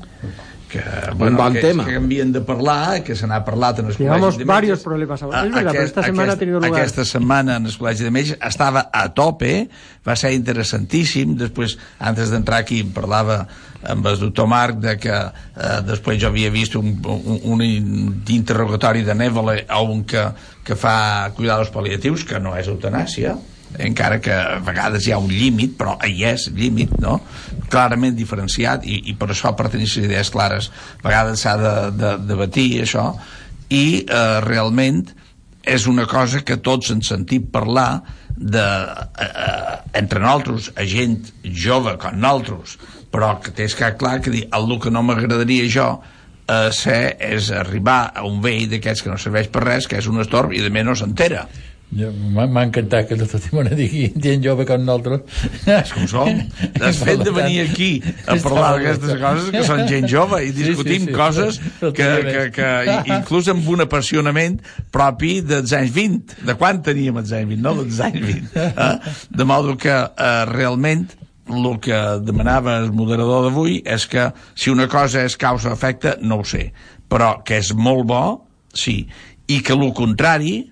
que, 0.73 0.81
Un 1.21 1.37
bon 1.37 1.53
que, 1.53 1.61
tema. 1.61 1.85
que 1.85 1.97
havien 1.97 2.31
de 2.33 2.41
parlar, 2.41 3.03
que 3.05 3.13
se 3.15 3.27
n'ha 3.29 3.43
parlat 3.45 3.81
en 3.83 3.91
els 3.91 3.99
Llevamos 4.01 4.37
col·legis 4.37 4.39
de 4.39 4.45
varios 4.49 4.79
metges. 4.79 4.85
problemas 4.87 5.23
ahora. 5.23 5.41
A- 5.43 5.47
Es 5.47 5.53
verdad, 5.53 5.73
pero 5.73 5.85
esta 5.85 6.03
semana 6.03 6.33
ha 6.33 6.37
tenido 6.39 6.61
lugar. 6.61 6.81
Aquesta 6.81 7.05
setmana 7.05 7.57
en 7.57 7.67
el 7.67 7.73
col·legi 7.77 7.99
de 8.05 8.11
metges 8.11 8.39
estava 8.41 8.89
a 8.91 9.13
tope, 9.13 9.69
va 10.09 10.17
ser 10.17 10.33
interessantíssim. 10.33 11.37
Després, 11.37 11.77
antes 11.99 12.31
d'entrar 12.33 12.61
aquí, 12.65 12.81
em 12.81 12.89
parlava 12.91 13.47
amb 13.89 14.07
el 14.07 14.19
doctor 14.21 14.47
Marc 14.51 14.79
de 14.83 14.97
que 15.01 15.15
eh, 15.15 15.79
després 15.87 16.21
jo 16.23 16.31
havia 16.31 16.51
vist 16.55 16.77
un, 16.79 16.95
un, 17.03 17.41
un 17.55 17.65
interrogatori 18.31 19.03
de 19.07 19.17
Neville 19.19 19.65
on 19.79 20.05
que, 20.05 20.27
que 20.65 20.77
fa 20.79 21.31
cuidados 21.37 21.73
paliatius, 21.75 22.27
que 22.29 22.41
no 22.43 22.55
és 22.59 22.71
eutanàsia, 22.71 23.37
encara 23.79 24.21
que 24.21 24.33
a 24.33 24.59
vegades 24.65 25.07
hi 25.07 25.15
ha 25.15 25.21
un 25.21 25.31
límit, 25.33 25.77
però 25.79 25.97
hi 26.05 26.25
és 26.29 26.49
límit, 26.55 26.93
no? 27.01 27.19
clarament 27.73 28.17
diferenciat, 28.17 28.85
i, 28.85 29.01
i 29.11 29.17
per 29.19 29.31
això 29.33 29.55
per 29.57 29.71
tenir 29.73 29.89
idees 30.03 30.31
clares 30.33 30.69
a 31.01 31.07
vegades 31.07 31.41
s'ha 31.41 31.57
de, 31.61 31.75
de, 31.97 32.15
de 32.29 32.39
batir 32.39 32.69
això, 32.85 33.13
i 33.73 34.03
eh, 34.05 34.41
realment 34.45 35.07
és 35.63 35.87
una 35.87 36.05
cosa 36.11 36.43
que 36.43 36.59
tots 36.59 36.91
hem 36.91 37.01
sentit 37.07 37.47
parlar 37.55 38.03
de, 38.37 38.65
eh, 39.19 39.25
eh, 39.25 39.77
entre 40.01 40.21
nosaltres, 40.21 40.73
a 40.77 40.87
gent 40.89 41.33
jove 41.45 41.97
com 41.99 42.19
nosaltres, 42.19 42.79
però 43.13 43.35
que 43.43 43.53
tens 43.53 43.75
que 43.77 43.93
clar 44.01 44.21
que 44.21 44.33
dir, 44.33 44.49
el 44.53 44.79
que 44.81 44.91
no 44.91 45.03
m'agradaria 45.03 45.69
jo 45.69 45.89
eh, 46.49 46.71
ser 46.73 47.17
és 47.21 47.51
arribar 47.51 48.13
a 48.15 48.25
un 48.29 48.41
vell 48.45 48.69
d'aquests 48.71 49.05
que 49.05 49.13
no 49.13 49.19
serveix 49.21 49.51
per 49.53 49.65
res, 49.67 49.89
que 49.89 50.01
és 50.01 50.09
un 50.09 50.21
estorb 50.21 50.53
i 50.53 50.63
de 50.63 50.71
menys 50.71 50.89
no 50.89 50.97
s'entera. 51.03 51.47
M'ha 51.93 52.63
encantat 52.65 53.09
que 53.09 53.17
el 53.17 53.21
doctor 53.21 53.43
Timona 53.45 53.75
digui 53.77 54.07
gent 54.17 54.41
jove 54.45 54.65
com 54.69 54.81
nosaltres. 54.81 55.43
És 55.69 55.93
com 55.93 56.07
som. 56.09 56.31
El 56.87 56.95
fet 56.97 57.21
de 57.21 57.35
venir 57.37 57.67
aquí 57.67 57.91
a 58.25 58.39
parlar 58.41 58.71
d'aquestes 58.79 59.19
coses 59.21 59.51
que 59.53 59.65
són 59.69 59.85
gent 59.91 60.09
jove 60.09 60.41
i 60.47 60.55
discutim 60.57 61.03
Sí, 61.03 61.09
sí, 61.09 61.11
sí. 61.11 61.17
coses 61.17 61.61
que, 61.99 62.09
que, 62.29 62.45
que 62.57 62.71
inclús 63.13 63.51
amb 63.53 63.69
un 63.75 63.85
apassionament 63.85 64.61
propi 64.95 65.41
dels 65.45 65.75
anys 65.77 65.93
20. 65.97 66.39
De 66.49 66.57
quan 66.57 66.81
teníem 66.87 67.21
els 67.21 67.35
anys 67.37 67.53
20? 67.53 67.65
No 67.67 67.75
dels 67.83 68.01
anys 68.09 68.25
20. 68.25 68.65
Eh? 68.73 69.15
De 69.37 69.49
modo 69.49 69.77
que 69.77 69.93
eh, 69.93 70.33
realment 70.49 71.11
el 71.53 71.79
que 71.85 71.99
demanava 72.25 72.79
el 72.81 72.93
moderador 72.97 73.49
d'avui 73.49 73.83
és 73.85 74.07
que 74.09 74.31
si 74.55 74.73
una 74.73 74.89
cosa 74.89 75.27
és 75.27 75.37
causa-efecte, 75.37 76.17
no 76.25 76.41
ho 76.41 76.47
sé, 76.49 76.71
però 77.11 77.35
que 77.45 77.59
és 77.61 77.75
molt 77.77 78.07
bo, 78.09 78.25
sí, 78.73 79.03
i 79.51 79.61
que 79.61 79.75
el 79.77 79.91
contrari 79.93 80.72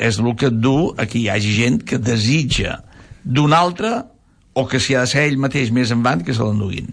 és 0.00 0.18
el 0.18 0.32
que 0.40 0.48
et 0.48 0.60
du 0.62 0.92
a 0.96 1.06
que 1.06 1.18
hi 1.20 1.28
hagi 1.32 1.52
gent 1.56 1.80
que 1.86 2.00
desitja 2.00 2.80
d'un 3.24 3.52
altre 3.52 3.92
o 4.54 4.66
que 4.66 4.80
si 4.80 4.96
ha 4.96 5.04
de 5.04 5.12
ser 5.12 5.26
ell 5.28 5.40
mateix 5.40 5.70
més 5.74 5.92
endavant 5.94 6.24
que 6.24 6.34
se 6.36 6.44
l'enduguin 6.44 6.88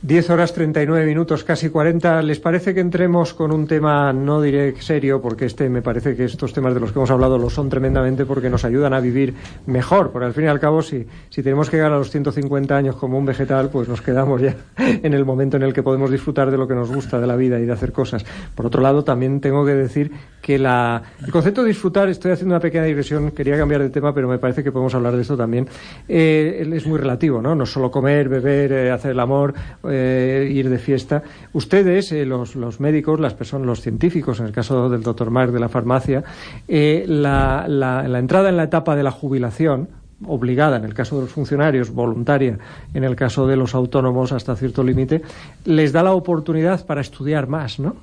10 0.00 0.30
horas 0.30 0.52
39 0.52 1.06
minutos, 1.06 1.42
casi 1.42 1.70
40. 1.70 2.22
¿Les 2.22 2.38
parece 2.38 2.72
que 2.72 2.78
entremos 2.78 3.34
con 3.34 3.50
un 3.50 3.66
tema, 3.66 4.12
no 4.12 4.40
diré 4.40 4.80
serio, 4.80 5.20
porque 5.20 5.46
este 5.46 5.68
me 5.68 5.82
parece 5.82 6.14
que 6.14 6.24
estos 6.24 6.52
temas 6.52 6.72
de 6.72 6.78
los 6.78 6.92
que 6.92 7.00
hemos 7.00 7.10
hablado 7.10 7.36
lo 7.36 7.50
son 7.50 7.68
tremendamente 7.68 8.24
porque 8.24 8.48
nos 8.48 8.64
ayudan 8.64 8.94
a 8.94 9.00
vivir 9.00 9.34
mejor? 9.66 10.12
Porque 10.12 10.26
al 10.26 10.34
fin 10.34 10.44
y 10.44 10.46
al 10.46 10.60
cabo, 10.60 10.82
si, 10.82 11.04
si 11.30 11.42
tenemos 11.42 11.68
que 11.68 11.78
llegar 11.78 11.90
a 11.92 11.98
los 11.98 12.12
150 12.12 12.76
años 12.76 12.94
como 12.94 13.18
un 13.18 13.26
vegetal, 13.26 13.70
pues 13.70 13.88
nos 13.88 14.00
quedamos 14.00 14.40
ya 14.40 14.54
en 14.76 15.14
el 15.14 15.24
momento 15.24 15.56
en 15.56 15.64
el 15.64 15.72
que 15.72 15.82
podemos 15.82 16.12
disfrutar 16.12 16.52
de 16.52 16.58
lo 16.58 16.68
que 16.68 16.76
nos 16.76 16.94
gusta 16.94 17.18
de 17.18 17.26
la 17.26 17.34
vida 17.34 17.58
y 17.58 17.66
de 17.66 17.72
hacer 17.72 17.90
cosas. 17.90 18.24
Por 18.54 18.66
otro 18.66 18.80
lado, 18.80 19.02
también 19.02 19.40
tengo 19.40 19.66
que 19.66 19.74
decir 19.74 20.12
que 20.40 20.60
la, 20.60 21.02
el 21.24 21.32
concepto 21.32 21.62
de 21.62 21.68
disfrutar, 21.68 22.08
estoy 22.08 22.30
haciendo 22.30 22.54
una 22.54 22.60
pequeña 22.60 22.84
digresión, 22.84 23.32
quería 23.32 23.58
cambiar 23.58 23.82
de 23.82 23.90
tema, 23.90 24.14
pero 24.14 24.28
me 24.28 24.38
parece 24.38 24.62
que 24.62 24.70
podemos 24.70 24.94
hablar 24.94 25.16
de 25.16 25.22
esto 25.22 25.36
también. 25.36 25.68
Eh, 26.06 26.70
es 26.72 26.86
muy 26.86 26.98
relativo, 26.98 27.42
¿no? 27.42 27.56
No 27.56 27.66
solo 27.66 27.90
comer, 27.90 28.28
beber, 28.28 28.72
eh, 28.72 28.90
hacer 28.92 29.10
el 29.10 29.20
amor, 29.20 29.54
eh, 29.90 30.48
ir 30.52 30.68
de 30.70 30.78
fiesta. 30.78 31.22
Ustedes, 31.52 32.12
eh, 32.12 32.24
los, 32.24 32.56
los 32.56 32.80
médicos, 32.80 33.20
las 33.20 33.34
personas, 33.34 33.66
los 33.66 33.80
científicos, 33.80 34.40
en 34.40 34.46
el 34.46 34.52
caso 34.52 34.88
del 34.88 35.02
doctor 35.02 35.30
Mark 35.30 35.52
de 35.52 35.60
la 35.60 35.68
farmacia, 35.68 36.22
eh, 36.66 37.04
la, 37.08 37.66
la- 37.68 38.06
la 38.06 38.18
entrada 38.18 38.48
en 38.48 38.56
la 38.56 38.64
etapa 38.64 38.96
de 38.96 39.02
la 39.02 39.10
jubilación, 39.10 39.88
obligada 40.26 40.78
en 40.78 40.84
el 40.84 40.94
caso 40.94 41.16
de 41.16 41.22
los 41.22 41.30
funcionarios, 41.30 41.90
voluntaria 41.92 42.58
en 42.92 43.04
el 43.04 43.14
caso 43.14 43.46
de 43.46 43.56
los 43.56 43.74
autónomos 43.74 44.32
hasta 44.32 44.56
cierto 44.56 44.82
límite, 44.82 45.22
les 45.64 45.92
da 45.92 46.02
la 46.02 46.12
oportunidad 46.12 46.84
para 46.86 47.00
estudiar 47.00 47.46
más, 47.46 47.78
¿no? 47.78 47.94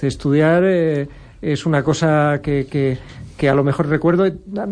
Estudiar 0.00 0.62
eh, 0.64 1.08
es 1.42 1.66
una 1.66 1.82
cosa 1.82 2.40
que, 2.42 2.66
que 3.38 3.48
a 3.48 3.54
lo 3.54 3.62
mejor 3.64 3.86
recuerdo, 3.88 4.24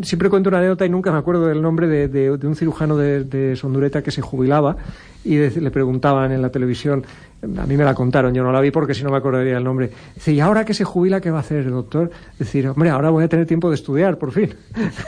siempre 0.03 0.29
cuento 0.29 0.49
una 0.51 0.59
anécdota 0.59 0.85
y 0.85 0.91
nunca 0.91 1.13
me 1.13 1.19
acuerdo 1.19 1.47
del 1.47 1.63
nombre 1.63 1.87
de, 1.87 2.09
de- 2.09 2.37
de 2.37 2.47
un 2.47 2.57
cirujano 2.57 2.97
de, 2.97 3.23
de 3.25 3.55
Sondureta 3.57 4.03
que 4.03 4.11
se 4.11 4.21
jubilaba 4.21 4.77
y 5.25 5.37
de- 5.37 5.61
le 5.61 5.71
preguntaban 5.71 6.33
en 6.33 6.43
la 6.43 6.51
televisión, 6.51 7.05
a 7.43 7.65
mí 7.65 7.77
me 7.77 7.85
la 7.85 7.95
contaron, 7.95 8.35
yo 8.35 8.43
no 8.43 8.51
la 8.53 8.61
vi 8.61 8.73
porque 8.73 8.93
si 8.93 9.05
no 9.05 9.11
me 9.11 9.19
acordaría 9.19 9.57
el 9.57 9.65
nombre. 9.65 9.91
Dice, 10.17 10.33
¿y 10.33 10.41
ahora 10.41 10.65
que 10.65 10.75
se 10.75 10.83
jubila 10.85 11.21
qué 11.21 11.31
va 11.31 11.39
a 11.39 11.41
hacer, 11.41 11.71
doctor? 11.71 12.11
Decir, 12.39 12.67
hombre, 12.69 12.91
ahora 12.91 13.11
voy 13.11 13.23
a 13.25 13.29
tener 13.29 13.47
tiempo 13.47 13.69
de 13.71 13.77
estudiar, 13.77 14.19
por 14.19 14.33
fin. 14.33 14.51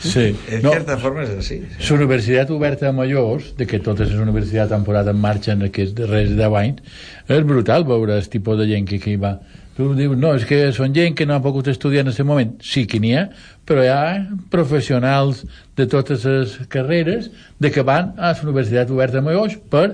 Sí. 0.00 0.36
en 0.48 0.62
No. 0.62 0.70
certa 0.70 0.96
forma 1.02 1.24
és 1.26 1.30
així 1.34 1.56
La 1.88 1.96
Universitat 1.96 2.48
Oberta 2.54 2.88
a 2.88 2.92
Majors, 2.94 3.50
de 3.58 3.66
que 3.66 3.80
totes 3.82 4.08
les 4.12 4.20
universitats 4.22 4.70
han 4.72 4.84
posat 4.86 5.10
en 5.10 5.18
marxa 5.20 5.52
en 5.52 5.64
aquests 5.66 5.96
darrers 5.98 6.30
10 6.38 6.54
anys, 6.60 6.78
és 7.28 7.42
brutal 7.44 7.84
veure 7.84 8.16
el 8.16 8.28
tipus 8.30 8.56
de 8.56 8.68
gent 8.70 8.86
que, 8.88 9.00
que 9.02 9.10
hi 9.12 9.18
va. 9.20 9.34
Tu 9.78 9.84
dius, 9.94 10.16
no, 10.18 10.32
és 10.34 10.42
que 10.42 10.56
són 10.74 10.90
gent 10.90 11.14
que 11.14 11.22
no 11.22 11.36
ha 11.36 11.42
pogut 11.44 11.68
estudiar 11.70 12.02
en 12.02 12.08
aquest 12.10 12.26
moment. 12.26 12.56
Sí 12.66 12.82
que 12.90 12.98
n'hi 12.98 13.12
ha, 13.14 13.28
però 13.62 13.84
hi 13.86 13.90
ha 13.92 14.00
professionals 14.50 15.44
de 15.78 15.86
totes 15.86 16.24
les 16.26 16.56
carreres 16.72 17.28
de 17.62 17.70
que 17.70 17.84
van 17.86 18.08
a 18.18 18.32
la 18.32 18.42
Universitat 18.42 18.90
Oberta 18.90 19.22
a 19.22 19.22
Majors 19.22 19.54
per 19.70 19.84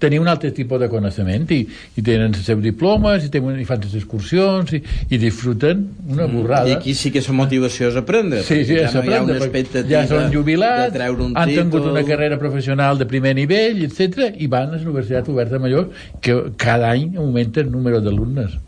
tenir 0.00 0.20
un 0.20 0.28
altre 0.32 0.50
tipus 0.56 0.80
de 0.80 0.88
coneixement 0.90 1.46
i, 1.54 1.60
i 1.96 2.04
tenen 2.04 2.32
els 2.32 2.44
seus 2.46 2.62
diplomes 2.64 3.26
i, 3.26 3.30
tenen, 3.32 3.60
i 3.60 3.66
fan 3.68 3.82
les 3.84 3.96
excursions 4.00 4.72
i, 4.76 4.82
i 5.10 5.20
disfruten 5.20 5.84
una 6.08 6.26
borrada 6.30 6.70
I 6.70 6.78
aquí 6.78 6.94
sí 6.98 7.12
que 7.14 7.22
la 7.26 7.36
motivació 7.36 7.90
és 7.90 7.98
aprendre. 8.00 8.42
Sí, 8.46 8.62
sí, 8.64 8.78
ja 8.78 8.88
no 8.88 9.04
hi 9.04 9.12
ha 9.14 9.20
aprendre, 9.20 9.20
una 9.22 9.38
perquè 9.38 9.62
expectativa 9.62 10.02
ja 10.02 10.08
són 10.10 10.32
jubilats, 10.34 10.98
un 11.10 11.36
han 11.36 11.52
tingut 11.52 11.82
títol. 11.82 11.92
una 11.92 12.04
carrera 12.08 12.40
professional 12.40 12.98
de 12.98 13.06
primer 13.10 13.36
nivell, 13.38 13.84
etc 13.86 14.30
i 14.40 14.48
van 14.50 14.74
a 14.74 14.78
la 14.78 14.82
Universitat 14.82 15.28
Oberta 15.28 15.58
de 15.58 15.62
Major, 15.66 15.90
que 16.20 16.36
cada 16.56 16.90
any 16.90 17.16
augmenta 17.16 17.60
el 17.60 17.70
número 17.70 18.00
d'alumnes. 18.00 18.58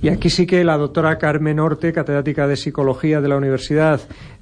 Y 0.00 0.08
aquí 0.08 0.30
sí 0.30 0.46
que 0.46 0.64
la 0.64 0.76
doctora 0.76 1.18
Carmen 1.18 1.60
Orte, 1.60 1.92
catedrática 1.92 2.46
de 2.46 2.56
Psicología 2.56 3.20
de 3.20 3.28
la 3.28 3.36
Universidad, 3.36 4.00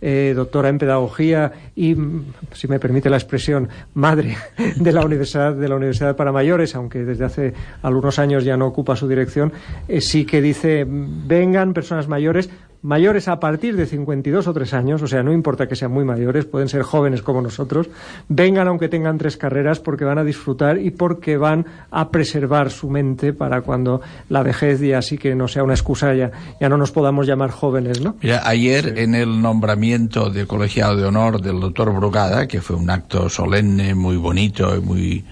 eh, 0.09 0.35
doctora 0.37 0.69
en 0.69 0.79
Pedagogía 0.79 1.51
y, 1.75 1.97
mm, 1.97 2.27
si 2.53 2.69
me 2.69 2.79
permite 2.79 3.11
la 3.11 3.17
expresión, 3.17 3.69
madre 3.95 4.37
de 4.77 4.93
la 4.93 5.05
Universidad, 5.05 5.53
de 5.53 5.69
la 5.69 5.75
Universidad 5.75 6.15
para 6.15 6.31
Mayores, 6.31 6.77
aunque 6.77 7.05
desde 7.05 7.25
hace 7.25 7.55
algunos 7.83 8.21
años 8.21 8.45
ya 8.45 8.57
no 8.57 8.69
ocupa 8.69 8.95
su 8.95 9.09
dirección, 9.09 9.53
eh, 9.89 10.01
sí 10.01 10.25
que 10.25 10.41
dice, 10.41 10.87
vengan 10.89 11.75
personas 11.75 12.07
mayores, 12.07 12.49
mayores 12.87 13.27
a 13.27 13.41
partir 13.41 13.77
de 13.77 13.85
52 13.85 14.47
o 14.47 14.53
3 14.53 14.73
años, 14.75 15.03
o 15.03 15.09
sea, 15.09 15.23
no 15.25 15.33
importa 15.33 15.67
que 15.67 15.75
sean 15.75 15.91
muy 15.91 16.05
mayores, 16.05 16.45
pueden 16.45 16.69
ser 16.69 16.83
jóvenes 16.83 17.21
como 17.21 17.43
nosotros, 17.43 17.89
vengan 18.29 18.69
aunque 18.69 18.89
tengan 18.89 19.19
tres 19.19 19.37
carreras 19.37 19.81
porque 19.81 20.05
van 20.05 20.19
a 20.19 20.25
disfrutar 20.25 20.79
y 20.79 20.91
porque 20.93 21.37
van 21.37 21.67
a 21.91 22.11
preservar 22.11 22.71
su 22.71 22.89
mente 22.89 23.33
para 23.33 23.63
cuando 23.63 24.01
la 24.29 24.45
vejez 24.45 24.79
ya 24.81 25.03
sí 25.03 25.19
que 25.19 25.35
no 25.35 25.49
sea 25.49 25.65
una 25.65 25.75
excusa, 25.75 26.15
ya, 26.15 26.31
ya 26.61 26.69
no 26.69 26.77
nos 26.77 26.93
podamos 26.93 27.27
llamar 27.27 27.51
jóvenes, 27.51 28.01
¿no? 28.01 28.15
Mira, 28.23 28.43
ayer 28.49 28.95
en 28.99 29.17
el 29.17 29.43
nombramiento 29.43 30.31
de 30.31 30.47
colegiado 30.47 30.97
de 30.97 31.05
honor 31.07 31.41
del 31.41 31.59
doctor 31.59 31.93
Brugada, 31.93 32.47
que 32.47 32.61
fue 32.61 32.77
un 32.77 32.89
acto 32.89 33.29
solemne, 33.29 33.97
muy 33.97 34.17
bonito 34.17 34.77
y 34.77 34.81
muy, 34.81 35.25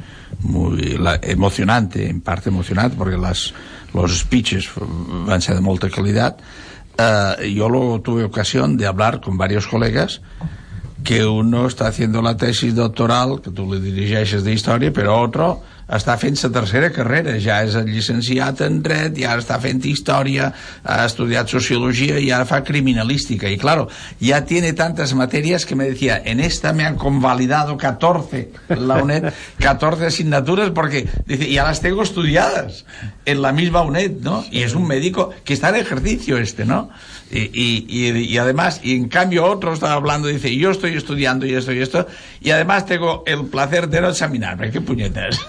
muy 0.43 0.97
la- 0.99 1.21
emocionante, 1.23 2.09
en 2.11 2.21
parte 2.21 2.49
emocionante, 2.51 2.97
porque 2.97 3.17
las, 3.17 3.55
los 3.93 4.19
speeches 4.19 4.69
van 5.27 5.37
a 5.37 5.41
ser 5.41 5.55
de 5.55 5.61
molta 5.61 5.89
calidad, 5.89 6.37
eh, 6.99 7.53
yo 7.55 7.69
lo 7.69 8.01
tuve 8.01 8.25
ocasión 8.25 8.77
de 8.77 8.87
hablar 8.87 9.21
con 9.21 9.37
varios 9.37 9.67
colegas 9.67 10.21
que 11.03 11.25
uno 11.25 11.67
está 11.67 11.89
haciendo 11.89 12.23
la 12.23 12.37
tesis 12.37 12.75
doctoral, 12.75 13.43
que 13.43 13.51
tú 13.51 13.73
le 13.73 13.81
dirigeixes 13.81 14.43
de 14.43 14.53
historia, 14.53 14.93
pero 14.93 15.21
otro 15.21 15.63
està 15.89 16.17
fent 16.17 16.37
la 16.43 16.51
tercera 16.51 16.91
carrera, 16.93 17.37
ja 17.41 17.61
és 17.65 17.77
llicenciat 17.87 18.63
en 18.65 18.81
dret, 18.83 19.17
ja 19.21 19.35
està 19.39 19.59
fent 19.61 19.83
història, 19.85 20.51
ha 20.83 21.05
estudiat 21.05 21.51
sociologia 21.51 22.19
i 22.19 22.31
ara 22.33 22.47
fa 22.49 22.63
criminalística. 22.65 23.49
Y 23.51 23.59
claro, 23.59 23.89
ya 24.21 24.45
tiene 24.45 24.73
tantas 24.73 25.15
materias 25.15 25.67
que 25.67 25.77
me 25.77 25.85
decía, 25.85 26.21
en 26.25 26.41
esta 26.41 26.73
me 26.73 26.85
han 26.85 26.97
convalidado 26.97 27.77
14, 27.77 28.51
la 28.69 29.03
UNED, 29.03 29.33
14 29.59 30.07
asignaturas 30.07 30.71
porque 30.71 31.07
dice, 31.27 31.51
ya 31.51 31.65
las 31.65 31.81
tengo 31.81 32.03
estudiadas 32.03 32.85
en 33.25 33.43
la 33.43 33.53
misma 33.53 33.83
UNED, 33.83 34.21
¿no? 34.21 34.45
Y 34.51 34.63
es 34.63 34.75
un 34.75 34.87
médico 34.87 35.31
que 35.45 35.55
está 35.55 35.71
en 35.71 35.77
ejercicio 35.77 36.39
este, 36.39 36.65
¿no? 36.65 36.91
Y, 37.31 37.51
y, 37.53 37.87
y, 37.89 38.11
y, 38.11 38.39
además, 38.39 38.81
y 38.83 38.95
en 38.95 39.09
cambio 39.09 39.45
otro 39.45 39.73
estaba 39.73 39.95
hablando, 39.95 40.29
dice, 40.29 40.55
yo 40.57 40.71
estoy 40.71 40.97
estudiando 40.97 41.47
y 41.47 41.55
esto 41.55 41.73
y 41.73 41.81
esto, 41.81 42.07
y 42.41 42.51
además 42.51 42.87
tengo 42.87 43.25
el 43.27 43.47
placer 43.47 43.89
de 43.89 44.01
no 44.01 44.09
examinarme, 44.11 44.71
qué 44.71 44.81
puñetas. 44.81 45.41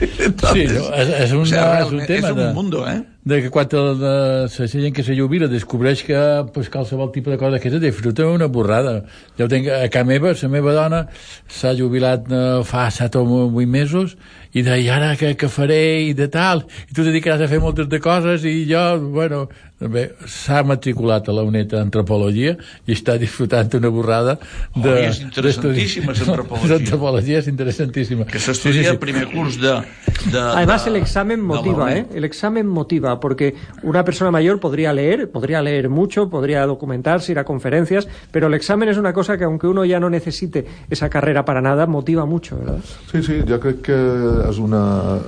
Entonces, 0.00 0.70
sí, 0.70 0.78
no, 0.78 0.88
és, 0.94 1.08
és, 1.24 1.32
un, 1.32 1.44
o 1.44 1.46
sea, 1.46 1.80
és 1.82 1.92
un 1.92 2.02
tema 2.06 2.28
és 2.28 2.34
un 2.34 2.40
de, 2.40 2.48
mundo, 2.56 2.82
eh? 2.88 3.00
de 3.28 3.42
que 3.42 3.50
quan 3.52 3.68
el, 3.76 3.98
de, 4.00 4.12
la 4.48 4.66
gent 4.72 4.94
que 4.96 5.04
se 5.04 5.16
jubila 5.16 5.48
descobreix 5.48 6.02
que 6.06 6.18
pues, 6.54 6.70
qualsevol 6.72 7.12
tipus 7.12 7.34
de 7.34 7.38
cosa 7.38 7.60
que 7.60 7.68
és 7.68 7.80
disfruta 7.80 8.26
una 8.26 8.48
borrada. 8.48 9.02
Jo 9.38 9.46
ho 9.46 9.52
tenc 9.52 9.68
a 9.68 9.88
casa 9.92 10.08
meva, 10.08 10.32
la 10.32 10.48
meva 10.48 10.74
dona 10.76 11.02
s'ha 11.46 11.74
jubilat 11.76 12.30
eh, 12.32 12.64
fa 12.64 12.88
7 12.90 13.20
o 13.20 13.26
8 13.50 13.66
mesos 13.68 14.16
i 14.52 14.64
de, 14.64 14.78
i 14.80 14.88
ara 14.88 15.12
què, 15.20 15.34
què 15.36 15.48
faré 15.52 15.82
i 16.08 16.14
de 16.16 16.30
tal, 16.32 16.64
i 16.88 16.96
tu 16.96 17.04
dedicaràs 17.04 17.44
a 17.44 17.50
fer 17.50 17.60
moltes 17.60 17.88
de 17.92 18.00
coses 18.00 18.46
i 18.48 18.62
jo, 18.70 18.84
bueno, 19.12 19.46
bé, 19.86 20.04
s'ha 20.26 20.64
matriculat 20.66 21.28
a 21.30 21.34
la 21.36 21.44
UNED 21.46 21.70
d'Antropologia 21.70 22.56
i 22.86 22.96
està 22.96 23.14
disfrutant 23.20 23.70
una 23.78 23.90
borrada 23.94 24.34
de... 24.74 24.90
Oh, 24.90 24.96
és 24.96 25.20
interessantíssima 25.22 26.14
l'antropologia. 26.16 26.72
L'antropologia 26.74 27.42
és 27.42 27.50
interessantíssima. 27.52 28.26
Que 28.26 28.42
s'estudia 28.42 28.82
sí, 28.82 28.84
sí, 28.84 28.88
sí. 28.88 28.90
el 28.90 28.98
primer 28.98 29.28
curs 29.30 29.60
de... 29.62 29.76
de 30.32 30.40
Además, 30.40 30.84
de, 30.84 30.90
el 30.90 30.96
examen 30.96 31.40
motiva, 31.40 31.92
¿eh? 31.94 32.06
El 32.14 32.24
examen 32.24 32.66
motiva, 32.66 33.20
porque 33.20 33.54
una 33.82 34.04
persona 34.04 34.32
mayor 34.32 34.58
podría 34.58 34.92
leer, 34.92 35.30
podría 35.30 35.62
leer 35.62 35.88
mucho, 35.88 36.28
podría 36.28 36.66
documentarse, 36.66 37.32
ir 37.32 37.38
a 37.38 37.44
conferencias, 37.44 38.08
pero 38.32 38.48
el 38.48 38.54
examen 38.54 38.88
es 38.88 38.98
una 38.98 39.12
cosa 39.12 39.38
que 39.38 39.44
aunque 39.44 39.68
uno 39.68 39.84
ya 39.84 40.00
no 40.00 40.10
necesite 40.10 40.66
esa 40.90 41.08
carrera 41.08 41.44
para 41.44 41.60
nada, 41.60 41.86
motiva 41.86 42.26
mucho, 42.26 42.58
¿verdad? 42.58 42.78
Sí, 43.12 43.22
sí, 43.22 43.42
jo 43.46 43.58
crec 43.62 43.82
que 43.86 43.98
és 44.48 44.58
una, 44.62 44.82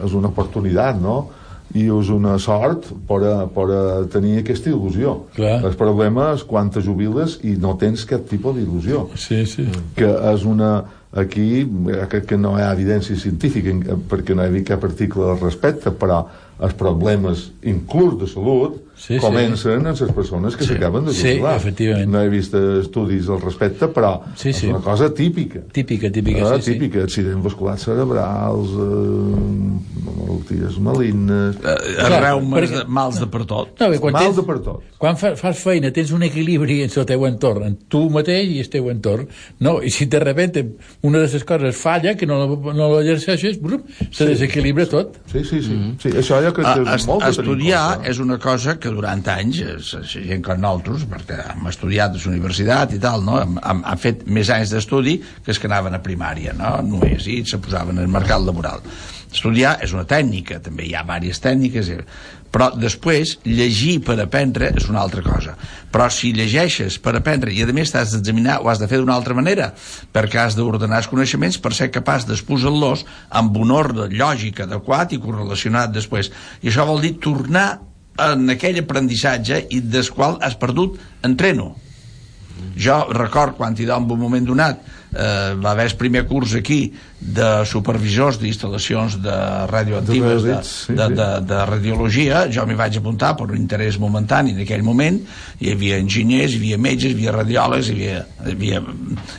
és 0.04 0.14
una 0.16 0.30
oportunitat, 0.30 0.98
no? 1.00 1.39
I 1.74 1.86
és 1.86 2.10
una 2.10 2.36
sort 2.42 2.88
per 3.06 3.20
a, 3.26 3.34
per 3.50 3.66
a 3.70 3.82
tenir 4.10 4.40
aquesta 4.40 4.72
il·lusió. 4.72 5.16
Clar. 5.36 5.58
El 5.66 5.76
problema 5.78 6.32
és 6.34 6.44
quan 6.46 6.70
te 6.72 6.82
jubiles 6.82 7.38
i 7.46 7.54
no 7.60 7.76
tens 7.80 8.06
cap 8.08 8.26
tipus 8.30 8.56
d'il·lusió. 8.58 9.06
Sí, 9.14 9.44
sí. 9.46 9.68
Que 9.98 10.10
és 10.34 10.46
una... 10.48 10.72
Aquí 11.10 11.64
crec 12.06 12.28
que 12.30 12.36
no 12.38 12.52
hi 12.54 12.62
ha 12.62 12.68
evidència 12.70 13.16
científica 13.18 13.96
perquè 14.06 14.36
no 14.38 14.44
hi 14.46 14.60
ha 14.60 14.66
cap 14.68 14.84
article 14.86 15.24
al 15.32 15.40
respecte, 15.40 15.90
però 15.90 16.20
els 16.62 16.76
problemes 16.78 17.48
inclús 17.66 18.14
de 18.20 18.28
salut 18.30 18.76
Sí, 19.00 19.14
sí. 19.14 19.18
comencen 19.20 19.80
en 19.86 19.94
les 19.96 20.12
persones 20.12 20.54
que 20.56 20.64
Sí. 20.64 20.74
s'acaben 20.74 21.06
de 21.06 21.12
Sí, 21.14 21.22
jubilar. 21.38 21.56
efectivament. 21.56 22.10
No 22.12 22.20
he 22.20 22.28
vist 22.28 22.52
estudis 22.54 23.28
al 23.32 23.40
respecte, 23.40 23.86
però 23.88 24.20
Sí, 24.36 24.52
sí. 24.52 24.66
és 24.66 24.72
una 24.74 24.80
cosa 24.84 25.08
típica. 25.14 25.60
Típica, 25.72 26.10
típica, 26.12 26.42
Ah, 26.44 26.56
sí, 26.60 26.62
sí. 26.62 26.72
típica, 26.74 27.02
accidents 27.04 27.42
vasculars 27.42 27.82
cerebrals, 27.82 28.68
eh, 28.76 29.70
malalties 30.04 30.78
malignes... 30.78 31.56
Eh, 31.64 32.20
reumes, 32.20 32.70
de, 32.70 32.84
mals 32.86 33.18
de 33.20 33.26
per 33.32 33.44
tot. 33.48 33.72
No, 33.80 33.88
bé, 33.90 33.98
quan 34.02 34.12
Mal 34.12 34.24
tens, 34.26 34.36
de 34.36 34.42
per 34.46 34.58
tot. 34.64 34.82
quan 35.00 35.16
fa, 35.16 35.32
fas 35.36 35.58
feina, 35.62 35.90
tens 35.96 36.12
un 36.12 36.22
equilibri 36.26 36.82
en 36.84 36.90
el 36.94 37.06
teu 37.08 37.24
entorn, 37.26 37.64
en 37.70 37.76
tu 37.88 38.02
mateix 38.12 38.50
i 38.52 38.60
el 38.60 38.68
teu 38.68 38.90
entorn. 38.92 39.28
No, 39.60 39.78
i 39.82 39.90
si 39.90 40.06
de 40.06 40.20
repente 40.20 40.66
una 41.02 41.18
de 41.18 41.28
les 41.32 41.44
coses 41.44 41.76
falla, 41.76 42.14
que 42.16 42.26
no, 42.26 42.38
la- 42.38 42.74
no 42.74 42.90
l'exerceixes, 42.98 43.60
brum, 43.60 43.82
se 44.10 44.26
desequilibra 44.26 44.86
tot. 44.86 45.16
Sí, 45.32 45.44
sí, 45.44 45.62
sí. 45.62 45.78
sí 46.02 46.08
això 46.10 46.40
jo 46.44 46.52
crec 46.52 46.66
que 46.74 46.90
A, 46.90 46.94
és 46.96 47.06
molt 47.06 47.24
de 47.24 47.30
tenir 47.30 47.38
en 47.38 47.50
estudiar 47.50 48.00
és 48.10 48.18
una 48.18 48.38
cosa 48.38 48.78
que 48.78 48.89
durant 48.94 49.22
anys, 49.32 49.60
és 49.64 49.92
gent 50.14 50.42
com 50.46 50.60
nosaltres, 50.60 51.06
perquè 51.10 51.38
hem 51.52 51.70
estudiat 51.70 52.16
a 52.16 52.20
la 52.20 52.32
universitat 52.32 52.96
i 52.96 53.00
tal, 53.02 53.24
no? 53.26 53.38
hem, 53.42 53.56
hem, 53.62 53.84
hem 53.92 54.02
fet 54.02 54.26
més 54.26 54.50
anys 54.54 54.74
d'estudi 54.74 55.18
que 55.20 55.54
els 55.54 55.62
que 55.62 55.70
anaven 55.70 55.96
a 55.96 56.02
primària, 56.04 56.56
no? 56.58 56.76
només, 56.86 57.28
i 57.30 57.40
se 57.46 57.60
posaven 57.62 57.98
en 57.98 58.06
el 58.06 58.12
mercat 58.12 58.42
laboral. 58.44 58.84
Estudiar 59.30 59.76
és 59.84 59.92
una 59.94 60.06
tècnica, 60.10 60.58
també 60.58 60.88
hi 60.88 60.94
ha 60.98 61.04
diverses 61.06 61.38
tècniques, 61.44 61.90
eh, 61.94 62.02
però 62.50 62.70
després 62.74 63.36
llegir 63.46 64.00
per 64.02 64.16
aprendre 64.18 64.72
és 64.74 64.88
una 64.90 65.00
altra 65.04 65.22
cosa. 65.22 65.54
Però 65.90 66.08
si 66.10 66.32
llegeixes 66.34 66.98
per 67.02 67.14
aprendre 67.14 67.52
i 67.54 67.62
a 67.62 67.68
més 67.70 67.92
t'has 67.94 68.16
d'examinar 68.16 68.58
ho 68.60 68.70
has 68.70 68.82
de 68.82 68.88
fer 68.90 68.98
d'una 68.98 69.14
altra 69.14 69.36
manera, 69.38 69.70
perquè 70.12 70.42
has 70.42 70.58
d'ordenar 70.58 70.98
els 71.04 71.10
coneixements 71.10 71.60
per 71.62 71.72
ser 71.78 71.92
capaç 71.94 72.26
d'exposar-los 72.26 73.06
amb 73.30 73.56
un 73.56 73.70
ordre 73.70 74.08
lògic 74.10 74.64
adequat 74.66 75.14
i 75.14 75.22
correlacionat 75.22 75.94
després. 75.94 76.32
I 76.62 76.72
això 76.72 76.88
vol 76.88 77.00
dir 77.06 77.14
tornar 77.22 77.68
en 78.20 78.54
aquell 78.54 78.80
aprenentatge 78.82 79.64
i 79.70 79.80
des 79.80 80.10
qual 80.12 80.38
has 80.44 80.56
perdut 80.60 80.98
entreno. 81.26 81.72
Jo 82.76 83.02
record 83.16 83.56
quan 83.56 83.76
hi 83.76 83.88
un 83.90 84.08
moment 84.08 84.46
donat 84.46 84.80
eh, 85.12 85.54
va 85.60 85.72
haver 85.72 85.86
el 85.90 85.96
primer 85.96 86.26
curs 86.26 86.54
aquí 86.54 86.92
de 87.20 87.66
supervisors 87.68 88.38
d'instal·lacions 88.40 89.18
de 89.20 89.36
radioactives 89.68 90.44
de, 90.46 90.54
de, 90.54 90.62
sí. 90.64 90.94
de, 90.96 91.26
de 91.44 91.58
radiologia 91.68 92.46
jo 92.52 92.64
m'hi 92.64 92.78
vaig 92.78 92.96
apuntar 92.96 93.34
per 93.36 93.50
un 93.50 93.58
interès 93.58 93.98
momentani 94.00 94.54
en 94.54 94.62
aquell 94.64 94.84
moment 94.86 95.18
hi 95.60 95.74
havia 95.74 95.98
enginyers, 96.00 96.54
hi 96.54 96.62
havia 96.62 96.78
metges, 96.80 97.12
hi 97.12 97.18
havia 97.18 97.34
radiòlegs 97.36 97.90
hi 97.90 97.96
havia, 97.96 98.22
hi 98.46 98.54
havia, 98.54 98.80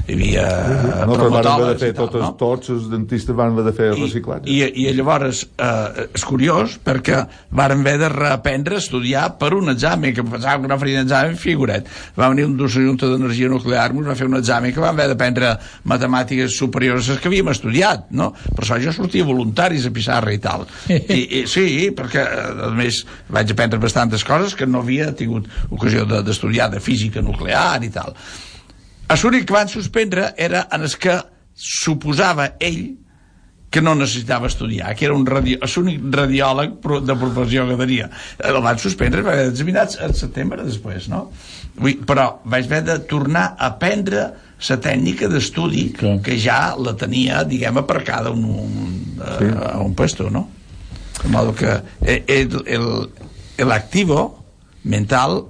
hi 0.05 0.17
havia 0.17 0.45
no, 1.09 1.15
però 1.15 1.31
van 1.33 1.49
haver 1.55 1.71
de 1.71 1.79
promotòlegs 1.79 1.81
fer 1.85 1.89
i 1.89 1.97
totes, 1.97 2.21
no? 2.21 2.31
tots 2.37 2.73
els 2.75 2.85
dentistes 2.91 3.37
van 3.37 3.55
haver 3.55 3.65
de 3.71 3.75
fer 3.79 3.89
reciclatge. 3.95 4.51
I, 4.51 4.85
i 4.85 4.93
llavors 4.99 5.41
eh, 5.49 6.05
és 6.11 6.27
curiós 6.27 6.77
perquè 6.85 7.23
varen 7.49 7.81
haver 7.81 7.97
de 8.03 8.11
reaprendre 8.13 8.77
a 8.77 8.83
estudiar 8.83 9.25
per 9.41 9.55
un 9.57 9.73
examen 9.73 10.13
que 10.13 10.25
pensàvem 10.27 10.67
que 10.67 10.73
no 10.73 10.79
farien 10.81 11.07
examen, 11.07 11.39
figuret 11.39 11.89
va 12.19 12.29
venir 12.29 12.45
un 12.45 12.55
dos 12.59 12.77
junta 12.77 13.09
d'energia 13.09 13.49
nuclear 13.49 13.89
ens 13.91 14.07
va 14.07 14.15
fer 14.15 14.29
un 14.29 14.37
examen 14.37 14.73
que 14.73 14.83
vam 14.83 14.93
haver 14.93 15.09
d'aprendre 15.11 15.55
matemàtiques 15.89 16.55
superiors 16.57 17.09
a 17.09 17.13
les 17.15 17.21
que 17.23 17.29
havíem 17.31 17.51
estudiat 17.53 18.07
no? 18.11 18.31
per 18.55 18.63
això 18.65 18.79
jo 18.83 18.93
sortia 18.95 19.25
voluntaris 19.27 19.85
a 19.87 19.93
pissarra 19.95 20.33
i 20.35 20.39
tal 20.43 20.65
I, 20.91 21.41
i, 21.41 21.43
sí, 21.49 21.89
perquè 21.97 22.23
eh, 22.23 22.69
a 22.69 22.71
més 22.77 23.03
vaig 23.31 23.51
aprendre 23.53 23.81
bastantes 23.81 24.23
coses 24.27 24.55
que 24.57 24.67
no 24.69 24.81
havia 24.85 25.11
tingut 25.17 25.49
ocasió 25.69 26.05
de- 26.05 26.23
d'estudiar 26.27 26.69
de, 26.71 26.79
de 26.79 26.85
física 26.85 27.21
nuclear 27.25 27.79
i 27.83 27.91
tal 27.93 28.15
l'únic 29.21 29.45
que 29.49 29.53
van 29.53 29.67
suspendre 29.67 30.31
era 30.39 30.67
en 30.71 30.85
els 30.87 30.95
que 30.95 31.17
suposava 31.53 32.53
ell 32.63 32.83
que 33.71 33.79
no 33.81 33.93
necessitava 33.95 34.49
estudiar, 34.51 34.91
que 34.99 35.05
era 35.07 35.15
un 35.15 35.23
radi... 35.25 35.53
l'únic 35.55 36.01
radiòleg 36.11 36.73
de 37.07 37.15
professió 37.15 37.63
que 37.69 37.77
tenia. 37.79 38.09
El 38.43 38.57
van 38.59 38.79
suspendre, 38.83 39.23
va 39.23 39.31
haver 39.31 39.45
examinats 39.53 39.95
al 40.03 40.11
setembre 40.19 40.65
després, 40.67 41.07
no? 41.07 41.21
Vull, 41.79 42.01
però 42.07 42.41
vaig 42.51 42.67
haver 42.67 42.81
de 42.89 42.97
tornar 43.07 43.45
a 43.55 43.69
aprendre 43.71 44.25
la 44.69 44.77
tècnica 44.77 45.27
d'estudi 45.31 45.89
que 45.95 46.37
ja 46.37 46.75
la 46.77 46.93
tenia, 46.97 47.43
diguem, 47.43 47.81
aparcada 47.81 48.31
un, 48.31 48.45
un, 48.45 48.91
sí. 49.17 49.49
a, 49.49 49.71
a 49.75 49.79
un 49.81 49.95
puesto, 49.95 50.29
no? 50.29 50.47
De 51.23 51.29
modo 51.29 51.53
que 51.53 51.81
el, 52.01 52.63
el, 52.65 53.09
el 53.57 53.71
activo 53.71 54.43
mental 54.83 55.45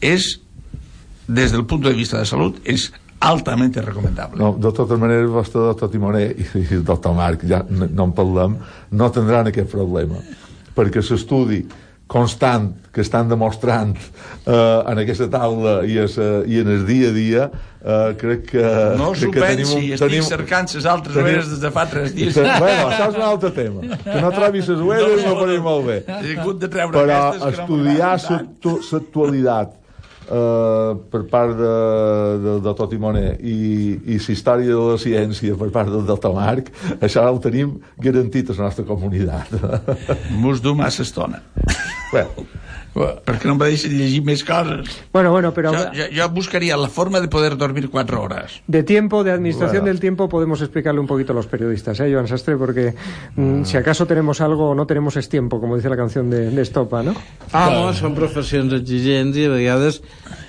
es, 0.00 0.40
desde 1.26 1.56
el 1.56 1.66
punto 1.66 1.88
de 1.88 1.94
vista 1.94 2.18
de 2.18 2.26
salud, 2.26 2.58
es 2.64 2.92
altamente 3.20 3.80
recomendable. 3.80 4.42
No, 4.42 4.52
de 4.58 4.72
totes 4.72 4.98
maneres, 4.98 5.28
el 5.28 5.30
vostre 5.30 5.60
doctor 5.60 5.90
Timoner 5.90 6.24
i, 6.34 6.64
doctor 6.82 7.14
Marc, 7.14 7.44
ja 7.46 7.62
no, 7.70 7.86
no 7.86 8.08
en 8.10 8.14
parlem, 8.16 8.56
no 8.90 9.10
tindran 9.14 9.46
aquest 9.52 9.70
problema, 9.70 10.18
perquè 10.74 11.04
l'estudi 11.06 11.60
constant 12.12 12.66
que 12.92 13.00
estan 13.00 13.28
demostrant 13.30 13.94
eh, 13.96 14.52
en 14.92 14.98
aquesta 15.00 15.30
taula 15.32 15.78
i, 15.88 15.94
es, 16.02 16.18
eh, 16.20 16.42
i 16.52 16.58
en 16.60 16.68
el 16.74 16.82
dia 16.84 17.08
a 17.08 17.14
dia 17.16 17.46
eh, 17.48 18.12
crec 18.20 18.42
que, 18.50 18.64
No 19.00 19.14
s'ho 19.16 19.30
pensi, 19.32 19.92
estic 19.96 20.26
cercant 20.28 20.68
les 20.76 20.84
altres 20.92 21.16
tenim- 21.16 21.30
ueres 21.30 21.48
des 21.54 21.62
de 21.64 21.70
fa 21.72 21.86
tres 21.88 22.12
dies. 22.14 22.36
bueno, 22.36 22.90
això 22.90 23.08
és 23.08 23.16
un 23.16 23.24
altre 23.30 23.50
tema. 23.56 23.80
Que 24.04 24.20
no 24.20 24.30
trobis 24.36 24.68
les 24.68 24.80
ueres 24.84 25.24
no, 25.24 25.32
no 25.32 25.40
faré 25.40 25.58
molt 25.64 25.86
bé. 25.88 25.98
He 26.20 26.36
hagut 26.36 26.60
de 26.60 26.68
treure 26.68 26.92
però 26.98 27.20
aquestes 27.30 27.42
que 27.42 27.56
no 27.56 27.62
estudiar 27.64 28.12
l'actualitat 28.92 29.78
eh, 30.26 30.90
per 31.12 31.22
part 31.30 31.54
de, 31.58 31.72
de, 32.44 32.56
de 32.64 32.74
tot 32.78 32.90
Timoner 32.92 33.36
i, 33.40 33.56
i 34.14 34.18
la 34.18 34.34
història 34.36 34.74
de 34.74 34.88
la 34.92 34.98
ciència 35.00 35.56
per 35.58 35.70
part 35.74 35.92
del 35.92 36.06
Delta 36.08 36.32
Marc, 36.34 36.72
això 37.00 37.24
ho 37.28 37.40
tenim 37.42 37.78
garantit 38.02 38.50
a 38.50 38.58
la 38.58 38.68
nostra 38.68 38.86
comunitat. 38.88 39.54
Mos 40.42 40.62
du 40.64 40.76
massa 40.78 41.06
estona. 41.06 41.42
Bueno, 42.12 42.46
perquè 42.94 43.48
no 43.48 43.54
em 43.56 43.60
deixen 43.62 43.92
llegir 43.96 44.20
més 44.24 44.42
coses. 44.44 44.90
Bueno, 45.12 45.30
bueno, 45.32 45.52
pero 45.54 45.72
Jo, 45.72 45.84
jo, 45.96 46.06
jo 46.12 46.28
buscaria 46.30 46.76
la 46.76 46.88
forma 46.88 47.20
de 47.20 47.28
poder 47.28 47.56
dormir 47.56 47.88
cuatro 47.90 48.20
horas. 48.22 48.60
de 48.66 48.82
tiempo, 48.82 49.24
de 49.24 49.32
administración 49.32 49.82
Bueno. 49.82 49.92
del 49.92 50.00
tiempo, 50.00 50.28
podemos 50.28 50.60
explicarle 50.60 51.00
un 51.00 51.06
poquito 51.06 51.32
a 51.32 51.36
los 51.36 51.46
periodistas, 51.46 51.98
¿eh, 52.00 52.10
Joan 52.12 52.28
Sastre? 52.28 52.56
Porque 52.56 52.94
mm, 53.36 53.64
si 53.64 53.76
acaso 53.76 54.06
tenemos 54.06 54.40
algo 54.40 54.70
o 54.70 54.74
no 54.74 54.86
tenemos 54.86 55.16
es 55.16 55.28
tiempo, 55.28 55.60
como 55.60 55.76
dice 55.76 55.88
la 55.88 55.96
canción 55.96 56.28
de, 56.28 56.50
de 56.50 56.62
Estopa, 56.62 57.02
¿no? 57.02 57.14
Home, 57.52 57.92
són 57.96 58.14
professions 58.14 58.72
exigents 58.76 59.36
i 59.36 59.46
a 59.48 59.52
vegades 59.52 60.02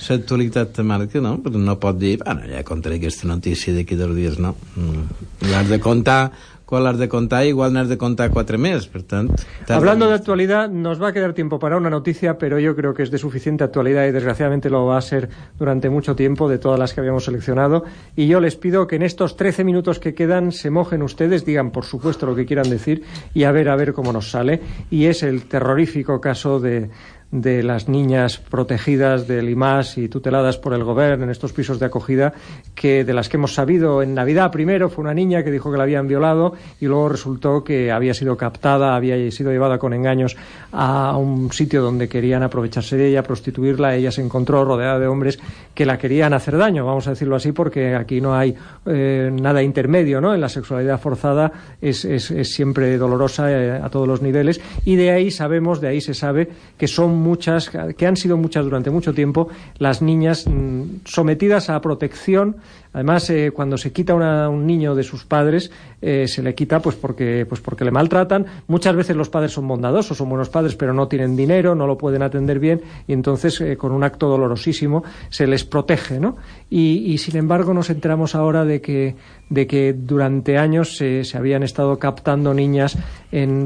l'actualitat 0.10 0.74
te 0.76 0.84
marca, 0.84 1.22
no? 1.24 1.38
Però 1.44 1.58
no 1.60 1.78
pot 1.80 1.98
dir, 1.98 2.18
bueno, 2.24 2.44
ja 2.52 2.64
contaré 2.68 2.98
aquesta 3.00 3.28
notícia 3.28 3.74
d'aquí 3.74 3.96
dos 3.96 4.12
dies, 4.16 4.36
no? 4.40 4.56
Mm. 4.76 5.48
L'has 5.52 5.70
de 5.72 5.80
contar 5.80 6.32
quan 6.74 6.82
l'has 6.82 6.98
de 6.98 7.06
contar, 7.06 7.46
igual 7.46 7.70
n'has 7.70 7.86
de 7.86 8.00
contar 8.02 8.32
quatre 8.34 8.58
més, 8.58 8.88
per 8.90 9.04
tant... 9.06 9.30
Hablando 9.70 10.08
de 10.10 10.16
actualidad, 10.18 10.72
nos 10.74 10.98
va 10.98 11.12
a 11.12 11.14
quedar 11.14 11.34
tiempo 11.38 11.60
para 11.60 11.78
una 11.78 11.92
noticia, 11.92 12.40
pero 12.40 12.58
yo 12.58 12.76
creo 12.76 12.96
que 12.96 13.04
es 13.04 13.12
de 13.12 13.20
suficiente 13.20 13.64
actualidad 13.64 14.08
y 14.08 14.12
desgraciadamente 14.12 14.72
lo 14.72 14.88
va 14.88 14.98
a 14.98 15.02
ser 15.02 15.30
durante 15.60 15.92
mucho 15.92 16.16
tiempo 16.16 16.50
de 16.50 16.58
todas 16.58 16.80
las 16.80 16.94
que 16.94 17.02
habíamos 17.02 17.26
seleccionado. 17.26 17.84
Y 18.16 18.26
yo 18.26 18.40
les 18.40 18.56
pido 18.56 18.88
que 18.88 18.96
en 18.96 19.04
estos 19.04 19.38
13 19.38 19.64
minutos 19.64 20.00
que 20.00 20.16
quedan 20.16 20.52
se 20.52 20.72
mojen 20.72 21.04
ustedes, 21.04 21.46
digan 21.46 21.70
por 21.70 21.86
supuesto 21.86 22.26
lo 22.26 22.34
que 22.34 22.48
quieran 22.48 22.68
decir 22.72 23.04
y 23.36 23.44
a 23.44 23.52
ver 23.52 23.70
a 23.70 23.76
ver 23.76 23.94
cómo 23.94 24.12
nos 24.12 24.32
sale. 24.32 24.60
Y 24.90 25.06
es 25.06 25.22
el 25.22 25.44
terrorífico 25.44 26.20
caso 26.20 26.60
de 26.60 26.90
de 27.34 27.64
las 27.64 27.90
niñas 27.90 28.38
protegidas 28.38 29.28
del 29.28 29.50
IMAS 29.50 29.98
y 29.98 30.08
tuteladas 30.08 30.60
por 30.60 30.76
el 30.76 30.84
gobierno 30.84 31.24
en 31.24 31.32
estos 31.32 31.52
pisos 31.52 31.80
de 31.80 31.88
acogida, 31.88 32.32
que 32.76 33.04
de 33.04 33.14
las 33.14 33.28
que 33.28 33.38
hemos 33.38 33.56
sabido 33.56 34.04
en 34.04 34.14
Navidad 34.14 34.52
primero 34.52 34.88
fue 34.88 35.04
una 35.04 35.16
niña 35.16 35.44
que 35.44 35.50
dijo 35.50 35.72
que 35.72 35.78
la 35.78 35.84
habían 35.84 36.08
violado 36.08 36.54
y 36.80 36.86
luego 36.86 37.10
resultó 37.10 37.64
que 37.64 37.92
había 37.92 38.14
sido 38.14 38.38
captada, 38.38 38.96
había 38.96 39.32
sido 39.32 39.52
llevada 39.52 39.80
con 39.80 39.94
engaños 39.94 40.38
a 40.72 41.18
un 41.18 41.52
sitio 41.52 41.82
donde 41.82 42.08
querían 42.08 42.44
aprovecharse 42.44 42.98
de 42.98 43.10
ella, 43.10 43.24
prostituirla. 43.24 43.96
Ella 43.96 44.12
se 44.12 44.22
encontró 44.22 44.64
rodeada 44.64 45.00
de 45.00 45.08
hombres 45.08 45.40
que 45.74 45.88
la 45.88 45.98
querían 45.98 46.34
hacer 46.34 46.56
daño, 46.56 46.86
vamos 46.86 47.08
a 47.08 47.12
decirlo 47.12 47.36
así, 47.36 47.52
porque 47.52 47.96
aquí 47.96 48.22
no 48.22 48.36
hay 48.36 48.54
eh, 48.86 49.32
nada 49.34 49.64
intermedio, 49.64 50.22
¿no? 50.22 50.36
En 50.36 50.42
la 50.42 50.50
sexualidad 50.50 51.00
forzada 51.00 51.52
es, 51.82 52.06
es, 52.06 52.30
es 52.30 52.54
siempre 52.54 52.96
dolorosa 53.00 53.52
eh, 53.52 53.72
a 53.72 53.90
todos 53.90 54.08
los 54.08 54.22
niveles 54.22 54.62
y 54.86 54.98
de 54.98 55.10
ahí 55.10 55.32
sabemos, 55.32 55.82
de 55.82 55.88
ahí 55.88 56.00
se 56.00 56.14
sabe 56.14 56.48
que 56.78 56.88
son 56.88 57.23
muchas, 57.24 57.72
que 57.98 58.06
han 58.06 58.18
sido 58.18 58.38
muchas 58.38 58.66
durante 58.66 58.92
mucho 58.92 59.14
tiempo, 59.14 59.48
las 59.80 60.02
niñas 60.02 60.46
mmm, 60.46 60.84
sometidas 61.06 61.70
a 61.70 61.82
protección 61.82 62.58
Además, 62.94 63.28
eh, 63.32 63.52
cuando 63.52 63.78
se 63.78 63.92
quita 63.92 64.14
una, 64.14 64.48
un 64.50 64.68
niño 64.68 64.94
de 64.94 65.04
sus 65.04 65.26
padres, 65.26 65.72
eh, 66.02 66.28
se 66.28 66.44
le 66.44 66.54
quita 66.54 66.80
pues 66.80 66.96
porque, 66.96 67.46
pues 67.48 67.60
porque 67.60 67.84
le 67.84 67.92
maltratan. 67.92 68.46
Muchas 68.68 68.96
veces 68.96 69.16
los 69.16 69.30
padres 69.30 69.52
son 69.52 69.68
bondadosos, 69.68 70.18
son 70.18 70.30
buenos 70.30 70.50
padres, 70.50 70.76
pero 70.76 70.94
no 70.94 71.08
tienen 71.08 71.36
dinero, 71.36 71.74
no 71.74 71.88
lo 71.88 71.98
pueden 71.98 72.22
atender 72.22 72.60
bien, 72.60 72.82
y 73.08 73.14
entonces, 73.14 73.60
eh, 73.62 73.78
con 73.78 73.92
un 73.92 74.04
acto 74.04 74.28
dolorosísimo, 74.28 75.04
se 75.30 75.48
les 75.48 75.64
protege, 75.64 76.20
¿no? 76.20 76.38
Y, 76.70 77.20
sin 77.20 77.38
embargo, 77.38 77.72
nos 77.74 77.92
enteramos 77.92 78.34
ahora 78.34 78.66
de 78.66 78.82
que, 78.82 79.16
de 79.50 79.68
que 79.68 79.94
durante 79.94 80.58
años 80.58 80.98
se, 80.98 81.24
habían 81.36 81.62
estado 81.62 82.00
captando 82.00 82.52
niñas 82.52 82.98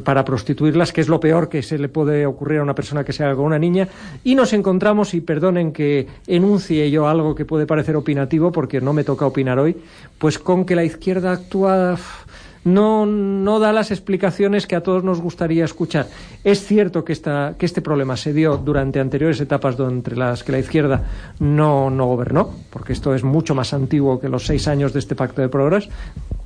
para 0.04 0.26
prostituirlas, 0.26 0.92
que 0.92 1.00
es 1.00 1.08
lo 1.08 1.22
peor 1.22 1.48
que 1.48 1.62
se 1.62 1.78
le 1.78 1.88
puede 1.88 2.26
ocurrir 2.26 2.60
a 2.60 2.64
una 2.64 2.76
persona 2.76 3.06
que 3.06 3.14
se 3.14 3.24
haga 3.24 3.36
con 3.36 3.46
una 3.46 3.60
niña, 3.60 3.88
y 4.26 4.36
nos 4.36 4.52
encontramos, 4.52 5.14
y 5.14 5.22
perdonen 5.22 5.72
que 5.72 6.06
enuncie 6.28 6.92
yo 6.92 7.08
algo 7.08 7.34
que 7.34 7.46
puede 7.46 7.66
parecer 7.66 7.96
opinativo, 7.96 8.52
porque 8.52 8.82
no 8.82 8.92
me 8.92 9.06
toca 9.06 9.17
opinar 9.26 9.60
hoy, 9.60 9.76
pues 10.18 10.40
con 10.40 10.66
que 10.66 10.76
la 10.76 10.84
izquierda 10.84 11.32
actúa 11.32 11.98
no, 12.68 13.06
no 13.06 13.60
da 13.60 13.72
las 13.72 13.92
explicaciones 13.92 14.68
que 14.68 14.76
a 14.76 14.84
todos 14.84 15.04
nos 15.04 15.22
gustaría 15.22 15.66
escuchar. 15.66 16.08
Es 16.44 16.66
cierto 16.66 17.04
que, 17.06 17.14
esta, 17.14 17.56
que 17.58 17.66
este 17.66 17.82
problema 17.82 18.18
se 18.18 18.34
dio 18.34 18.58
durante 18.58 19.00
anteriores 19.00 19.40
etapas 19.40 19.80
entre 19.80 20.18
las 20.18 20.44
que 20.44 20.52
la 20.52 20.60
izquierda 20.60 21.04
no, 21.40 21.90
no 21.90 22.06
gobernó, 22.08 22.50
porque 22.70 22.94
esto 22.94 23.16
es 23.16 23.24
mucho 23.24 23.56
más 23.56 23.74
antiguo 23.74 24.20
que 24.20 24.30
los 24.30 24.46
seis 24.46 24.68
años 24.68 24.94
de 24.94 25.00
este 25.00 25.16
pacto 25.16 25.42
de 25.42 25.50
progreso, 25.50 25.90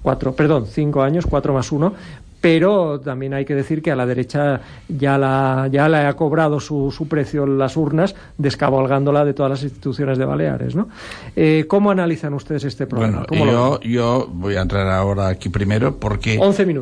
cuatro, 0.03 0.33
perdón, 0.33 0.67
cinco 0.67 1.01
años, 1.01 1.25
cuatro 1.25 1.53
más 1.53 1.71
uno, 1.71 1.93
pero 2.41 2.99
también 2.99 3.35
hay 3.35 3.45
que 3.45 3.55
decir 3.55 3.81
que 3.81 3.91
a 3.91 3.95
la 3.95 4.05
derecha 4.05 4.61
ya 4.89 5.17
la, 5.17 5.69
ya 5.71 5.87
la 5.87 6.09
ha 6.09 6.13
cobrado 6.15 6.59
su, 6.59 6.91
su 6.91 7.07
precio 7.07 7.43
en 7.43 7.57
las 7.57 7.77
urnas, 7.77 8.15
descabalgándola 8.37 9.23
de 9.23 9.33
todas 9.33 9.51
las 9.51 9.63
instituciones 9.63 10.17
de 10.17 10.25
Baleares. 10.25 10.75
¿no? 10.75 10.89
Eh, 11.35 11.65
¿Cómo 11.67 11.91
analizan 11.91 12.33
ustedes 12.33 12.63
este 12.65 12.87
problema? 12.87 13.25
Bueno, 13.29 13.79
yo, 13.79 13.79
yo 13.81 14.29
voy 14.33 14.55
a 14.55 14.61
entrar 14.61 14.87
ahora 14.87 15.27
aquí 15.27 15.49
primero 15.49 15.97
porque 15.97 16.39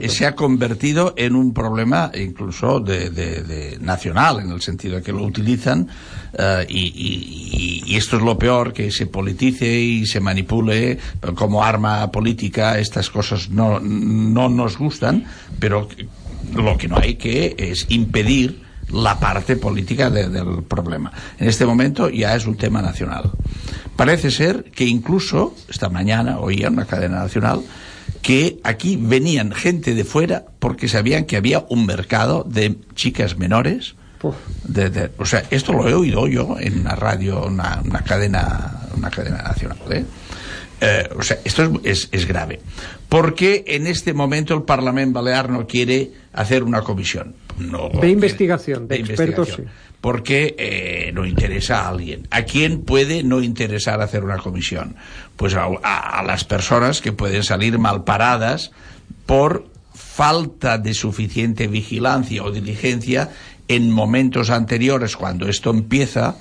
se 0.08 0.26
ha 0.26 0.34
convertido 0.36 1.14
en 1.18 1.36
un 1.36 1.54
problema 1.54 2.12
incluso 2.16 2.80
de, 2.80 3.10
de, 3.10 3.44
de 3.44 3.78
nacional, 3.80 4.40
en 4.40 4.52
el 4.52 4.62
sentido 4.62 4.96
de 4.96 5.02
que 5.02 5.12
lo 5.12 5.24
utilizan 5.24 5.82
uh, 6.34 6.64
y, 6.68 6.88
y, 6.88 7.84
y, 7.86 7.96
esto 7.98 8.18
es 8.18 8.24
lo 8.24 8.38
peor, 8.38 8.72
que 8.72 8.92
se 8.92 9.08
politice 9.08 9.68
y 9.68 10.06
se 10.06 10.20
manipule 10.20 10.98
como 11.36 11.64
arma 11.64 12.12
política, 12.12 12.80
estas 12.80 13.10
cosas 13.10 13.50
no, 13.50 13.80
no 13.80 14.48
nos 14.48 14.78
gustan, 14.78 15.26
pero 15.60 15.88
lo 16.54 16.78
que 16.78 16.88
no 16.88 16.98
hay 16.98 17.16
que 17.16 17.56
es 17.58 17.86
impedir 17.90 18.62
la 18.92 19.20
parte 19.20 19.56
política 19.56 20.10
de, 20.10 20.30
del 20.30 20.64
problema. 20.64 21.12
En 21.38 21.48
este 21.48 21.66
momento 21.66 22.10
ya 22.10 22.36
es 22.36 22.46
un 22.46 22.56
tema 22.56 22.82
nacional. 22.82 23.32
Parece 23.96 24.32
ser 24.32 24.66
que 24.66 24.86
incluso 24.86 25.56
esta 25.70 25.90
mañana 25.90 26.40
oía 26.40 26.68
en 26.68 26.74
una 26.74 26.86
cadena 26.86 27.20
nacional 27.20 27.62
que 28.22 28.60
aquí 28.64 28.98
venían 29.00 29.52
gente 29.52 29.94
de 29.94 30.04
fuera 30.04 30.46
porque 30.60 30.88
sabían 30.88 31.26
que 31.26 31.38
había 31.38 31.66
un 31.70 31.86
mercado 31.86 32.44
de 32.44 32.78
chicas 32.96 33.38
menores. 33.38 33.96
De, 34.66 34.90
de, 34.90 35.12
o 35.18 35.26
sea, 35.26 35.44
esto 35.50 35.72
lo 35.72 35.88
he 35.88 35.94
oído 35.94 36.28
yo 36.28 36.58
en 36.60 36.82
una 36.82 36.94
radio, 36.96 37.46
una, 37.46 37.82
una 37.86 38.02
cadena, 38.02 38.82
una 38.98 39.10
cadena 39.10 39.44
nacional. 39.44 39.78
¿eh? 39.92 40.04
Eh, 40.82 41.10
o 41.18 41.22
sea, 41.24 41.40
esto 41.44 41.64
es, 41.64 41.70
es, 41.84 42.10
es, 42.12 42.26
grave. 42.26 42.60
Porque 43.10 43.64
en 43.68 43.88
este 43.88 44.14
momento 44.14 44.54
el 44.56 44.64
Parlamento 44.64 45.22
Balear 45.22 45.50
no 45.50 45.68
quiere 45.68 46.12
hacer 46.34 46.64
una 46.64 46.82
comisión. 46.82 47.36
No, 47.58 47.90
de 47.90 48.10
investigación, 48.10 48.88
de, 48.88 48.96
de 48.96 49.02
expertos, 49.02 49.50
investigación, 49.50 49.68
sí. 49.68 49.96
Porque 50.00 50.56
eh, 50.58 51.12
no 51.14 51.26
interesa 51.26 51.82
a 51.82 51.90
alguien. 51.90 52.28
¿A 52.32 52.44
quién 52.44 52.84
puede 52.84 53.24
no 53.24 53.42
interesar 53.42 54.00
hacer 54.02 54.24
una 54.24 54.38
comisión? 54.38 54.96
Pues 55.36 55.56
a, 55.56 55.68
a, 55.84 56.20
a 56.20 56.24
las 56.24 56.46
personas 56.46 57.02
que 57.02 57.12
pueden 57.12 57.44
salir 57.44 57.78
mal 57.78 58.06
paradas 58.06 58.72
por 59.26 59.68
falta 59.94 60.78
de 60.78 60.94
suficiente 60.94 61.68
vigilancia 61.68 62.44
o 62.44 62.52
diligencia 62.52 63.32
en 63.70 63.92
momentos 63.92 64.50
anteriores, 64.50 65.16
cuando 65.16 65.48
esto 65.48 65.70
empieza, 65.70 66.36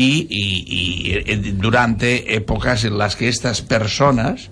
y, 0.00 0.26
y, 0.30 1.30
y, 1.30 1.52
durante 1.52 2.34
épocas 2.34 2.84
en 2.84 2.96
las 2.96 3.16
que 3.16 3.28
estas 3.28 3.60
personas 3.60 4.50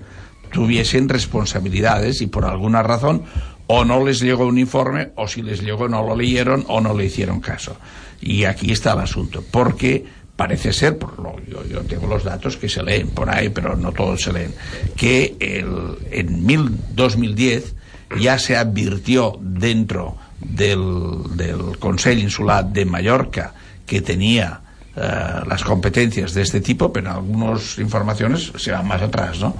tuviesen 0.52 1.08
responsabilidades 1.08 2.20
y 2.20 2.26
por 2.26 2.44
alguna 2.44 2.82
razón 2.82 3.22
o 3.66 3.86
no 3.86 4.04
les 4.04 4.20
llegó 4.20 4.46
un 4.46 4.58
informe 4.58 5.12
o 5.16 5.26
si 5.26 5.40
les 5.40 5.62
llegó 5.62 5.88
no 5.88 6.06
lo 6.06 6.14
leyeron 6.14 6.66
o 6.68 6.82
no 6.82 6.92
le 6.92 7.06
hicieron 7.06 7.40
caso. 7.40 7.78
Y 8.20 8.44
aquí 8.44 8.72
está 8.72 8.92
el 8.92 8.98
asunto, 8.98 9.42
porque 9.50 10.04
parece 10.36 10.70
ser, 10.74 10.98
por 10.98 11.18
lo, 11.18 11.36
yo, 11.46 11.64
yo, 11.66 11.80
tengo 11.80 12.06
los 12.06 12.24
datos 12.24 12.58
que 12.58 12.68
se 12.68 12.82
leen 12.82 13.08
por 13.08 13.30
ahí, 13.30 13.48
pero 13.48 13.74
no 13.74 13.92
todos 13.92 14.22
se 14.22 14.32
leen, 14.34 14.54
que 14.96 15.34
el, 15.40 15.96
en 16.10 16.44
mil, 16.44 16.76
2010 16.94 17.74
ya 18.20 18.38
se 18.38 18.54
advirtió 18.54 19.38
dentro 19.40 20.18
del, 20.40 21.22
del 21.36 22.18
Insular 22.18 22.66
de 22.66 22.84
Mallorca 22.84 23.54
que 23.86 24.02
tenía 24.02 24.67
Uh, 24.98 25.46
las 25.48 25.62
competencias 25.62 26.34
de 26.34 26.42
este 26.42 26.60
tipo, 26.60 26.92
pero 26.92 27.10
en 27.10 27.12
algunas 27.12 27.78
informaciones 27.78 28.50
se 28.56 28.72
van 28.72 28.84
más 28.84 29.00
atrás, 29.00 29.38
¿no? 29.38 29.54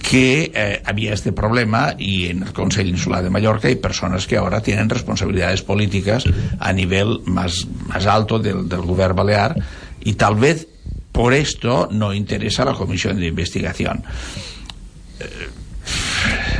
Que 0.00 0.52
eh, 0.54 0.80
había 0.84 1.14
este 1.14 1.32
problema 1.32 1.96
y 1.98 2.26
en 2.26 2.44
el 2.44 2.52
Consejo 2.52 2.86
Insular 2.86 3.24
de 3.24 3.30
Mallorca 3.30 3.66
hay 3.66 3.74
personas 3.74 4.28
que 4.28 4.36
ahora 4.36 4.60
tienen 4.60 4.88
responsabilidades 4.88 5.62
políticas 5.62 6.22
a 6.60 6.72
nivel 6.72 7.22
más, 7.24 7.66
más 7.88 8.06
alto 8.06 8.38
del, 8.38 8.68
del 8.68 8.82
gobierno 8.82 9.16
balear 9.16 9.56
y 9.98 10.12
tal 10.12 10.36
vez 10.36 10.68
por 11.10 11.34
esto 11.34 11.88
no 11.90 12.14
interesa 12.14 12.64
la 12.64 12.74
comisión 12.74 13.18
de 13.18 13.26
investigación. 13.26 14.04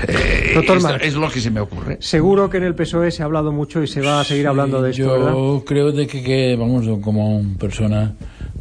Eh, 0.06 0.52
Doctor 0.54 0.78
es 1.02 1.14
lo 1.14 1.30
que 1.30 1.40
se 1.40 1.50
me 1.50 1.60
ocurre. 1.60 1.98
Seguro 2.00 2.48
que 2.48 2.58
en 2.58 2.64
el 2.64 2.74
PSOE 2.74 3.10
se 3.10 3.22
ha 3.22 3.26
hablado 3.26 3.52
mucho 3.52 3.82
y 3.82 3.86
se 3.86 4.00
va 4.00 4.20
a 4.20 4.24
seguir 4.24 4.44
sí, 4.44 4.46
hablando 4.46 4.82
de 4.82 4.90
esto, 4.90 5.02
yo 5.02 5.12
¿verdad? 5.12 5.64
creo 5.66 5.92
de 5.92 6.06
que, 6.06 6.22
que, 6.22 6.56
vamos, 6.56 6.86
como 7.00 7.42
persona 7.58 8.14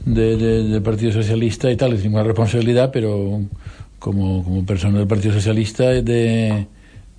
de, 0.06 0.38
de, 0.38 0.64
del 0.64 0.82
Partido 0.82 1.12
Socialista 1.12 1.70
y 1.72 1.76
tal, 1.76 1.94
es 1.94 2.04
ninguna 2.04 2.24
responsabilidad, 2.24 2.92
pero 2.92 3.42
como, 4.00 4.44
como 4.44 4.66
persona 4.66 5.00
del 5.00 5.08
Partido 5.08 5.34
Socialista 5.34 5.90
de, 5.90 6.68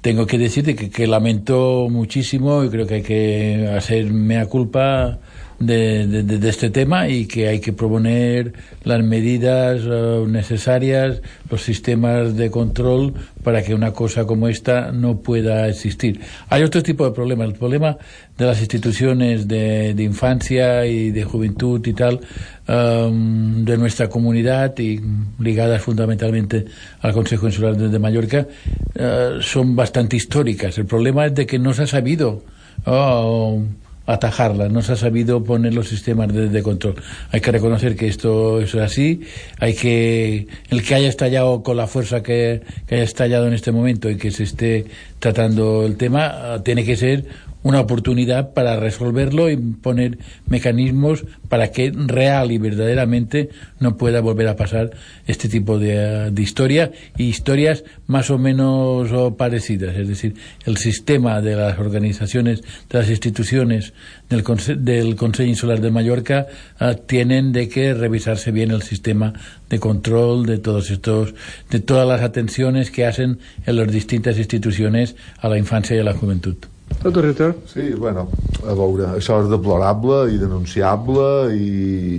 tengo 0.00 0.26
que 0.26 0.38
decirte 0.38 0.74
que, 0.74 0.90
que 0.90 1.06
lamento 1.06 1.88
muchísimo 1.90 2.64
y 2.64 2.70
creo 2.70 2.86
que 2.86 2.94
hay 2.94 3.02
que 3.02 3.68
hacer 3.76 4.06
mea 4.06 4.46
culpa 4.46 5.18
de, 5.58 6.06
de, 6.06 6.48
este 6.48 6.70
tema 6.70 7.08
y 7.08 7.26
que 7.26 7.48
hay 7.48 7.60
que 7.60 7.72
proponer 7.72 8.52
las 8.84 9.02
medidas 9.02 9.84
uh, 9.84 10.26
necesarias, 10.26 11.20
los 11.50 11.62
sistemas 11.62 12.36
de 12.36 12.50
control 12.50 13.14
para 13.42 13.62
que 13.62 13.74
una 13.74 13.92
cosa 13.92 14.24
como 14.24 14.48
esta 14.48 14.92
no 14.92 15.18
pueda 15.18 15.68
existir. 15.68 16.20
Hay 16.48 16.62
otro 16.62 16.82
tipo 16.82 17.04
de 17.04 17.12
problemas. 17.12 17.48
El 17.48 17.54
problema 17.54 17.98
de 18.36 18.46
las 18.46 18.60
instituciones 18.60 19.48
de, 19.48 19.94
de 19.94 20.02
infancia 20.02 20.86
y 20.86 21.10
de 21.10 21.24
juventud 21.24 21.84
y 21.86 21.92
tal 21.92 22.20
um, 22.68 23.64
de 23.64 23.76
nuestra 23.76 24.08
comunidad 24.08 24.78
y 24.78 25.00
ligadas 25.40 25.82
fundamentalmente 25.82 26.66
al 27.00 27.12
Consejo 27.12 27.46
Insular 27.46 27.76
de, 27.76 27.88
de 27.88 27.98
Mallorca 27.98 28.46
uh, 28.46 29.42
son 29.42 29.74
bastante 29.74 30.16
históricas. 30.16 30.78
El 30.78 30.86
problema 30.86 31.26
es 31.26 31.34
de 31.34 31.46
que 31.46 31.58
no 31.58 31.72
se 31.72 31.82
ha 31.82 31.86
sabido. 31.88 32.44
Oh, 32.86 33.60
atajarla, 34.08 34.68
no 34.70 34.80
se 34.80 34.92
ha 34.92 34.96
sabido 34.96 35.44
poner 35.44 35.74
los 35.74 35.88
sistemas 35.88 36.32
de, 36.32 36.62
control. 36.62 36.96
Hay 37.30 37.40
que 37.42 37.52
reconocer 37.52 37.94
que 37.94 38.08
esto 38.08 38.60
es 38.60 38.74
así, 38.74 39.20
hay 39.60 39.74
que, 39.74 40.48
el 40.70 40.82
que 40.82 40.94
haya 40.94 41.08
estallado 41.08 41.62
con 41.62 41.76
la 41.76 41.86
fuerza 41.86 42.22
que, 42.22 42.62
que 42.86 42.94
haya 42.94 43.04
estallado 43.04 43.46
en 43.46 43.52
este 43.52 43.70
momento 43.70 44.08
y 44.08 44.16
que 44.16 44.30
se 44.30 44.44
esté 44.44 44.86
tratando 45.18 45.84
el 45.84 45.96
tema, 45.96 46.60
tiene 46.64 46.84
que 46.84 46.96
ser 46.96 47.26
una 47.62 47.80
oportunidad 47.80 48.52
para 48.54 48.76
resolverlo 48.76 49.50
y 49.50 49.56
poner 49.56 50.18
mecanismos 50.46 51.24
para 51.48 51.70
que 51.72 51.92
real 51.94 52.52
y 52.52 52.58
verdaderamente 52.58 53.50
no 53.80 53.96
pueda 53.96 54.20
volver 54.20 54.48
a 54.48 54.56
pasar 54.56 54.90
este 55.26 55.48
tipo 55.48 55.78
de, 55.78 56.30
de 56.30 56.42
historia 56.42 56.92
y 57.16 57.24
historias 57.24 57.84
más 58.06 58.30
o 58.30 58.38
menos 58.38 59.10
parecidas. 59.36 59.96
Es 59.96 60.08
decir, 60.08 60.34
el 60.64 60.76
sistema 60.76 61.40
de 61.40 61.56
las 61.56 61.78
organizaciones, 61.78 62.62
de 62.88 62.98
las 62.98 63.08
instituciones 63.08 63.92
del 64.28 64.44
Consejo 64.44 65.48
Insular 65.48 65.80
de 65.80 65.90
Mallorca 65.90 66.46
uh, 66.80 66.94
tienen 66.94 67.52
de 67.52 67.68
que 67.68 67.94
revisarse 67.94 68.52
bien 68.52 68.70
el 68.70 68.82
sistema 68.82 69.32
de 69.68 69.78
control 69.78 70.46
de 70.46 70.58
todos 70.58 70.90
estos, 70.90 71.34
de 71.70 71.80
todas 71.80 72.06
las 72.06 72.22
atenciones 72.22 72.90
que 72.90 73.06
hacen 73.06 73.38
en 73.66 73.76
las 73.76 73.90
distintas 73.90 74.38
instituciones 74.38 75.16
a 75.38 75.48
la 75.48 75.58
infancia 75.58 75.96
y 75.96 76.00
a 76.00 76.04
la 76.04 76.14
juventud. 76.14 76.56
Tot 76.98 77.16
Ritter? 77.22 77.52
Sí, 77.70 77.92
bueno, 77.94 78.26
a 78.66 78.74
veure, 78.74 79.12
això 79.18 79.38
és 79.44 79.50
deplorable 79.50 80.24
i 80.34 80.38
denunciable 80.40 81.26
i, 81.54 82.18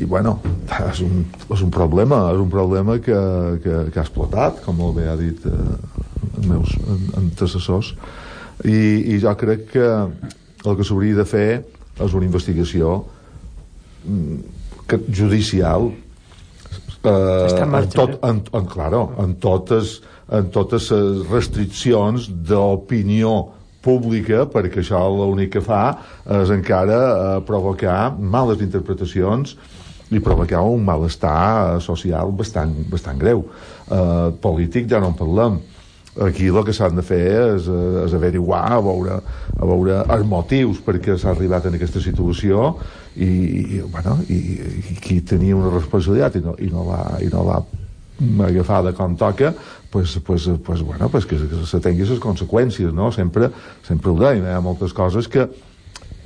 i 0.00 0.08
bueno, 0.08 0.38
és 0.88 1.02
un, 1.04 1.26
és 1.52 1.64
un 1.66 1.72
problema, 1.74 2.22
és 2.32 2.40
un 2.40 2.48
problema 2.52 2.96
que, 3.04 3.18
que, 3.64 3.80
que 3.90 4.00
ha 4.00 4.06
explotat, 4.06 4.62
com 4.64 4.78
molt 4.80 4.96
bé 4.96 5.10
ha 5.10 5.16
dit 5.20 5.44
eh, 5.50 5.58
els 6.38 6.48
meus 6.48 6.72
antecessors, 7.20 7.92
i, 8.64 8.78
i 9.12 9.18
jo 9.20 9.34
crec 9.36 9.68
que 9.74 9.90
el 10.64 10.78
que 10.78 10.86
s'hauria 10.86 11.20
de 11.20 11.28
fer 11.28 11.48
és 12.00 12.16
una 12.16 12.24
investigació 12.24 13.02
que, 14.88 14.98
judicial 15.12 15.90
eh, 15.90 17.12
en, 17.12 17.70
marxa, 17.70 17.92
en, 17.92 17.92
tot, 17.98 18.16
en, 18.24 18.40
en, 18.56 18.66
claro, 18.72 19.06
en 19.20 19.36
totes 19.42 19.98
en 20.32 20.48
totes 20.48 20.88
les 20.94 21.26
restriccions 21.28 22.30
d'opinió 22.48 23.34
pública 23.84 24.44
perquè 24.50 24.82
això 24.82 25.04
l'únic 25.12 25.54
que 25.56 25.62
fa 25.64 25.84
és 26.40 26.52
encara 26.54 27.00
eh, 27.12 27.38
provocar 27.46 28.14
males 28.18 28.64
interpretacions 28.64 29.56
i 30.12 30.20
provocar 30.20 30.62
un 30.68 30.84
malestar 30.84 31.80
social 31.82 32.32
bastant, 32.36 32.74
bastant 32.90 33.20
greu. 33.20 33.44
Eh, 33.90 34.32
polític 34.40 34.90
ja 34.90 35.00
no 35.02 35.12
en 35.12 35.16
parlem. 35.18 35.62
Aquí 36.22 36.46
el 36.46 36.60
que 36.62 36.72
s'han 36.76 36.94
de 36.94 37.02
fer 37.02 37.24
és, 37.56 37.64
és 38.04 38.12
averiguar, 38.14 38.68
a 38.76 38.82
veure, 38.84 39.16
a 39.58 39.66
veure 39.66 39.96
els 40.14 40.28
motius 40.30 40.78
perquè 40.84 41.16
s'ha 41.18 41.32
arribat 41.32 41.66
en 41.66 41.74
aquesta 41.74 42.02
situació 42.02 42.68
i, 43.16 43.26
i, 43.26 43.80
bueno, 43.90 44.20
i, 44.30 44.38
i 44.94 44.98
qui 45.02 45.18
tenia 45.26 45.56
una 45.58 45.72
responsabilitat 45.74 46.38
i 46.38 46.44
no, 46.44 46.54
i 46.62 46.70
no 46.70 46.86
va, 46.86 47.00
i 47.18 47.32
no 47.32 47.42
va 47.48 47.58
agafada 48.46 48.92
com 48.94 49.16
toca, 49.18 49.50
pues, 49.94 50.18
pues, 50.26 50.50
pues, 50.64 50.82
bueno, 50.82 51.08
pues 51.08 51.24
que, 51.24 51.36
que 51.38 51.66
se 51.70 51.78
tingui 51.78 52.02
les 52.02 52.18
conseqüències, 52.18 52.90
no? 52.90 53.12
Sempre, 53.14 53.46
sempre 53.86 54.10
ho 54.10 54.16
deim, 54.18 54.42
hi 54.42 54.50
ha 54.50 54.58
moltes 54.58 54.90
coses 54.90 55.28
que 55.30 55.44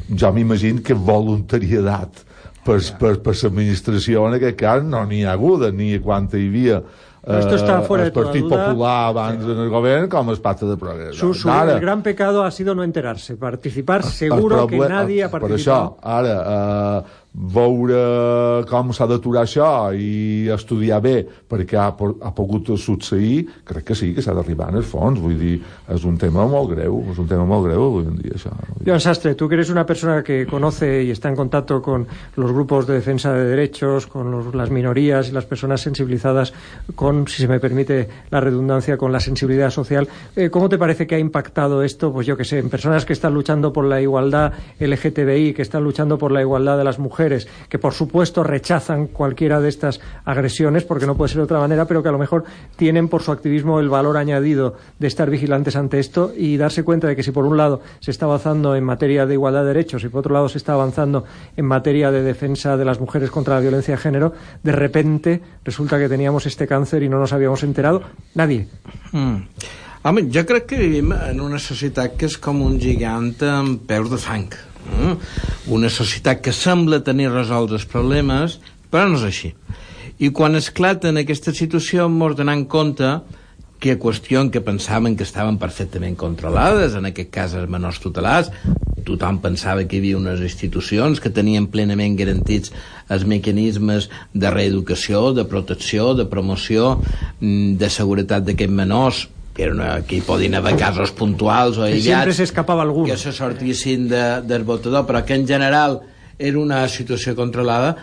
jo 0.08 0.30
m'imagino 0.32 0.80
que 0.80 0.96
voluntarietat 0.96 2.22
per, 2.64 2.78
per, 2.96 3.10
per 3.26 3.34
l'administració 3.36 4.24
en 4.30 4.38
aquest 4.38 4.56
cas 4.56 4.80
no 4.88 5.02
n'hi 5.04 5.20
ha 5.26 5.36
haguda, 5.36 5.68
ni 5.68 5.90
quan 6.00 6.30
hi 6.32 6.48
havia 6.48 6.80
Esto 7.28 7.56
está 7.56 7.82
fuera 7.82 8.06
el 8.06 8.12
Partit 8.12 8.44
de 8.44 8.48
toda 8.48 8.62
duda. 8.62 8.72
Popular 8.72 9.08
abans 9.10 9.44
sí. 9.44 9.50
en 9.52 9.58
el 9.58 9.68
govern 9.68 10.08
com 10.08 10.30
el 10.32 10.38
pacte 10.40 10.64
de 10.64 10.76
progrés. 10.80 11.16
Su, 11.16 11.34
su, 11.34 11.50
ara, 11.50 11.74
el 11.74 11.80
gran 11.80 12.00
pecado 12.02 12.42
ha 12.42 12.50
sido 12.50 12.74
no 12.74 12.82
enterarse. 12.82 13.36
Participar, 13.36 14.02
seguro 14.02 14.66
que 14.66 14.78
nadie 14.78 15.24
ha 15.24 15.28
Per 15.28 15.40
participado. 15.42 15.98
això, 15.98 16.08
ara, 16.08 17.02
eh, 17.02 17.27
veure 17.34 18.64
com 18.68 18.90
s'ha 18.92 19.06
d'aturar 19.10 19.44
això 19.46 19.68
i 19.94 20.48
estudiar 20.52 21.00
bé 21.04 21.16
perquè 21.48 21.78
ha, 21.78 21.88
ha 21.92 22.32
pogut 22.34 22.70
succeir, 22.78 23.46
crec 23.68 23.84
que 23.90 23.94
sí, 23.98 24.12
que 24.14 24.22
s'ha 24.24 24.34
d'arribar 24.36 24.70
en 24.72 24.80
el 24.80 24.86
fons. 24.86 25.20
Vull 25.20 25.36
dir, 25.38 25.58
és 25.92 26.04
un 26.08 26.16
tema 26.20 26.46
molt 26.50 26.72
greu, 26.74 27.00
és 27.12 27.18
un 27.20 27.28
tema 27.30 27.44
molt 27.48 27.66
greu 27.68 27.84
avui 27.88 28.06
en 28.08 28.16
dia, 28.20 28.34
això. 28.36 28.52
Joan 28.84 29.00
Sastre, 29.00 29.34
tú 29.34 29.48
que 29.48 29.54
eres 29.58 29.70
una 29.70 29.84
persona 29.86 30.22
que 30.22 30.46
conoce 30.46 31.04
y 31.04 31.10
está 31.10 31.28
en 31.28 31.36
contacto 31.36 31.80
con 31.82 32.06
los 32.36 32.52
grupos 32.52 32.86
de 32.86 32.94
defensa 32.94 33.32
de 33.32 33.44
derechos, 33.44 34.06
con 34.06 34.30
los- 34.30 34.54
las 34.54 34.70
minorías 34.70 35.28
y 35.28 35.32
las 35.32 35.44
personas 35.46 35.80
sensibilizadas 35.80 36.52
con, 36.94 37.26
si 37.28 37.42
se 37.42 37.48
me 37.48 37.60
permite 37.60 38.08
la 38.30 38.40
redundancia, 38.40 38.96
con 38.96 39.12
la 39.12 39.20
sensibilidad 39.20 39.70
social, 39.70 40.08
eh, 40.36 40.50
¿cómo 40.50 40.68
te 40.68 40.78
parece 40.78 41.06
que 41.06 41.14
ha 41.14 41.18
impactado 41.18 41.82
esto, 41.82 42.12
pues 42.12 42.26
yo 42.26 42.36
que 42.36 42.44
sé, 42.44 42.58
en 42.58 42.68
personas 42.70 43.04
que 43.04 43.12
están 43.12 43.34
luchando 43.34 43.72
por 43.72 43.84
la 43.84 44.00
igualdad 44.00 44.52
LGTBI, 44.80 45.52
que 45.54 45.62
están 45.62 45.84
luchando 45.84 46.18
por 46.18 46.32
la 46.32 46.40
igualdad 46.40 46.76
de 46.78 46.84
las 46.84 46.98
mujeres, 46.98 47.27
que 47.68 47.78
por 47.78 47.94
supuesto 47.94 48.42
rechazan 48.42 49.06
cualquiera 49.06 49.60
de 49.60 49.68
estas 49.68 50.00
agresiones, 50.24 50.84
porque 50.84 51.06
no 51.06 51.16
puede 51.16 51.28
ser 51.28 51.38
de 51.38 51.44
otra 51.44 51.58
manera, 51.58 51.86
pero 51.86 52.02
que 52.02 52.08
a 52.08 52.12
lo 52.12 52.18
mejor 52.18 52.44
tienen 52.76 53.08
por 53.08 53.22
su 53.22 53.32
activismo 53.32 53.80
el 53.80 53.88
valor 53.88 54.16
añadido 54.16 54.76
de 54.98 55.06
estar 55.06 55.30
vigilantes 55.30 55.76
ante 55.76 55.98
esto 55.98 56.32
y 56.36 56.56
darse 56.56 56.82
cuenta 56.84 57.08
de 57.08 57.16
que 57.16 57.22
si 57.22 57.30
por 57.30 57.44
un 57.44 57.56
lado 57.56 57.80
se 58.00 58.10
está 58.10 58.26
avanzando 58.26 58.74
en 58.74 58.84
materia 58.84 59.26
de 59.26 59.34
igualdad 59.34 59.62
de 59.62 59.68
derechos 59.68 60.04
y 60.04 60.08
por 60.08 60.20
otro 60.20 60.34
lado 60.34 60.48
se 60.48 60.58
está 60.58 60.72
avanzando 60.72 61.24
en 61.56 61.64
materia 61.64 62.10
de 62.10 62.22
defensa 62.22 62.76
de 62.76 62.84
las 62.84 63.00
mujeres 63.00 63.30
contra 63.30 63.54
la 63.54 63.60
violencia 63.60 63.94
de 63.94 64.00
género, 64.00 64.32
de 64.62 64.72
repente 64.72 65.42
resulta 65.64 65.98
que 65.98 66.08
teníamos 66.08 66.46
este 66.46 66.66
cáncer 66.66 67.02
y 67.02 67.08
no 67.08 67.18
nos 67.18 67.32
habíamos 67.32 67.62
enterado. 67.62 68.02
Nadie. 68.34 68.68
Mm. 69.12 69.36
Home, 70.02 70.30
jo 70.32 70.44
que 70.46 70.76
vivim 70.78 71.12
en 71.12 71.40
una 71.40 71.58
societat 71.58 72.14
que 72.16 72.28
és 72.30 72.36
com 72.38 72.62
un 72.62 72.78
gigant 72.80 73.34
amb 73.42 73.82
peus 73.84 74.08
de 74.08 74.16
fang. 74.16 74.54
Mm? 74.96 75.16
Una 75.76 75.90
societat 75.92 76.42
que 76.44 76.54
sembla 76.56 77.02
tenir 77.04 77.30
resolts 77.32 77.76
els 77.76 77.86
problemes, 77.88 78.58
però 78.90 79.08
no 79.08 79.20
és 79.20 79.26
així. 79.28 79.52
I 80.18 80.32
quan 80.34 80.58
esclata 80.58 81.12
en 81.12 81.20
aquesta 81.20 81.54
situació 81.54 82.08
ens 82.08 82.38
donem 82.38 82.64
compte 82.66 83.18
que 83.78 83.94
qüestió 84.02 84.40
en 84.42 84.50
què 84.50 84.60
pensaven 84.64 85.14
que 85.14 85.22
estaven 85.22 85.58
perfectament 85.58 86.16
controlades, 86.18 86.96
en 86.98 87.06
aquest 87.06 87.30
cas 87.30 87.54
els 87.54 87.70
menors 87.70 88.00
tutelats, 88.02 88.50
tothom 89.06 89.38
pensava 89.40 89.84
que 89.86 89.96
hi 89.96 90.02
havia 90.02 90.18
unes 90.18 90.42
institucions 90.44 91.22
que 91.22 91.32
tenien 91.32 91.68
plenament 91.72 92.16
garantits 92.18 92.72
els 93.08 93.24
mecanismes 93.24 94.10
de 94.34 94.50
reeducació, 94.52 95.32
de 95.36 95.46
protecció, 95.48 96.12
de 96.18 96.26
promoció, 96.28 96.98
mm, 97.40 97.78
de 97.80 97.88
seguretat 97.88 98.44
d'aquests 98.44 98.78
menors, 98.82 99.28
que, 99.58 99.64
era 99.64 99.74
una, 99.74 100.02
que 100.06 100.20
hi 100.20 100.22
podien 100.22 100.54
haver 100.54 100.76
casos 100.78 101.10
puntuals 101.10 101.80
o 101.80 101.82
Que 101.82 101.96
aïllats 101.98 102.36
se 102.38 102.44
escapaba 102.46 102.84
alguno. 102.86 103.10
que 103.10 103.18
se 103.18 103.32
sortissin 103.34 104.06
de, 104.08 104.40
del 104.46 104.62
votador, 104.62 105.04
però 105.04 105.24
que 105.26 105.34
en 105.34 105.48
general 105.48 105.98
era 106.38 106.58
una 106.60 106.86
situació 106.86 107.34
controlada, 107.34 107.96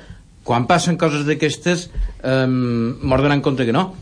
quan 0.44 0.68
passen 0.68 0.98
coses 1.00 1.24
d'aquestes 1.24 1.88
eh, 2.22 2.46
mos 2.46 3.24
donen 3.24 3.40
compte 3.42 3.64
que 3.66 3.72
no. 3.72 3.94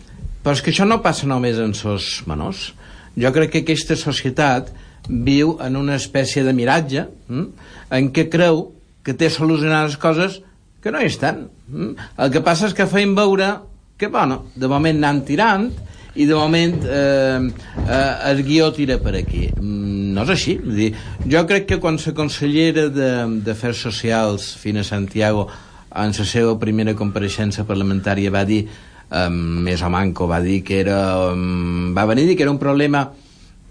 Però 0.41 0.57
és 0.57 0.63
que 0.65 0.73
això 0.73 0.87
no 0.89 1.03
passa 1.05 1.29
només 1.29 1.61
en 1.61 1.77
sos 1.77 2.23
menors. 2.25 2.73
Jo 3.15 3.29
crec 3.31 3.53
que 3.53 3.61
aquesta 3.61 3.95
societat 3.95 4.73
viu 5.07 5.59
en 5.61 5.77
una 5.77 5.95
espècie 6.01 6.41
de 6.43 6.57
miratge 6.57 7.05
hm? 7.29 7.47
en 7.93 8.09
què 8.11 8.31
creu 8.33 8.71
que 9.05 9.13
té 9.13 9.29
solucionades 9.29 10.01
coses 10.01 10.41
que 10.81 10.89
no 10.89 10.99
hi 10.99 11.13
estan. 11.13 11.45
Hm? 11.69 11.93
El 12.17 12.33
que 12.33 12.41
passa 12.41 12.65
és 12.65 12.73
que 12.73 12.89
feim 12.89 13.13
veure 13.13 13.59
que, 13.95 14.09
bueno, 14.09 14.47
de 14.57 14.67
moment 14.67 14.97
anem 14.97 15.21
tirant 15.29 15.69
i 16.15 16.25
de 16.29 16.35
moment 16.37 16.75
eh, 16.85 17.39
eh, 17.87 18.31
el 18.31 18.43
guió 18.45 18.71
tira 18.73 18.99
per 19.01 19.15
aquí. 19.17 19.47
Mm, 19.59 19.91
No 20.13 20.21
és 20.27 20.29
així. 20.29 20.59
Dir, 20.61 20.91
jo 21.25 21.41
crec 21.49 21.65
que 21.65 21.79
quan 21.81 21.97
la 21.97 22.13
consellera 22.13 22.87
de- 22.93 23.41
d'Afers 23.41 23.79
Socials, 23.81 24.51
Fina 24.61 24.83
Santiago, 24.83 25.47
en 25.95 26.11
la 26.13 26.25
seva 26.25 26.53
primera 26.59 26.93
compareixença 26.93 27.65
parlamentària 27.65 28.29
va 28.29 28.43
dir, 28.45 28.67
eh, 29.09 29.29
més 29.29 29.81
o 29.81 29.89
manco, 29.89 30.27
va 30.27 30.39
dir 30.41 30.61
que 30.63 30.79
era... 30.79 30.99
va 31.33 32.05
venir 32.05 32.23
a 32.23 32.27
dir 32.27 32.37
que 32.37 32.43
era 32.43 32.51
un 32.51 32.59
problema 32.59 33.11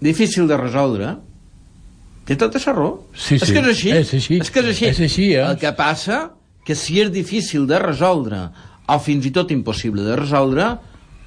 difícil 0.01 0.47
de 0.47 0.57
resoldre, 0.57 1.15
té 2.25 2.35
tota 2.35 2.59
la 2.65 2.73
raó. 2.73 2.91
Sí, 3.15 3.35
és 3.35 3.47
sí. 3.47 3.53
que 3.53 3.59
és 3.59 3.67
així. 3.71 3.89
És 3.91 4.13
així. 4.13 4.37
És 4.43 4.51
que 4.51 4.59
és 4.59 4.67
així. 4.73 4.85
És 4.91 4.99
així, 4.99 5.27
eh? 5.33 5.43
El 5.47 5.57
que 5.59 5.71
passa 5.79 6.31
que 6.65 6.75
si 6.75 6.99
és 6.99 7.09
difícil 7.11 7.65
de 7.67 7.79
resoldre 7.79 8.49
o 8.87 8.99
fins 8.99 9.25
i 9.27 9.31
tot 9.31 9.51
impossible 9.51 10.03
de 10.03 10.15
resoldre, 10.19 10.73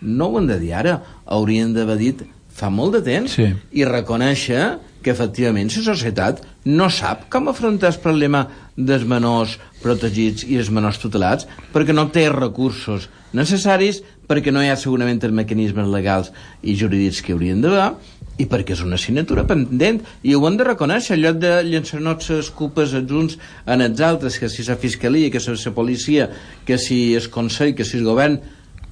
no 0.02 0.28
ho 0.30 0.38
hem 0.38 0.46
de 0.46 0.58
dir 0.60 0.74
ara. 0.74 0.98
Haurien 1.26 1.72
d'haver 1.74 1.96
dit 1.98 2.24
fa 2.56 2.70
molt 2.72 2.96
de 2.96 3.02
temps 3.04 3.32
Sí. 3.36 3.50
i 3.72 3.84
reconèixer 3.84 4.78
que 5.02 5.12
efectivament 5.12 5.68
la 5.70 5.82
societat 5.94 6.40
no 6.64 6.88
sap 6.90 7.28
com 7.30 7.48
afrontar 7.48 7.92
el 7.92 8.00
problema 8.00 8.46
dels 8.76 9.04
menors 9.06 9.58
protegits 9.82 10.42
i 10.48 10.56
els 10.56 10.70
menors 10.70 10.98
tutelats 10.98 11.46
perquè 11.72 11.94
no 11.94 12.08
té 12.08 12.28
recursos 12.32 13.08
necessaris, 13.36 14.02
perquè 14.26 14.50
no 14.50 14.62
hi 14.64 14.70
ha 14.72 14.76
segurament 14.80 15.22
els 15.22 15.34
mecanismes 15.36 15.86
legals 15.92 16.32
i 16.62 16.74
jurídics 16.74 17.20
que 17.22 17.34
haurien 17.36 17.60
d'haver 17.60 17.92
i 18.38 18.46
perquè 18.46 18.72
és 18.72 18.82
una 18.84 18.96
assignatura 18.96 19.46
pendent 19.48 20.00
i 20.22 20.34
ho 20.34 20.42
hem 20.48 20.56
de 20.56 20.64
reconèixer, 20.64 21.14
en 21.16 21.22
lloc 21.22 21.38
de 21.40 21.52
llançar-nos 21.64 22.30
les 22.30 22.50
culpes 22.50 22.92
els 22.96 23.12
uns 23.12 23.38
en 23.66 23.80
els 23.84 24.00
altres 24.00 24.38
que 24.38 24.48
si 24.48 24.64
la 24.64 24.76
fiscalia, 24.76 25.30
que 25.30 25.40
si 25.40 25.52
la 25.52 25.72
policia 25.76 26.30
que 26.64 26.78
si 26.78 27.14
el 27.14 27.30
Consell, 27.30 27.74
que 27.74 27.84
si 27.84 27.98
el 27.98 28.04
govern 28.04 28.40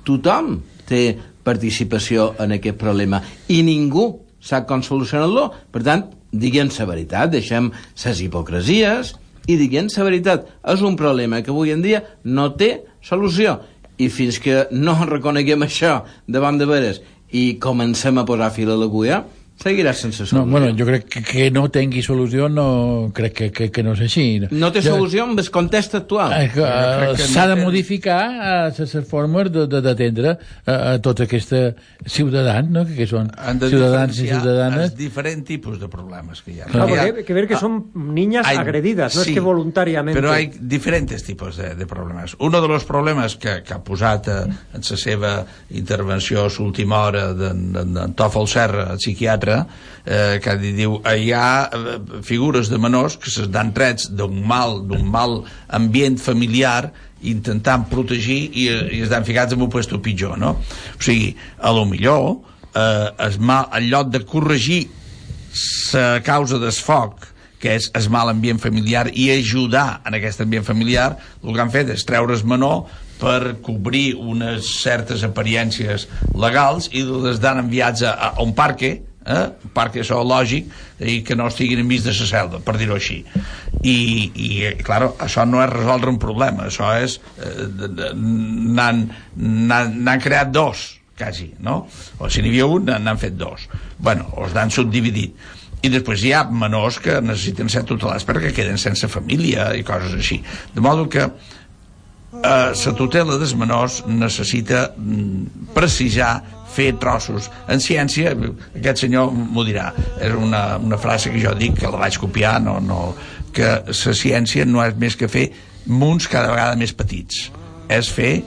tothom 0.04 0.60
té 0.88 1.02
participació 1.44 2.32
en 2.40 2.56
aquest 2.56 2.78
problema 2.80 3.20
i 3.52 3.60
ningú 3.66 4.06
sap 4.44 4.66
com 4.68 4.82
solucionar-lo. 4.84 5.48
Per 5.72 5.82
tant, 5.84 6.06
diguem 6.32 6.70
la 6.78 6.88
veritat, 6.88 7.30
deixem 7.32 7.70
les 8.04 8.20
hipocresies 8.20 9.14
i 9.46 9.56
diguem 9.60 9.88
la 9.96 10.04
veritat. 10.08 10.48
És 10.64 10.82
un 10.82 10.96
problema 10.96 11.42
que 11.42 11.52
avui 11.52 11.72
en 11.72 11.82
dia 11.84 12.02
no 12.24 12.50
té 12.56 12.84
solució. 13.02 13.60
I 13.98 14.08
fins 14.10 14.40
que 14.42 14.66
no 14.72 14.96
reconeguem 15.06 15.62
això 15.62 16.02
davant 16.26 16.58
de 16.58 16.66
veres 16.66 17.00
i 17.30 17.56
comencem 17.62 18.18
a 18.18 18.24
posar 18.26 18.50
fil 18.54 18.70
a 18.70 18.76
l'agulla, 18.78 19.24
seguirà 19.62 19.92
sense 19.94 20.26
solució. 20.26 20.42
No, 20.44 20.50
bueno, 20.50 20.72
jo 20.76 20.84
crec 20.88 21.04
que, 21.08 21.22
que 21.24 21.50
no 21.54 21.68
tingui 21.72 22.02
solució, 22.02 22.48
no, 22.50 23.10
crec 23.14 23.32
que, 23.38 23.46
que, 23.54 23.68
que 23.72 23.82
no 23.86 23.92
és 23.94 24.00
així. 24.04 24.24
No 24.50 24.70
té 24.74 24.82
solució 24.84 25.24
amb 25.24 25.38
el 25.40 25.50
context 25.54 25.94
actual. 26.00 26.32
Eh, 26.36 26.50
eh, 26.52 27.14
S'ha 27.30 27.46
de 27.52 27.56
modificar 27.62 28.18
eh, 28.68 28.72
les 28.76 28.94
formes 29.08 29.48
d'atendre 29.54 30.34
a, 30.66 30.74
a 30.74 30.98
tots 31.04 31.24
aquests 31.24 31.54
ciutadans, 32.06 32.68
no? 32.70 32.84
que, 32.88 32.96
que 32.98 33.06
són 33.08 33.30
ciutadans 33.62 34.18
i 34.18 34.26
ciutadanes. 34.28 34.90
els 34.90 34.96
diferents 34.98 35.46
tipus 35.48 35.78
de 35.80 35.88
problemes 35.88 36.42
que 36.42 36.52
hi 36.56 36.60
ha. 36.60 36.66
Claro, 36.72 36.94
Hi 36.94 36.98
ha- 36.98 37.06
porque 37.12 37.24
que 37.24 37.34
ver 37.34 37.46
que 37.48 37.56
son 37.56 37.90
niñas 37.94 38.46
hay- 38.46 38.56
agredidas, 38.58 39.14
no 39.16 39.22
sí, 39.22 39.30
es 39.30 39.34
que 39.34 39.40
voluntariamente. 39.40 40.20
Però 40.20 40.34
hi 40.36 40.50
ha 40.50 40.58
diferents 40.74 41.22
tipus 41.24 41.56
de, 41.56 41.74
de 41.74 41.86
problemes. 41.86 42.34
Un 42.38 42.52
dels 42.52 42.84
problemes 42.84 43.36
que, 43.36 43.62
que 43.64 43.74
ha 43.74 43.80
posat 43.84 44.28
eh, 44.28 44.40
en 44.74 44.82
la 44.90 44.96
seva 44.98 45.32
intervenció 45.70 46.44
a 46.44 46.50
l'última 46.58 47.00
hora 47.06 47.30
d'en 47.34 48.14
Tòfol 48.16 48.46
Serra, 48.48 48.90
el 48.92 48.98
psiquiatre, 48.98 49.43
eh, 49.50 50.38
que 50.42 50.56
diu 50.60 50.98
eh, 51.02 51.16
hi 51.22 51.32
ha 51.36 51.48
eh, 51.68 51.96
figures 52.26 52.70
de 52.72 52.78
menors 52.78 53.18
que 53.20 53.32
se 53.32 53.46
dan 53.52 53.72
trets 53.76 54.10
d'un 54.10 54.40
mal, 54.46 54.80
d'un 54.88 55.04
mal 55.10 55.42
ambient 55.68 56.18
familiar 56.20 56.92
intentant 57.24 57.86
protegir 57.88 58.40
i, 58.52 58.66
i 58.98 59.04
es 59.04 59.12
dan 59.12 59.24
ficats 59.24 59.56
en 59.56 59.62
un 59.64 59.70
puesto 59.72 60.00
pitjor, 60.04 60.36
no? 60.38 60.56
O 60.96 61.02
sigui, 61.02 61.32
a 61.58 61.72
lo 61.72 61.86
millor 61.88 62.42
eh, 62.74 63.28
es 63.28 63.38
mal, 63.38 63.70
en 63.72 63.88
lloc 63.88 64.12
de 64.12 64.24
corregir 64.28 64.84
la 65.94 66.18
causa 66.26 66.58
del 66.58 66.74
foc 66.74 67.30
que 67.62 67.78
és 67.78 67.86
el 67.96 68.10
mal 68.12 68.28
ambient 68.28 68.58
familiar 68.60 69.06
i 69.08 69.30
ajudar 69.32 70.02
en 70.04 70.18
aquest 70.18 70.42
ambient 70.44 70.66
familiar 70.66 71.14
el 71.40 71.54
que 71.54 71.62
han 71.62 71.72
fet 71.72 71.92
és 71.94 72.04
treure's 72.04 72.42
menor 72.44 72.84
per 73.20 73.56
cobrir 73.64 74.16
unes 74.18 74.68
certes 74.82 75.22
apariències 75.24 76.08
legals 76.36 76.90
i 76.92 77.04
les 77.06 77.40
dan 77.40 77.62
enviats 77.62 78.02
a, 78.04 78.12
a 78.12 78.42
un 78.42 78.52
parque 78.58 78.98
eh? 79.26 79.44
parque 79.76 80.04
zoològic 80.04 80.64
i 81.04 81.20
que 81.26 81.36
no 81.36 81.48
estiguin 81.50 81.84
enmig 81.84 82.04
de 82.04 82.14
la 82.14 82.28
selva, 82.28 82.60
per 82.64 82.76
dir-ho 82.80 82.96
així 82.98 83.22
i, 83.82 83.96
i 84.34 84.74
claro, 84.84 85.14
això 85.20 85.46
no 85.48 85.62
és 85.64 85.72
resoldre 85.72 86.12
un 86.12 86.20
problema 86.22 86.68
això 86.68 86.92
és 87.00 87.18
eh, 87.38 88.12
n'han 88.14 90.20
creat 90.22 90.52
dos 90.54 90.86
quasi, 91.14 91.52
no? 91.62 91.84
O 92.18 92.30
si 92.30 92.42
n'hi 92.42 92.50
havia 92.50 92.66
un, 92.66 92.88
n'han 92.90 93.20
fet 93.20 93.36
dos. 93.38 93.68
Bueno, 94.02 94.26
els 94.42 94.54
n'han 94.56 94.72
subdividit. 94.74 95.36
I 95.84 95.90
després 95.92 96.24
hi 96.24 96.32
ha 96.34 96.44
menors 96.48 96.98
que 97.02 97.20
necessiten 97.22 97.70
ser 97.72 97.84
tutelats 97.88 98.24
perquè 98.26 98.54
queden 98.56 98.80
sense 98.80 99.08
família 99.12 99.70
i 99.76 99.84
coses 99.86 100.16
així. 100.16 100.40
De 100.74 100.82
modo 100.84 101.06
que 101.12 101.26
eh, 101.28 102.40
la 102.40 102.94
tutela 102.98 103.38
dels 103.38 103.54
menors 103.60 104.00
necessita 104.08 104.88
mm, 104.96 105.70
precisar 105.76 106.32
fer 106.74 106.92
trossos. 107.00 107.50
En 107.70 107.78
ciència, 107.80 108.32
aquest 108.74 109.04
senyor 109.04 109.30
m'ho 109.32 109.64
dirà, 109.66 109.92
és 110.20 110.34
una, 110.34 110.76
una 110.82 110.98
frase 110.98 111.30
que 111.30 111.40
jo 111.42 111.54
dic, 111.58 111.78
que 111.80 111.90
la 111.90 112.00
vaig 112.02 112.18
copiar, 112.18 112.56
no, 112.62 112.80
no, 112.82 113.14
que 113.54 113.68
la 113.86 114.14
ciència 114.18 114.66
no 114.66 114.82
és 114.84 114.96
més 114.98 115.14
que 115.16 115.28
fer 115.30 115.48
munts 115.86 116.26
cada 116.28 116.50
vegada 116.50 116.74
més 116.80 116.92
petits. 116.96 117.46
És 117.88 118.08
fer 118.10 118.42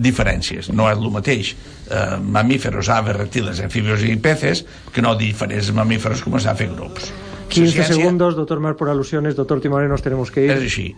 diferències, 0.00 0.68
no 0.70 0.86
és 0.90 0.98
el 0.98 1.10
mateix 1.10 1.54
eh, 1.90 2.16
mamíferos, 2.22 2.88
aves, 2.92 3.16
reptiles, 3.16 3.58
anfibios 3.64 4.04
i 4.06 4.14
peces 4.22 4.64
que 4.94 5.02
no 5.02 5.16
diferents 5.18 5.72
mamíferos 5.74 6.22
començar 6.22 6.52
a 6.54 6.58
fer 6.58 6.68
grups. 6.70 7.10
15 7.50 7.72
ciència- 7.74 7.96
segundos, 7.96 8.36
doctor 8.38 8.60
Mar, 8.62 8.76
por 8.78 8.88
alusiones. 8.92 9.34
Doctor 9.34 9.60
Timoré, 9.60 9.88
nos 9.88 10.02
tenemos 10.02 10.30
que 10.30 10.44
ir. 10.44 10.50
És 10.54 10.62
així. 10.62 10.94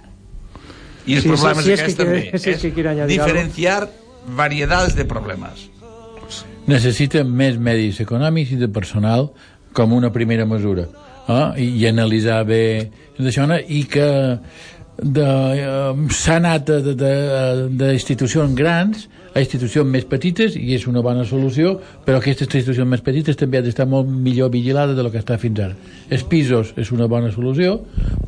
I 1.07 1.14
el 1.16 1.22
Sí, 1.22 1.28
problema 1.28 1.62
sí, 1.62 1.68
sí, 1.68 1.72
és 1.72 1.82
que 1.86 1.94
també. 1.94 2.20
quiere- 2.22 2.38
si 2.38 2.50
es 2.50 2.61
que 2.61 2.88
algo. 2.88 3.07
diferenciar 3.07 3.88
variedades 4.36 4.94
de 4.94 5.05
problemes. 5.07 5.70
Necessita 6.73 7.23
més 7.25 7.59
medis 7.61 8.01
econòmics 8.03 8.55
i 8.55 8.61
de 8.61 8.68
personal 8.73 9.31
com 9.77 9.93
una 9.93 10.12
primera 10.12 10.47
mesura 10.49 10.87
eh? 11.29 11.62
I, 11.62 11.68
i 11.83 11.87
analitzar 11.91 12.43
bé 12.49 12.64
d'això 13.18 13.47
i 13.68 13.85
que 13.91 14.09
de, 15.01 15.24
eh, 15.24 16.09
s'ha 16.11 16.36
anat 16.36 16.68
d'institucions 16.68 18.55
grans 18.55 19.09
a 19.32 19.40
institucions 19.40 19.88
més 19.88 20.05
petites 20.05 20.57
i 20.61 20.74
és 20.76 20.84
una 20.86 21.01
bona 21.05 21.24
solució 21.24 21.78
però 22.05 22.18
aquestes 22.20 22.49
institucions 22.51 22.88
més 22.88 23.01
petites 23.05 23.38
també 23.40 23.59
han 23.59 23.64
d'estar 23.64 23.86
molt 23.88 24.09
millor 24.09 24.51
vigilades 24.53 24.97
del 24.97 25.09
que 25.11 25.22
està 25.22 25.38
fins 25.40 25.61
ara. 25.64 25.76
Els 26.12 26.24
pisos 26.28 26.74
és 26.76 26.93
una 26.93 27.09
bona 27.09 27.32
solució 27.32 27.78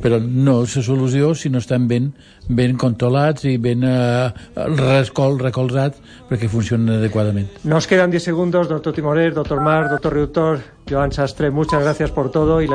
però 0.01 0.19
no 0.19 0.63
és 0.63 0.75
la 0.79 0.85
solució 0.87 1.33
si 1.37 1.51
no 1.53 1.61
estan 1.61 1.87
ben, 1.87 2.11
ben 2.49 2.77
controlats 2.81 3.45
i 3.45 3.57
ben 3.61 3.85
eh, 3.85 4.29
rescol, 4.55 5.37
recolzats 5.39 6.01
perquè 6.29 6.49
funcionen 6.49 6.97
adequadament. 6.97 7.51
Nos 7.63 7.85
quedan 7.87 8.09
10 8.09 8.23
segundos, 8.31 8.69
doctor 8.69 8.93
Timorer, 8.93 9.33
doctor 9.33 9.61
Mar, 9.61 9.85
doctor 9.89 10.13
Riutor, 10.13 10.63
Joan 10.89 11.11
Sastre, 11.11 11.51
muchas 11.51 11.81
gracias 11.81 12.11
por 12.11 12.31
todo 12.31 12.61
y 12.61 12.63